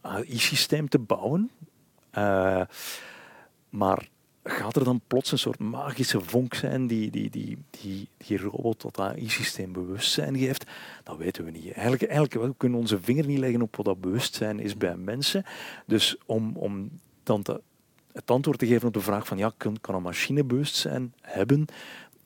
[0.00, 1.50] AI-systeem te bouwen.
[2.18, 2.62] Uh,
[3.68, 4.08] maar
[4.44, 8.78] gaat er dan plots een soort magische vonk zijn die die, die, die, die robot
[8.78, 10.70] tot AI-systeem bewustzijn geeft?
[11.02, 11.72] Dat weten we niet.
[11.72, 15.44] Eigenlijk, eigenlijk we kunnen onze vinger niet leggen op wat dat bewustzijn is bij mensen.
[15.86, 16.90] Dus om, om
[17.22, 17.44] dan
[18.12, 21.66] het antwoord te geven op de vraag van ja, kan een machine bewustzijn hebben?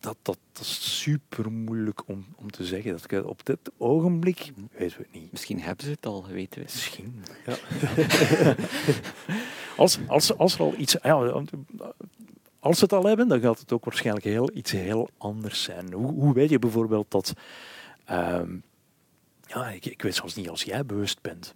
[0.05, 2.99] Dat, dat, dat, is super moeilijk om, om te zeggen.
[3.09, 5.33] Dat, op dit ogenblik weten we het niet.
[5.33, 6.67] Misschien hebben ze het al, weten we.
[6.73, 7.25] Misschien.
[7.47, 7.57] Ja.
[9.83, 10.97] als, als, als er al iets.
[11.03, 11.43] Ja,
[12.59, 15.93] als ze het al hebben, dan gaat het ook waarschijnlijk heel, iets heel anders zijn.
[15.93, 17.33] Hoe, hoe weet je bijvoorbeeld dat.
[18.11, 18.63] Um,
[19.47, 21.55] ja, ik, ik weet zelfs niet als jij bewust bent.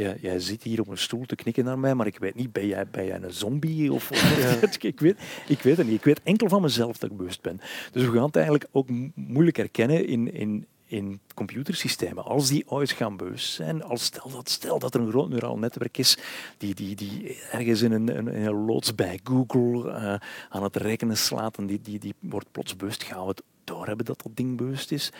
[0.00, 0.08] Ja?
[0.08, 2.52] Jij, jij zit hier op een stoel te knikken naar mij, maar ik weet niet,
[2.52, 3.92] ben jij, ben jij een zombie?
[3.92, 4.10] Of,
[4.80, 5.16] ik, weet,
[5.46, 5.96] ik weet het niet.
[5.96, 7.60] Ik weet enkel van mezelf dat ik bewust ben.
[7.92, 12.90] Dus we gaan het eigenlijk ook moeilijk herkennen in, in, in computersystemen, als die ooit
[12.90, 16.18] gaan bewust zijn, als stel, dat, stel dat er een groot neuraal netwerk is
[16.58, 20.14] die, die, die ergens in een, een, een loods bij Google uh,
[20.48, 24.06] aan het rekenen slaat en die, die, die wordt plots bewust, gaan we het doorhebben
[24.06, 25.12] dat dat ding bewust is?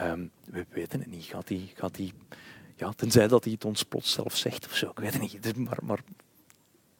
[0.00, 1.24] Um, we weten het niet.
[1.24, 2.12] Gaat die, gaat die,
[2.76, 5.56] ja, tenzij dat hij het ons plots zelf zegt of zo, ik weet het niet.
[5.56, 5.98] Maar, maar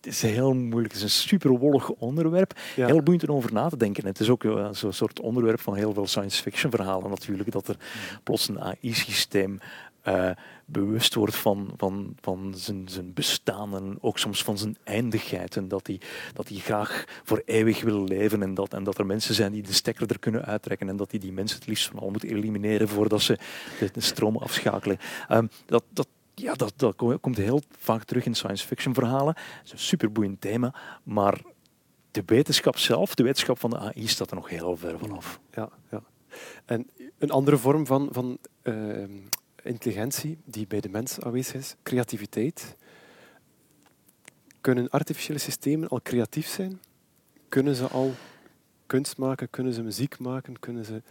[0.04, 0.94] het is heel moeilijk.
[0.94, 2.58] Het is een super wollig onderwerp.
[2.74, 4.06] Heel boeiend om over na te denken.
[4.06, 7.52] Het is ook uh, zo'n soort onderwerp van heel veel science fiction verhalen natuurlijk.
[7.52, 7.76] Dat er
[8.22, 9.60] plots een AI-systeem
[10.04, 10.30] eh,
[10.64, 15.56] bewust wordt van, van, van zijn, zijn bestaan en ook soms van zijn eindigheid.
[15.56, 16.00] En dat hij,
[16.32, 19.62] dat hij graag voor eeuwig wil leven en dat, en dat er mensen zijn die
[19.62, 22.24] de stekker er kunnen uittrekken en dat hij die mensen het liefst van al moet
[22.24, 23.38] elimineren voordat ze
[23.92, 24.98] de, stroom afschakelen.
[25.28, 29.34] Um, dat, dat, ja, dat, dat komt heel vaak terug in science fiction verhalen.
[29.36, 31.40] Het is een superboeiend thema, maar
[32.10, 35.40] de wetenschap zelf, de wetenschap van de AI, staat er nog heel ver vanaf.
[35.52, 36.02] Ja, ja.
[36.64, 39.04] En een andere vorm van, van uh,
[39.64, 42.76] intelligentie die bij de mens aanwezig is, creativiteit.
[44.60, 46.80] Kunnen artificiële systemen al creatief zijn?
[47.48, 48.14] Kunnen ze al
[48.86, 49.50] kunst maken?
[49.50, 50.58] Kunnen ze muziek maken?
[50.58, 51.02] Kunnen ze...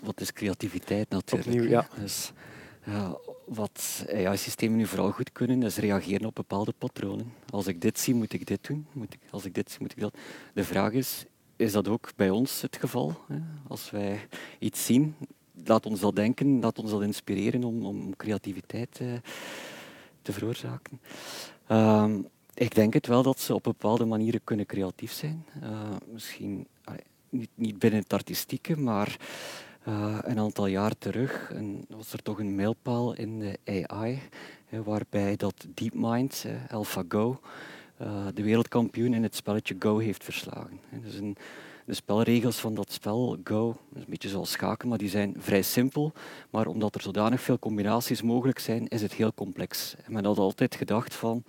[0.00, 1.50] Wat is creativiteit natuurlijk?
[1.50, 1.88] Opnieuw, ja.
[2.00, 2.32] Dus,
[2.84, 7.32] ja, wat AI-systemen nu vooral goed kunnen, is reageren op bepaalde patronen.
[7.50, 8.86] Als ik dit zie, moet ik dit doen.
[8.92, 10.16] Moet ik, als ik dit zie, moet ik dat.
[10.54, 11.24] De vraag is,
[11.56, 13.16] is dat ook bij ons het geval?
[13.68, 14.28] Als wij
[14.58, 15.14] iets zien,
[15.64, 19.12] laat ons dat denken, laat ons dat inspireren om, om creativiteit eh,
[20.22, 21.00] te veroorzaken.
[21.66, 22.20] Ehm,
[22.54, 25.44] ik denk het wel dat ze op bepaalde manieren kunnen creatief zijn.
[25.62, 25.70] Uh,
[26.12, 26.66] misschien
[27.28, 29.16] niet, niet binnen het artistieke, maar
[29.88, 31.52] uh, een aantal jaar terug
[31.88, 33.58] was er toch een mijlpaal in de
[33.88, 34.18] AI,
[34.68, 37.40] waarbij dat DeepMind, AlphaGo,
[38.34, 40.80] de wereldkampioen in het spelletje Go heeft verslagen.
[41.02, 41.36] Dus een,
[41.88, 45.62] de spelregels van dat spel, Go, is een beetje zoals schaken, maar die zijn vrij
[45.62, 46.12] simpel.
[46.50, 49.94] Maar omdat er zodanig veel combinaties mogelijk zijn, is het heel complex.
[50.04, 51.42] En men had altijd gedacht van,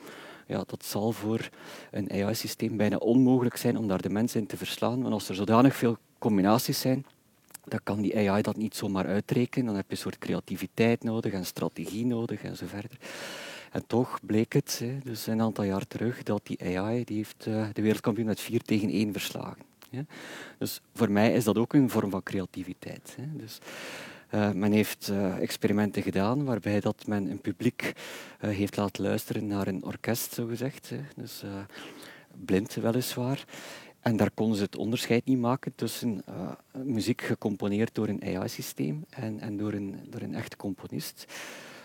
[0.48, 1.49] ja, dat zal voor
[1.91, 5.02] een AI-systeem bijna onmogelijk zijn om daar de mensen in te verslaan.
[5.02, 7.06] Want als er zodanig veel combinaties zijn,
[7.66, 9.66] dan kan die AI dat niet zomaar uitrekenen.
[9.66, 12.98] Dan heb je een soort creativiteit nodig en strategie nodig en zo verder.
[13.72, 17.68] En toch bleek het, dus een aantal jaar terug, dat die AI die heeft eh,
[17.74, 19.68] de wereldkampioen met 4 tegen 1 verslagen.
[20.57, 23.18] Dus voor mij is dat ook een vorm van creativiteit.
[23.34, 23.60] Dus,
[24.34, 27.82] uh, men heeft uh, experimenten gedaan waarbij dat men een publiek
[28.41, 30.90] uh, heeft laten luisteren naar een orkest, zogezegd.
[30.90, 30.99] Hè.
[31.16, 31.44] Dus
[32.45, 33.45] blind weliswaar.
[33.99, 36.24] En daar konden ze het onderscheid niet maken tussen
[36.72, 41.26] muziek gecomponeerd door een AI-systeem en, en door, een, door een echte componist.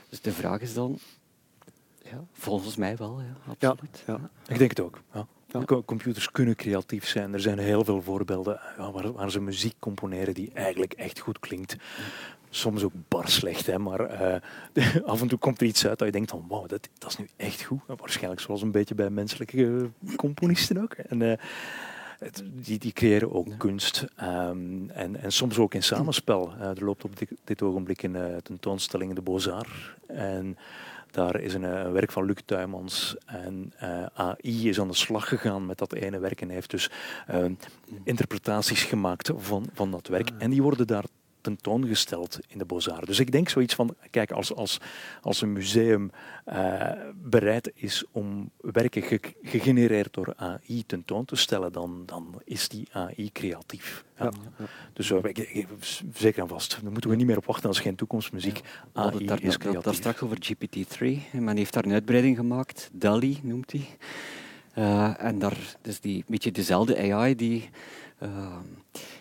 [0.09, 0.99] Dus de vraag is dan,
[2.03, 4.03] ja, volgens mij wel, ja, absoluut.
[4.07, 4.53] Ja, ja.
[4.53, 5.03] Ik denk het ook.
[5.13, 5.27] Ja.
[5.63, 7.33] Computers kunnen creatief zijn.
[7.33, 11.77] Er zijn heel veel voorbeelden waar, waar, ze muziek componeren die eigenlijk echt goed klinkt.
[12.51, 16.07] Soms ook bar slecht, hè, maar uh, af en toe komt er iets uit dat
[16.07, 17.81] je denkt van wauw, dat, dat is nu echt goed.
[17.87, 20.93] Waarschijnlijk zoals een beetje bij menselijke componisten ook.
[20.93, 21.33] En, uh,
[22.53, 26.53] die, die creëren ook kunst um, en, en soms ook in samenspel.
[26.59, 29.95] Uh, er loopt op dit, dit ogenblik een tentoonstelling in de Beaux-Arts.
[30.07, 30.57] En
[31.15, 35.29] daar is een, een, werk van Luc Tuymans en uh, AI is aan de slag
[35.29, 36.91] gegaan met dat ene werk en heeft dus
[37.31, 37.45] uh,
[38.05, 40.31] interpretaties gemaakt van, van dat werk.
[40.39, 41.05] En die worden daar
[41.45, 43.07] tentoongesteld in de Beaux-Arts.
[43.07, 44.81] Dus ik denk zoiets van, kijk, als, als,
[45.21, 46.11] als een museum
[46.47, 52.69] uh, bereid is om werken ge gegenereerd door AI tentoon te stellen, dan, dan is
[52.69, 54.05] die AI creatief.
[54.19, 54.25] Ja.
[54.25, 55.67] Ja, Dus uh, ik,
[56.13, 58.61] zeker en vast, daar moeten we niet meer op wachten als geen toekomstmuziek.
[58.93, 59.83] AI daar, is creatief.
[59.83, 61.07] Daar straks over GPT-3.
[61.33, 63.87] Men heeft daar een uitbreiding gemaakt, DALI noemt hij.
[64.79, 67.71] Uh, en daar is die beetje dezelfde AI die
[68.25, 68.57] uh,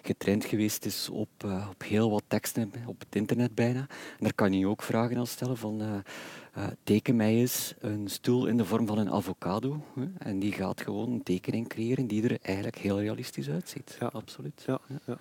[0.02, 3.80] getraind geweest is op, uh, op heel wat teksten op het internet bijna.
[3.80, 8.46] En daar kan je ook vragen aan stellen van uh, teken mij eens een stoel
[8.46, 9.84] in de vorm van een avocado.
[9.96, 10.06] Hè?
[10.18, 13.98] En die gaat gewoon een tekening creëren die er eigenlijk heel realistisch uitziet.
[14.00, 14.10] Ja.
[14.14, 14.64] Absoluut.
[14.66, 14.80] Ja.
[14.88, 15.18] Ja.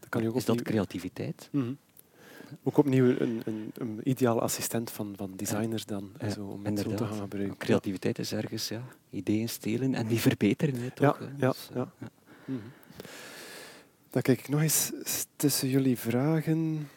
[0.00, 1.48] Dat kan je ook is dat creativiteit?
[1.52, 1.76] Mm -hmm.
[2.62, 6.78] Ook opnieuw een, een, een ideale assistent van, van designers dan, ja, zo, om het
[6.78, 7.56] zo te gaan gebruiken.
[7.56, 10.74] Creativiteit is ergens ja, ideeën stelen en die verbeteren.
[10.74, 11.18] Hè, toch?
[11.20, 11.92] Ja, ja, dus, ja.
[12.00, 12.10] ja.
[12.44, 12.81] Mm -hmm.
[14.10, 14.92] Dan kijk ik nog eens
[15.36, 16.88] tussen jullie vragen.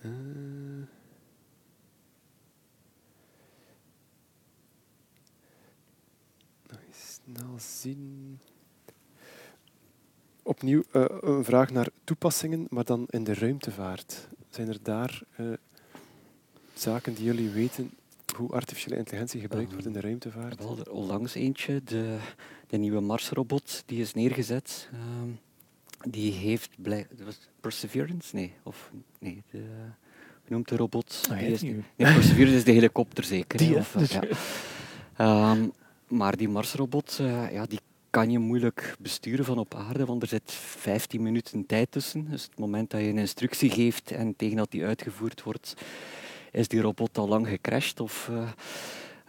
[0.00, 0.10] Uh,
[6.68, 8.38] nog eens snel zien.
[10.42, 14.28] Opnieuw uh, een vraag naar toepassingen, maar dan in de ruimtevaart.
[14.50, 15.52] Zijn er daar uh,
[16.74, 17.90] zaken die jullie weten
[18.38, 20.58] hoe artificiële intelligentie gebruikt wordt in de ruimtevaart?
[20.58, 22.18] Wel, er onlangs eentje, de,
[22.66, 24.88] de nieuwe Marsrobot, die is neergezet.
[24.92, 25.00] Uh,
[26.10, 27.08] die heeft blijk,
[27.60, 28.34] Perseverance?
[28.34, 29.58] Nee, of nee, de,
[30.42, 31.28] hoe noemt de robot?
[31.30, 33.58] Oh, die is, nee, Perseverance is de helikopter zeker.
[33.58, 33.94] Die, of,
[35.18, 35.50] ja.
[35.50, 35.72] um,
[36.08, 40.28] maar die Marsrobot, uh, ja, die kan je moeilijk besturen van op aarde, want er
[40.28, 42.30] zit 15 minuten tijd tussen.
[42.30, 45.74] Dus het moment dat je een instructie geeft en tegen dat die uitgevoerd wordt,
[46.52, 48.00] is die robot al lang gecrashed.
[48.00, 48.48] Of, uh,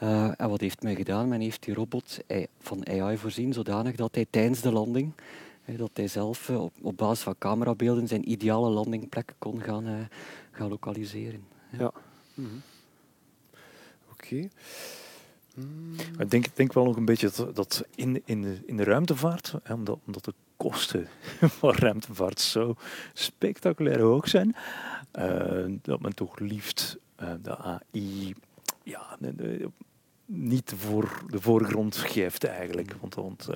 [0.03, 1.27] uh, en wat heeft men gedaan?
[1.27, 2.19] Men heeft die robot
[2.59, 5.13] van AI voorzien zodanig dat hij tijdens de landing
[5.77, 9.93] dat hij zelf op, op, basis van camerabeelden zijn ideale landingplek kon gaan, uh,
[10.51, 11.43] gaan lokaliseren.
[11.71, 11.77] Ja.
[11.79, 11.91] ja.
[12.33, 12.61] Mm -hmm.
[14.11, 14.25] Oké.
[14.25, 14.49] Okay.
[15.55, 15.95] Mm.
[16.19, 19.53] Ik denk, denk wel nog een beetje dat, dat in, in, de, in de ruimtevaart,
[19.63, 21.07] hè, omdat, omdat de kosten
[21.59, 22.75] van ruimtevaart zo
[23.13, 24.55] spectaculair hoog zijn,
[25.19, 26.97] uh, dat men toch liefst
[27.41, 28.33] de AI
[28.83, 29.17] ja,
[30.25, 32.95] niet voor de voorgrond geeft eigenlijk.
[32.99, 33.47] Want, want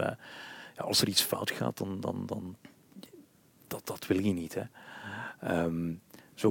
[0.75, 2.55] ja, als er iets fout gaat, dan, dan, dan
[3.67, 4.55] dat, dat wil je niet.
[4.55, 4.63] Hè.
[5.63, 6.01] Um,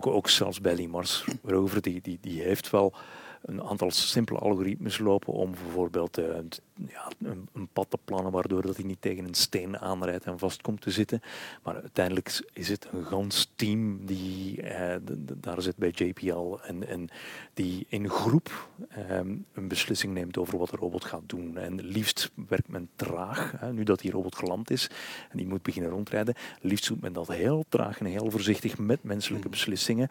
[0.00, 2.94] ook zelfs Belly Mars, waarover die, die, die heeft wel
[3.42, 6.38] een aantal simpele algoritmes lopen om bijvoorbeeld uh,
[6.88, 10.38] ja, een, een, pad te plannen waardoor dat hij niet tegen een steen aanrijdt en
[10.38, 11.22] vast komt te zitten.
[11.62, 14.94] Maar uiteindelijk is het een gans team die uh,
[15.34, 17.08] daar zit bij JPL en, en
[17.54, 18.68] die in groep
[19.10, 21.56] um, een beslissing neemt over wat de robot gaat doen.
[21.56, 24.90] En liefst werkt men traag, hè, nu dat die robot geland is
[25.30, 26.34] en die moet beginnen rondrijden.
[26.60, 29.50] Liefst doet men dat heel traag en heel voorzichtig met menselijke mm.
[29.50, 30.08] beslissingen.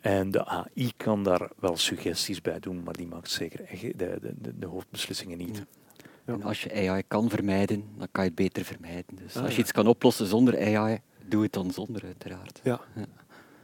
[0.00, 4.34] En de AI kan daar wel suggesties bij doen, maar die maakt zeker de, de,
[4.40, 5.56] de, de hoofdbeslissingen niet.
[5.56, 5.82] Ja.
[6.26, 6.32] Ja.
[6.32, 9.16] En als je AI kan vermijden, dan kan je het beter vermijden.
[9.16, 12.60] Dus ah, als je iets kan oplossen zonder AI, doe het dan zonder, uiteraard.
[12.62, 12.80] Ja.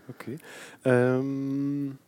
[0.09, 0.39] Oké.
[0.83, 1.15] Okay.
[1.17, 1.99] Um,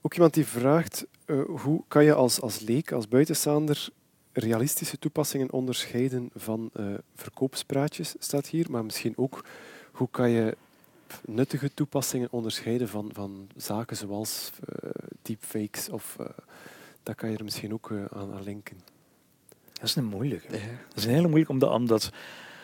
[0.00, 3.88] ook iemand die vraagt, uh, hoe kan je als, als leek, als buitenstaander,
[4.32, 9.44] realistische toepassingen onderscheiden van uh, verkoopspraatjes, staat hier, maar misschien ook,
[9.92, 10.56] hoe kan je
[11.24, 14.50] nuttige toepassingen onderscheiden van, van zaken zoals
[14.84, 14.90] uh,
[15.22, 16.16] deepfakes of
[17.02, 18.76] dat kan je er misschien ook aan, aan, linken.
[19.80, 20.50] Dat is een moeilijke.
[20.88, 22.12] Dat is een hele moeilijk, omdat, omdat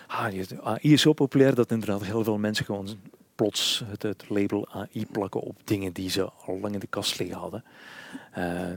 [0.06, 0.24] ah,
[0.62, 2.88] AI is zo populair dat inderdaad heel veel mensen gewoon
[3.34, 7.18] plots het, het, label AI plakken op dingen die ze al lang in de kast
[7.18, 7.64] liggen hadden.
[8.38, 8.70] Uh,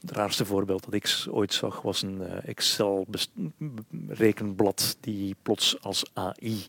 [0.00, 6.66] het raarste voorbeeld dat ik ooit zag was een uh, Excel-rekenblad die plots als AI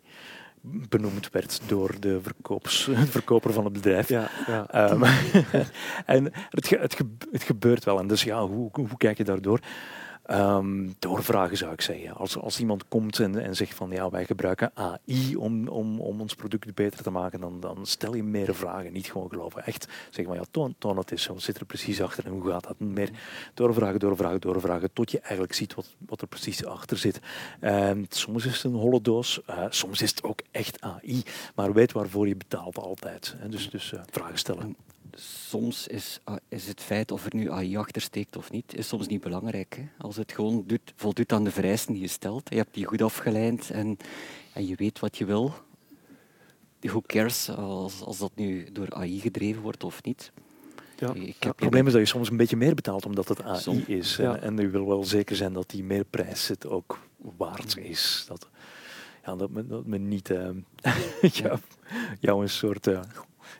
[0.61, 4.09] benoemd werd door de verkoops, verkoper van het bedrijf.
[4.09, 4.91] Ja, ja.
[4.91, 5.03] Um,
[6.15, 6.97] en het, het,
[7.31, 7.99] het, gebeurt wel.
[7.99, 9.59] En dus ja, hoe, hoe kijk je daardoor?
[10.33, 12.15] Um, doorvragen zou ik zeggen.
[12.15, 16.21] Als, als iemand komt en, en zegt van ja, wij gebruiken AI om, om, om
[16.21, 19.65] ons product beter te maken, dan, dan stel je meer vragen, niet gewoon geloven.
[19.65, 22.49] Echt zeg maar ja, toon, toon het eens, wat zit er precies achter en hoe
[22.49, 22.79] gaat dat?
[22.79, 23.09] Meer
[23.53, 27.19] doorvragen, doorvragen, doorvragen, tot je eigenlijk ziet wat, wat er precies achter zit.
[27.61, 31.23] Um, soms is het een holle doos, uh, soms is het ook echt AI,
[31.55, 33.35] maar weet waarvoor je betaalt altijd.
[33.49, 34.75] Dus, dus uh, vragen stellen
[35.49, 38.87] soms is, ah, is het feit of er nu AI achter steekt of niet, is
[38.87, 39.75] soms niet belangrijk.
[39.75, 39.83] Hè.
[39.97, 43.01] Als het gewoon doet, voldoet aan de vereisten die je stelt, je hebt die goed
[43.01, 43.97] afgeleid en,
[44.53, 45.53] en je weet wat je wil,
[46.79, 50.31] who cares als, als dat nu door AI gedreven wordt of niet.
[50.97, 51.13] Ja.
[51.39, 54.19] het probleem is dat je soms een beetje meer betaalt omdat het AI is.
[54.19, 56.99] En, en je wil wel zeker zijn dat die meerprijs het ook
[57.37, 58.25] waard is.
[58.27, 58.49] Dat,
[59.25, 60.49] ja, dat, men, dat men niet uh,
[62.19, 62.99] jou een soort uh,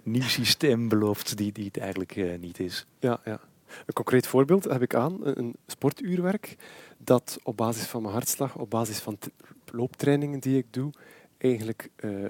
[0.04, 2.86] nieuw systeem belooft die, die het eigenlijk uh, niet is.
[3.00, 3.40] Ja, ja.
[3.86, 6.56] Een concreet voorbeeld heb ik aan, een sportuurwerk
[6.98, 9.18] dat op basis van mijn hartslag, op basis van
[9.66, 10.92] looptrainingen die ik doe,
[11.38, 12.28] eigenlijk uh,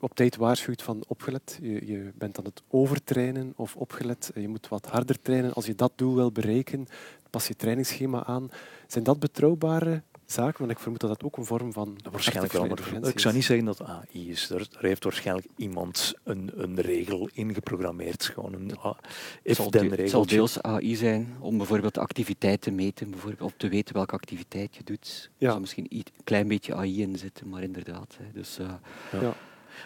[0.00, 1.58] op tijd waarschuwt van opgelet.
[1.62, 4.30] Je, je, bent aan het overtrainen of opgelet.
[4.34, 5.52] Je moet wat harder trainen.
[5.52, 6.86] Als je dat doel wil bereiken,
[7.30, 8.50] pas je trainingsschema aan.
[8.86, 10.02] Zijn dat betrouwbare
[10.32, 11.98] zaak, want ik vermoed dat dat ook een vorm van.
[12.10, 14.50] Waarschijnlijk wel, maar ik zou niet zeggen dat AI is.
[14.50, 18.24] Er, heeft waarschijnlijk iemand een, een regel ingeprogrammeerd.
[18.24, 18.96] Gewoon een regel.
[19.42, 24.14] Het zal deels AI zijn om bijvoorbeeld activiteiten te meten, bijvoorbeeld, om te weten welke
[24.14, 25.30] activiteit je doet.
[25.36, 25.46] Ja.
[25.46, 28.16] Er zal misschien een klein beetje AI in zitten, maar inderdaad.
[28.18, 28.24] Hè.
[28.32, 28.72] Dus, uh,
[29.20, 29.34] ja.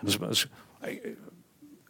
[0.03, 0.49] Dus, dus,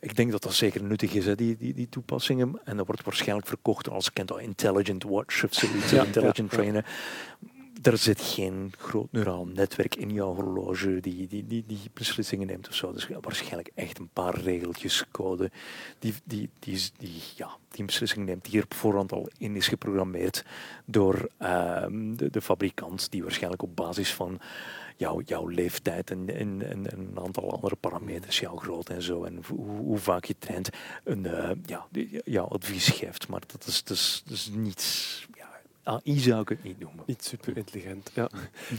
[0.01, 2.61] ik denk dat dat zeker nuttig is, hè, die, die, die toepassingen.
[2.65, 6.85] En dat wordt waarschijnlijk verkocht als kent al Intelligent Watch of zoiets, ja, Intelligent Trainer
[7.83, 12.69] er zit geen groot neuraal netwerk in jouw horloge die, die, die, die beslissingen neemt
[12.69, 12.93] of zo.
[12.93, 15.51] Dus waarschijnlijk echt een paar regeltjes code
[15.99, 20.45] die, die, die, die, ja, die beslissing neemt, die er voorhand al in is geprogrammeerd
[20.85, 24.41] door uh, de, de fabrikant, die waarschijnlijk op basis van
[24.97, 29.43] jouw, jouw leeftijd en, en, en, een aantal andere parameters, jouw grootte en zo, en
[29.47, 30.71] hoe, hoe vaak je traint,
[31.05, 31.87] een, uh, ja,
[32.25, 33.29] jouw advies geeft.
[33.29, 35.27] Maar dat is, dat is, dat is niet
[35.87, 37.05] AI zou ik het niet noemen.
[37.07, 38.11] Niet super intelligent.
[38.15, 38.29] Ja.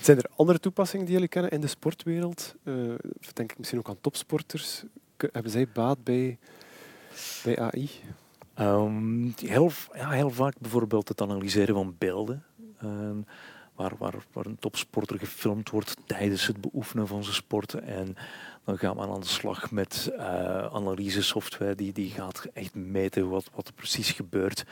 [0.01, 2.55] Zijn er andere toepassingen die jullie kennen in de sportwereld?
[2.63, 2.95] Uh,
[3.33, 4.83] denk ik misschien ook aan topsporters.
[5.17, 6.37] Hebben zij baat bij,
[7.43, 7.89] bij AI?
[8.59, 12.43] Um, ehm, heel, ja, heel vaak bijvoorbeeld het analyseren van beelden.
[13.75, 17.83] Waar, waar, waar een topsporter gefilmd wordt tijdens het beoefenen van zijn sporten.
[17.83, 18.15] En
[18.67, 20.21] dan gaat men aan de slag met uh,
[20.65, 24.65] analyse-software die, die gaat echt meten wat, wat er precies gebeurt.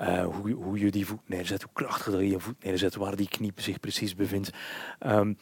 [0.00, 3.28] Uh, hoe, hoe je die voet neerzet, hoe krachtig je je voet neerzet, waar die
[3.28, 4.50] knie zich precies bevindt.
[5.06, 5.38] Um,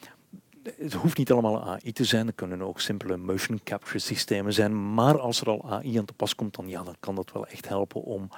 [0.77, 4.93] het hoeft niet allemaal AI te zijn, er kunnen ook simpele motion capture systemen zijn,
[4.93, 7.47] maar als er al AI aan te pas komt, dan, ja, dan kan dat wel
[7.47, 8.29] echt helpen om,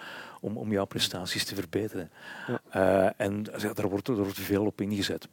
[0.41, 2.11] om, om jouw prestaties te verbeteren.
[2.47, 2.61] Ja.
[2.75, 5.27] Uh, en ja, daar, wordt, er wordt veel op ingezet.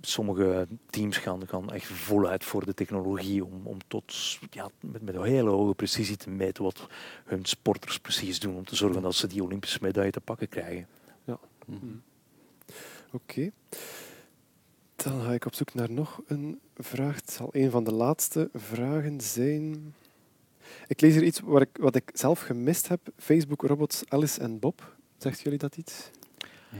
[0.00, 5.24] Sommige teams gaan, echt voluit voor de technologie om, om tot ja, met, met een
[5.24, 6.86] hele hoge precisie te meten wat
[7.24, 10.86] hun sporters precies doen, om te zorgen dat ze die Olympische medaille te pakken krijgen.
[11.24, 11.38] Ja.
[11.66, 12.02] -hmm.
[13.12, 13.50] Oké.
[14.96, 17.14] Dan ga ik op zoek naar nog een vraag.
[17.14, 19.94] Het zal een van de laatste vragen zijn.
[20.86, 23.00] Ik lees hier iets wat ik, wat ik zelf gemist heb.
[23.16, 24.96] Facebook robots Alice en Bob.
[25.18, 26.10] Zegt jullie dat iets?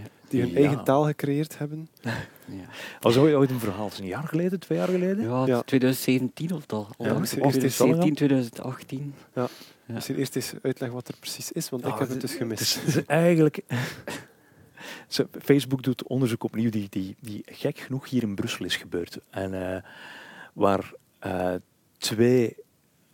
[0.03, 0.09] Ja.
[0.29, 1.89] Die hun eigen taal gecreëerd hebben.
[2.47, 2.65] Ja.
[3.01, 3.87] Was ooit een verhaal?
[3.87, 5.25] Is een jaar geleden, twee jaar geleden?
[5.25, 6.89] Ja, 2017 of al.
[6.99, 9.15] Ja, 2017, 2018.
[9.35, 9.49] Ja.
[9.87, 12.75] Misschien eerst eens uitleggen wat er precies is, want ik heb het dus gemist.
[12.75, 13.61] Het is eigenlijk
[15.43, 19.19] Facebook doet onderzoek opnieuw die, die, die gek genoeg hier in Brussel is gebeurd.
[19.31, 19.77] En uh,
[20.53, 20.93] waar
[21.27, 21.55] uh,
[21.99, 22.57] twee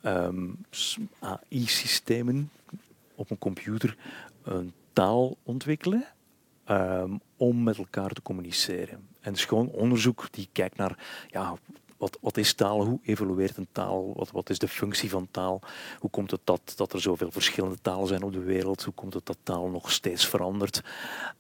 [0.05, 2.51] um, ehm, AI-systemen
[3.15, 3.97] op een computer
[4.43, 6.05] een taal ontwikkelen
[6.71, 8.95] um, om met elkaar te communiceren.
[8.95, 10.99] En het is gewoon onderzoek die kijkt naar
[11.29, 11.55] ja,
[12.01, 12.85] wat, wat is taal?
[12.85, 14.13] Hoe evolueert een taal?
[14.17, 15.61] Wat, wat is de functie van taal?
[15.99, 18.83] Hoe komt het dat, dat er zoveel verschillende talen zijn op de wereld?
[18.83, 20.83] Hoe komt het dat taal nog steeds verandert?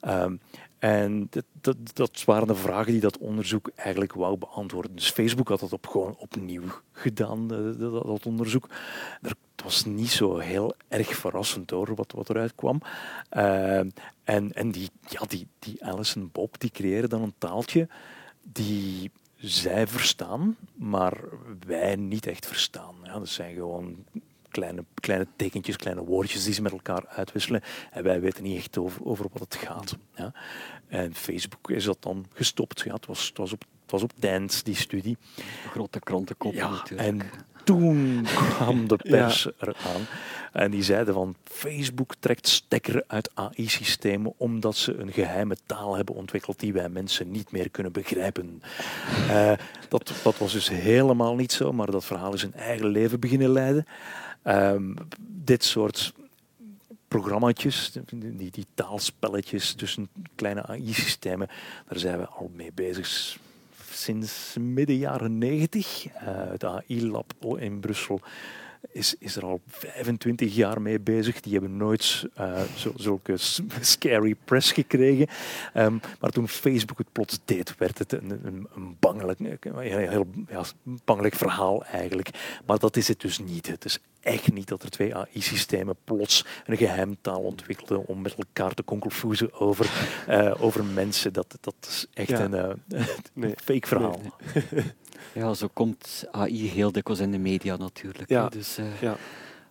[0.00, 0.36] Ehm,
[0.78, 4.94] en dat, dat, dat, waren de vragen die dat onderzoek eigenlijk wou beantwoorden.
[4.94, 8.68] Dus Facebook had dat op, gewoon opnieuw gedaan, eh, dat, dat onderzoek.
[9.22, 12.80] Er, het was niet zo heel erg verrassend hoor, wat, wat eruit kwam.
[13.28, 13.90] Ehm,
[14.24, 17.88] en en die, ja, die, die Alice en Bob die creëren dan een taaltje
[18.42, 19.10] die
[19.40, 21.18] zij verstaan, maar
[21.66, 22.94] wij niet echt verstaan.
[23.04, 24.04] Ja, dat zijn gewoon
[24.48, 27.62] kleine, kleine tekentjes, kleine woordjes die ze met elkaar uitwisselen.
[27.90, 29.96] En wij weten niet echt over, over wat het gaat.
[30.14, 30.32] Ja.
[30.88, 32.80] En Facebook is dat dan gestopt.
[32.80, 35.16] Ja, het, was, het, was op, het was op Dance, die studie.
[35.70, 37.08] Grote krantenkop ja, natuurlijk.
[37.08, 37.20] En
[37.70, 38.26] toen
[38.56, 39.50] kwam de pers ja.
[39.58, 40.06] eraan.
[40.52, 46.14] En die zeiden van Facebook trekt stekker uit AI-systemen omdat ze een geheime taal hebben
[46.14, 48.62] ontwikkeld die wij mensen niet meer kunnen begrijpen.
[49.28, 49.52] Uh,
[49.88, 53.50] dat, dat was dus helemaal niet zo, maar dat verhaal is een eigen leven beginnen
[53.50, 53.86] leiden.
[54.44, 56.12] Um, dit soort
[57.08, 61.48] programma's, die, die taalspelletjes tussen kleine AI-systemen,
[61.88, 63.38] daar zijn we al mee bezig
[64.02, 66.06] sinds midden jaren 90.
[66.06, 68.20] Uh, het AI-lab in Brussel
[68.92, 71.40] is, is er al 25 jaar mee bezig.
[71.40, 73.34] Die hebben nooit uh, zo, zulke
[73.80, 75.26] scary press gekregen.
[75.74, 80.26] Um, maar toen Facebook het plots deed, werd het een, een, een bangelijk, een heel
[80.48, 80.64] ja,
[81.04, 82.30] bangelijk verhaal eigenlijk.
[82.66, 83.66] Maar dat is het dus niet.
[83.66, 88.74] Het is echt niet dat er twee AI-systemen plots een geheimtaal ontwikkelden om met elkaar
[88.74, 89.90] te conclusiëren over,
[90.28, 91.32] uh, over mensen.
[91.32, 92.40] Dat, dat is echt ja.
[92.40, 93.54] een, uh, nee.
[93.64, 94.20] fake verhaal.
[94.54, 94.84] Nee.
[95.34, 98.28] Ja, zo komt AI heel dikwijls in de media natuurlijk.
[98.28, 98.48] Ja.
[98.48, 99.16] Dus uh, ja.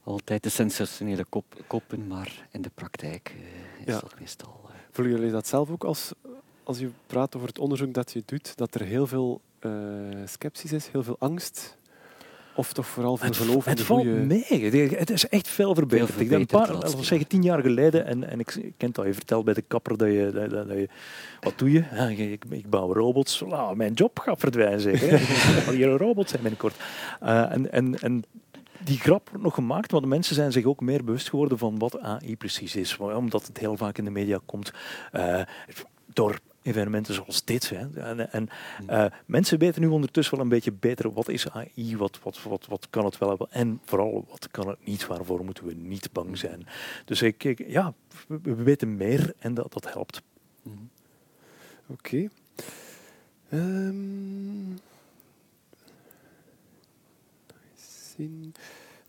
[0.03, 3.41] altijd de sensationele kop, koppen, maar in de praktijk uh,
[3.85, 3.99] is ja.
[3.99, 4.59] dat meestal...
[4.63, 6.11] Uh, Voelen jullie dat zelf ook als,
[6.63, 9.41] als je praat over het onderzoek dat je doet, dat er heel veel
[10.26, 11.77] sceptisch is, heel veel angst
[12.60, 14.19] of toch vooral van geloof in het de valt goede...
[14.19, 14.44] mee.
[14.95, 16.11] Het is echt veel verbeterd.
[16.11, 19.14] Veel ik denk een paar, zeggen tien jaar geleden, en, en ik ken dat je
[19.14, 20.90] vertelt bij de kapper dat je, dat, dat je
[21.40, 21.84] wat doe je?
[21.94, 23.41] Ja, ik, ik, bouw robots.
[23.48, 25.14] Nou, mijn job gaat verdwijnen zeker.
[25.68, 26.76] Er hier een robot zijn binnenkort.
[27.23, 28.23] Uh, en, en, en
[28.84, 31.77] die grap wordt nog gemaakt, want de mensen zijn zich ook meer bewust geworden van
[31.77, 32.98] wat AI precies is.
[32.98, 34.72] Omdat het heel vaak in de media komt
[35.14, 35.41] uh,
[36.14, 37.69] door evenementen zoals dit.
[37.69, 38.02] Hè.
[38.02, 38.49] En, en
[38.90, 42.65] uh, mensen weten nu ondertussen wel een beetje beter wat is AI, wat, wat, wat,
[42.65, 46.11] wat kan het wel hebben en vooral wat kan het niet, waarvoor moeten we niet
[46.11, 46.68] bang zijn.
[47.06, 47.94] Dus ik, ik ja,
[48.27, 50.22] we, we, weten meer en dat, dat helpt.
[50.61, 50.90] Mm.
[51.88, 52.30] Oké.
[53.49, 53.60] Okay.
[53.60, 54.77] Um,
[58.19, 58.53] zien.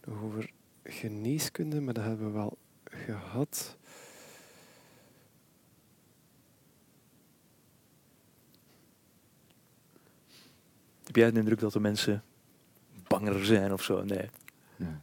[0.04, 0.50] Nog over
[0.84, 3.76] geneeskunde, maar dat hebben we wel gehad.
[11.10, 12.22] Heb jij de indruk dat de mensen
[13.06, 14.04] banger zijn of zo?
[14.04, 14.30] Nee.
[14.76, 15.00] Ja.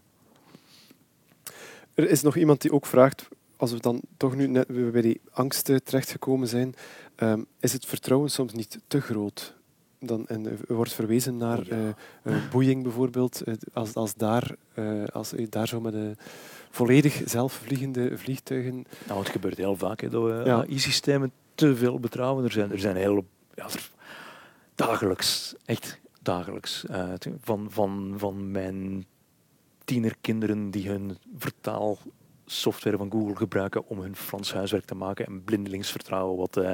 [1.94, 3.28] Er is nog iemand die ook vraagt,
[3.58, 6.76] als we dan toch nu net bij die angsten terechtgekomen zijn,
[7.18, 9.56] um, is het vertrouwen soms niet te groot?
[10.00, 11.96] Dan, en er wordt verwezen naar oh, ja.
[12.24, 13.44] uh, boeing bijvoorbeeld.
[13.74, 16.18] als, als, daar, uh, als je daar zo met een
[16.70, 18.86] volledig zelfvliegende vliegtuigen...
[19.08, 20.56] Nou, het gebeurt heel vaak hè, dat we ja.
[20.56, 22.44] AI-systemen te veel betrouwen.
[22.44, 23.24] Er zijn, er zijn hele...
[23.56, 23.96] Ja, er,
[24.78, 26.86] dagelijks, echt dagelijks.
[26.92, 29.06] Uh, van, van, van mijn
[29.86, 35.92] tienerkinderen die hun vertaalsoftware van Google gebruiken om hun Frans huiswerk te maken en blindelings
[35.92, 36.72] vertrouwen wat, uh,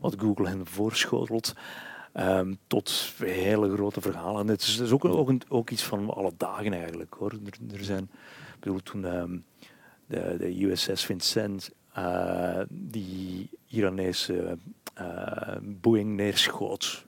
[0.00, 1.54] wat Google hen voorschotelt.
[2.16, 4.48] Um, tot hele grote verhalen.
[4.48, 7.14] Het is, is ook, ook, ook, iets van alle dagen eigenlijk.
[7.14, 7.30] Hoor.
[7.30, 8.02] Er, er zijn,
[8.54, 9.44] ik bedoel, toen um,
[10.06, 14.58] de, de USS Vincent uh, die Iranese
[15.60, 17.03] Boeing neerschoot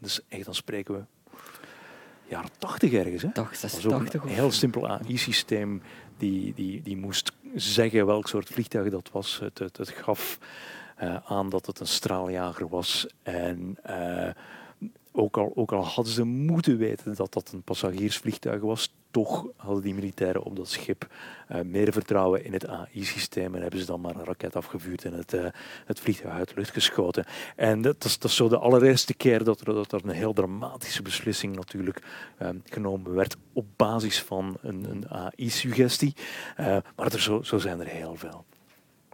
[0.00, 1.00] dus echt, dan spreken we
[2.28, 3.22] jaren 80 ergens.
[3.22, 3.32] Hè?
[3.32, 5.82] 80, een heel simpel AI-systeem
[6.18, 9.38] die, die, die moest zeggen welk soort vliegtuig dat was.
[9.38, 10.38] Het, het, het gaf
[11.02, 13.06] uh, aan dat het een straaljager was.
[13.22, 14.30] En uh,
[15.12, 19.82] ook, al, ook al hadden ze moeten weten dat dat een passagiersvliegtuig was, toch hadden
[19.82, 21.06] die militairen op dat schip
[21.52, 25.12] uh, meer vertrouwen in het AI-systeem en hebben ze dan maar een raket afgevuurd en
[25.12, 25.46] het, uh,
[25.84, 27.24] het vliegtuig uit de lucht geschoten.
[27.56, 30.32] En dat is, dat is zo de allereerste keer dat er, dat er een heel
[30.32, 32.02] dramatische beslissing natuurlijk
[32.42, 36.14] uh, genomen werd op basis van een, een AI-suggestie.
[36.96, 38.44] maar er, zo, zo zijn er heel veel.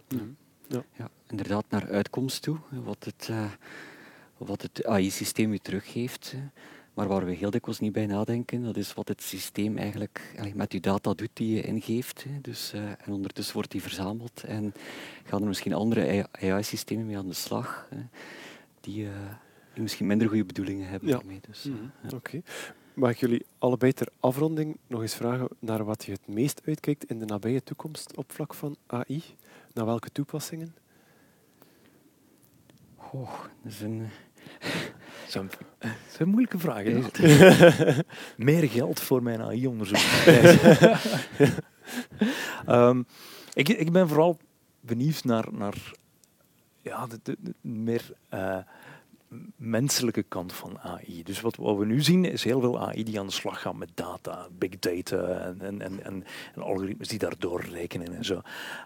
[0.09, 0.35] Mm.
[0.67, 0.83] Ja.
[0.91, 1.09] ja.
[1.27, 2.57] inderdaad, naar uitkomst toe.
[2.69, 3.29] Wat het,
[4.37, 6.35] wat het AI-systeem u teruggeeft.
[6.93, 10.71] Maar waar we heel dikwijls niet bij nadenken, dat is wat het systeem eigenlijk met
[10.71, 12.25] uw data doet die je ingeeft.
[12.41, 14.73] Dus, uh, en ondertussen wordt die verzameld en
[15.23, 17.89] gaan er misschien andere AI-systemen mee aan de slag.
[18.81, 19.09] Die, uh,
[19.73, 21.15] die misschien minder goede bedoelingen hebben Ja.
[21.17, 21.39] daarmee.
[21.47, 22.15] Dus, Mhm, ja.
[22.15, 22.41] Oké.
[22.93, 27.05] Mag ik jullie allebei ter afronding nog eens vragen naar wat je het meest uitkijkt
[27.05, 29.23] in de nabije toekomst op vlak van AI?
[29.73, 30.75] Naar welke toepassingen?
[32.95, 33.31] Goh,
[33.63, 34.07] dat is een,
[35.33, 35.57] Dat
[36.07, 37.03] zijn, moeilijke vragen.
[38.37, 39.97] Meer geld voor mijn AI-onderzoek.
[42.65, 43.03] Ehm,
[43.53, 44.37] ik, ik ben vooral
[44.79, 45.75] benieuwd naar, naar
[46.81, 48.57] ja, de, de- de meer eh,
[49.55, 51.23] menselijke kant van AI.
[51.23, 53.77] Dus wat, wat we nu zien is heel veel AI die aan de slag gaan
[53.77, 56.23] met data, big data en, en, en,
[56.55, 58.41] algoritmes die daardoor rekenen en zo.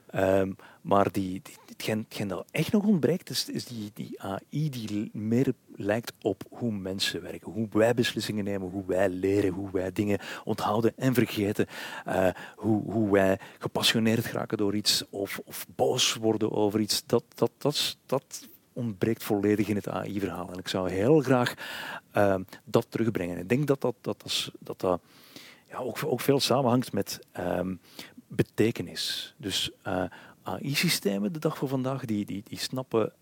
[0.10, 0.52] Ehm,
[0.82, 6.14] maar die, die, hetgeen, dat echt nog ontbreekt, is, die, die AI die meer lijkt
[6.22, 7.52] op hoe mensen werken.
[7.52, 11.66] Hoe wij beslissingen nemen, hoe wij leren, hoe wij dingen onthouden en vergeten.
[12.06, 17.04] eh, hoe, hoe wij gepassioneerd geraken door iets of, of boos worden over iets.
[17.06, 18.48] Dat, dat, dat, is- dat
[18.80, 20.52] ontbreekt volledig in het AI-verhaal.
[20.52, 21.54] En ik zou heel graag
[22.12, 23.38] ehm, dat terugbrengen.
[23.38, 25.02] Ik denk dat dat, dat, dat, dat, dat
[25.70, 27.76] ja, ook, ook veel samenhangt met ehm,
[28.28, 29.34] betekenis.
[29.38, 30.04] Dus eh,
[30.44, 33.14] AI-systemen de dag van vandaag, die, die, die snappen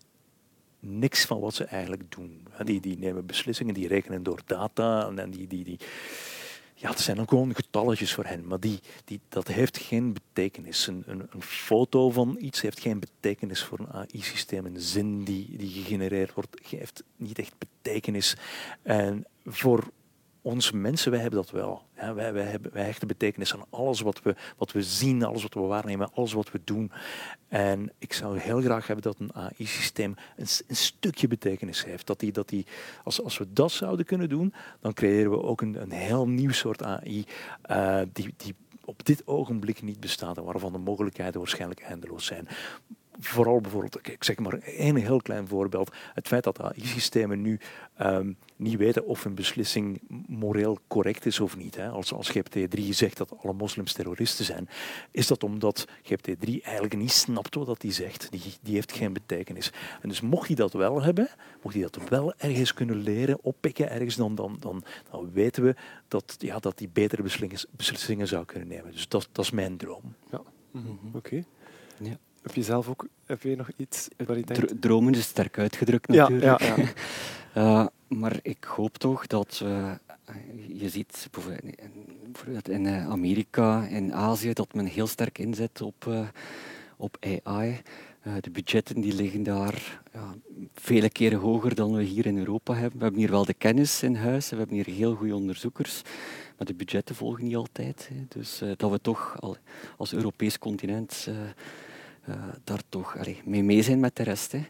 [0.80, 2.46] niks van wat ze eigenlijk doen.
[2.64, 5.78] Die, die nemen beslissingen, die rekenen door data en die, die, die,
[6.80, 10.86] ja, het zijn ook gewoon getalletjes voor hen, maar die, die, dat heeft geen betekenis.
[10.86, 14.66] Een, een, een foto van iets heeft geen betekenis voor een AI-systeem.
[14.66, 18.36] Een zin die, die gegenereerd wordt, geeft niet echt betekenis.
[18.82, 19.90] En voor
[20.48, 21.82] ons mensen, wij hebben dat wel.
[21.96, 25.54] Ja, wij, hebben, wij hechten betekenis aan alles wat we, wat we zien, alles wat
[25.54, 26.92] we waarnemen, alles wat we doen.
[27.48, 32.06] En ik zou heel graag hebben dat een AI-systeem een, een stukje betekenis heeft.
[32.06, 32.66] Dat die, dat die,
[33.04, 36.52] als, als we dat zouden kunnen doen, dan creëren we ook een, een heel nieuw
[36.52, 37.24] soort AI
[37.62, 38.54] eh, die, die
[38.84, 42.48] op dit ogenblik niet bestaat en waarvan de mogelijkheden waarschijnlijk eindeloos zijn.
[43.20, 45.94] Vooral bijvoorbeeld, ik- ik zeg maar één heel klein voorbeeld.
[46.14, 47.60] Het feit dat AI-systemen nu
[47.96, 51.76] ehm, niet weten of een beslissing moreel correct is of niet.
[51.76, 51.88] Hè.
[51.88, 54.68] Als, als GPT-3 zegt dat alle moslims terroristen zijn,
[55.10, 58.30] is dat omdat GPT-3 eigenlijk niet snapt wat hij zegt.
[58.30, 59.72] Die, die heeft geen betekenis.
[60.00, 61.28] En dus mocht hij dat wel hebben,
[61.62, 65.74] mocht hij dat wel ergens kunnen leren, oppikken ergens, dan, dan, dan, dan weten we
[66.08, 68.92] dat, ja, dat hij betere beslissingen, beslissingen zou kunnen nemen.
[68.92, 70.14] Dus dat, dat is mijn droom.
[70.30, 70.42] Ja.
[70.70, 71.44] Mhm, Oké.
[72.00, 72.18] Ja.
[72.42, 74.80] Heb je zelf ook heb je nog iets waar je denkt?
[74.80, 76.60] Dromen is sterk uitgedrukt natuurlijk.
[76.60, 76.84] ja, ja.
[77.52, 80.34] Eh, maar ik hoop toch dat we, eh,
[80.80, 86.28] je ziet bijvoorbeeld in- eh, Amerika, in Azië, dat men heel sterk inzet op, eh,
[86.96, 87.80] op AI.
[88.40, 90.34] De budgetten die liggen daar ja,
[90.74, 92.98] vele keren hoger dan we hier in Europa hebben.
[92.98, 96.02] We hebben hier wel de kennis in huis, we hebben hier heel goede onderzoekers,
[96.56, 98.10] maar de budgetten volgen niet altijd.
[98.28, 99.56] Dus dat we toch al,
[99.96, 101.28] als Europees continent
[102.64, 104.52] daar toch mee mee zijn met de rest.
[104.52, 104.62] Hè.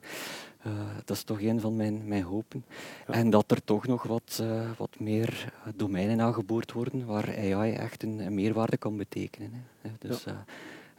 [0.62, 0.72] Eh,
[1.05, 2.64] dat is toch een van mijn, mijn hopen.
[3.06, 3.14] Ja.
[3.14, 7.72] En dat er toch nog wat, eh, wat meer eh, domeinen aangeboord worden waar AI
[7.72, 9.52] echt een, een meerwaarde kan betekenen.
[9.80, 9.90] Hè.
[9.98, 10.24] Dus,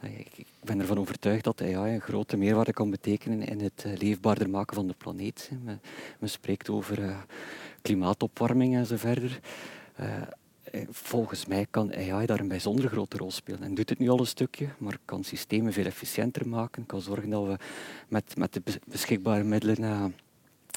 [0.02, 4.50] ik, ik ben ervan overtuigd dat AI een grote meerwaarde kan betekenen in het leefbaarder
[4.50, 5.50] maken van de planeet.
[5.64, 5.80] Men,
[6.18, 7.26] men spreekt over
[7.82, 9.40] klimaatopwarming en zo verder.
[10.70, 13.62] Eh, Volgens mij kan AI daar een bijzonder grote rol spelen.
[13.62, 16.86] En doet het nu al een stukje, maar kan systemen veel efficiënter maken.
[16.86, 17.56] Kan zorgen dat we
[18.08, 20.04] met, met de bes- beschikbare middelen eh,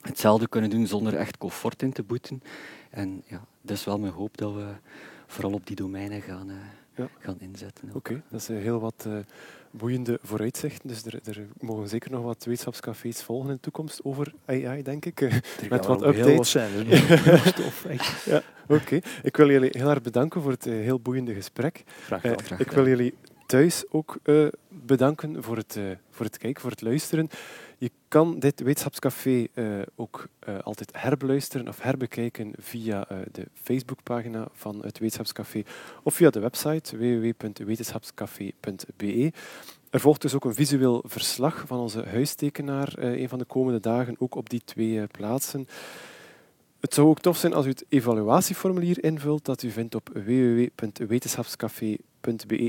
[0.01, 2.41] hetzelfde kunnen doen zonder echt comfort in te boeten.
[2.89, 4.67] En ja, dat is wel mijn hoop dat we
[5.27, 6.55] vooral op die domeinen gaan, eh,
[6.95, 7.07] Ja.
[7.19, 7.89] gaan inzetten.
[7.93, 9.07] Oké, dat is heel wat
[9.77, 10.87] boeiende vooruitzichten.
[10.87, 15.05] Dus er, er mogen zeker nog wat wetenschapscafés volgen in de toekomst over AI, denk
[15.05, 15.21] ik.
[15.21, 16.51] Eh, Er Met gaan wat updates.
[16.51, 16.85] zijn.
[16.85, 16.99] Dus
[17.53, 18.27] stof, echt.
[18.67, 21.83] Oké, ik wil jullie heel erg bedanken voor het eh, heel boeiende gesprek.
[22.05, 22.45] Graag Eh, gedaan.
[22.45, 23.13] graag ik wil jullie
[23.45, 27.29] thuis ook eh, bedanken voor het, eh, voor het kijken, voor het luisteren.
[28.13, 29.65] Kan dit wetenschapscafé eh,
[29.95, 35.63] ook eh, altijd herbeluisteren of herbekijken via eh, de Facebookpagina van het wetenschapscafé
[36.03, 39.31] of via de website www.wetenschapscafé.be.
[39.89, 44.15] Er volgt dus ook een visueel verslag van onze huistekenaar een van de komende dagen,
[44.19, 45.67] ook op die twee plaatsen.
[46.79, 52.12] Het zou ook tof zijn als u het evaluatieformulier invult dat u vindt op www.wetenschapscafé.be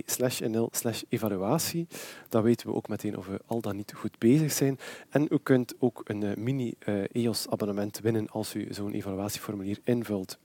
[0.05, 1.87] slash nl slash evaluatie.
[2.29, 4.79] Dan weten we ook meteen of we al dan niet goed bezig zijn.
[5.11, 10.39] En u kunt ook een eh, mini-EOS-abonnement winnen als u zo'n evaluatieformulier invult.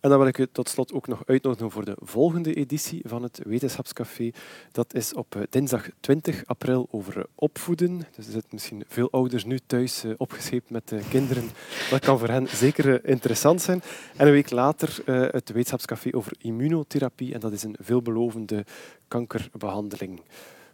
[0.00, 3.22] En dan wil ik u tot slot ook nog uitnodigen voor de volgende editie van
[3.22, 4.30] het Wetenschapscafé.
[4.72, 7.98] Dat is op eh, dinsdag 20 april over opvoeden.
[7.98, 11.50] Dus er zitten misschien veel ouders nu thuis eh, opgescheept met de kinderen.
[11.90, 13.82] Dat kan voor hen zeker eh, interessant zijn.
[14.16, 17.34] En een week later het Wetenschapscafé over immunotherapie.
[17.34, 18.64] En dat is een veelbelovende
[19.08, 20.20] kankerbehandeling.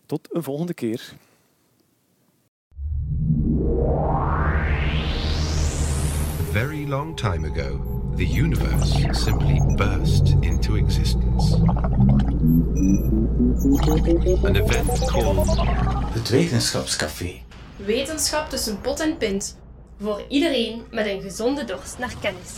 [0.07, 1.15] Tot een volgende keer.
[6.55, 11.55] very long time ago, the universe simply burst into existence.
[14.45, 15.59] An event called
[16.13, 17.43] Het Wetenschapscafé.
[17.77, 19.59] Wetenschap tussen pot en pint.
[20.01, 22.51] Voor iedereen met een gezonde dorst naar kennis.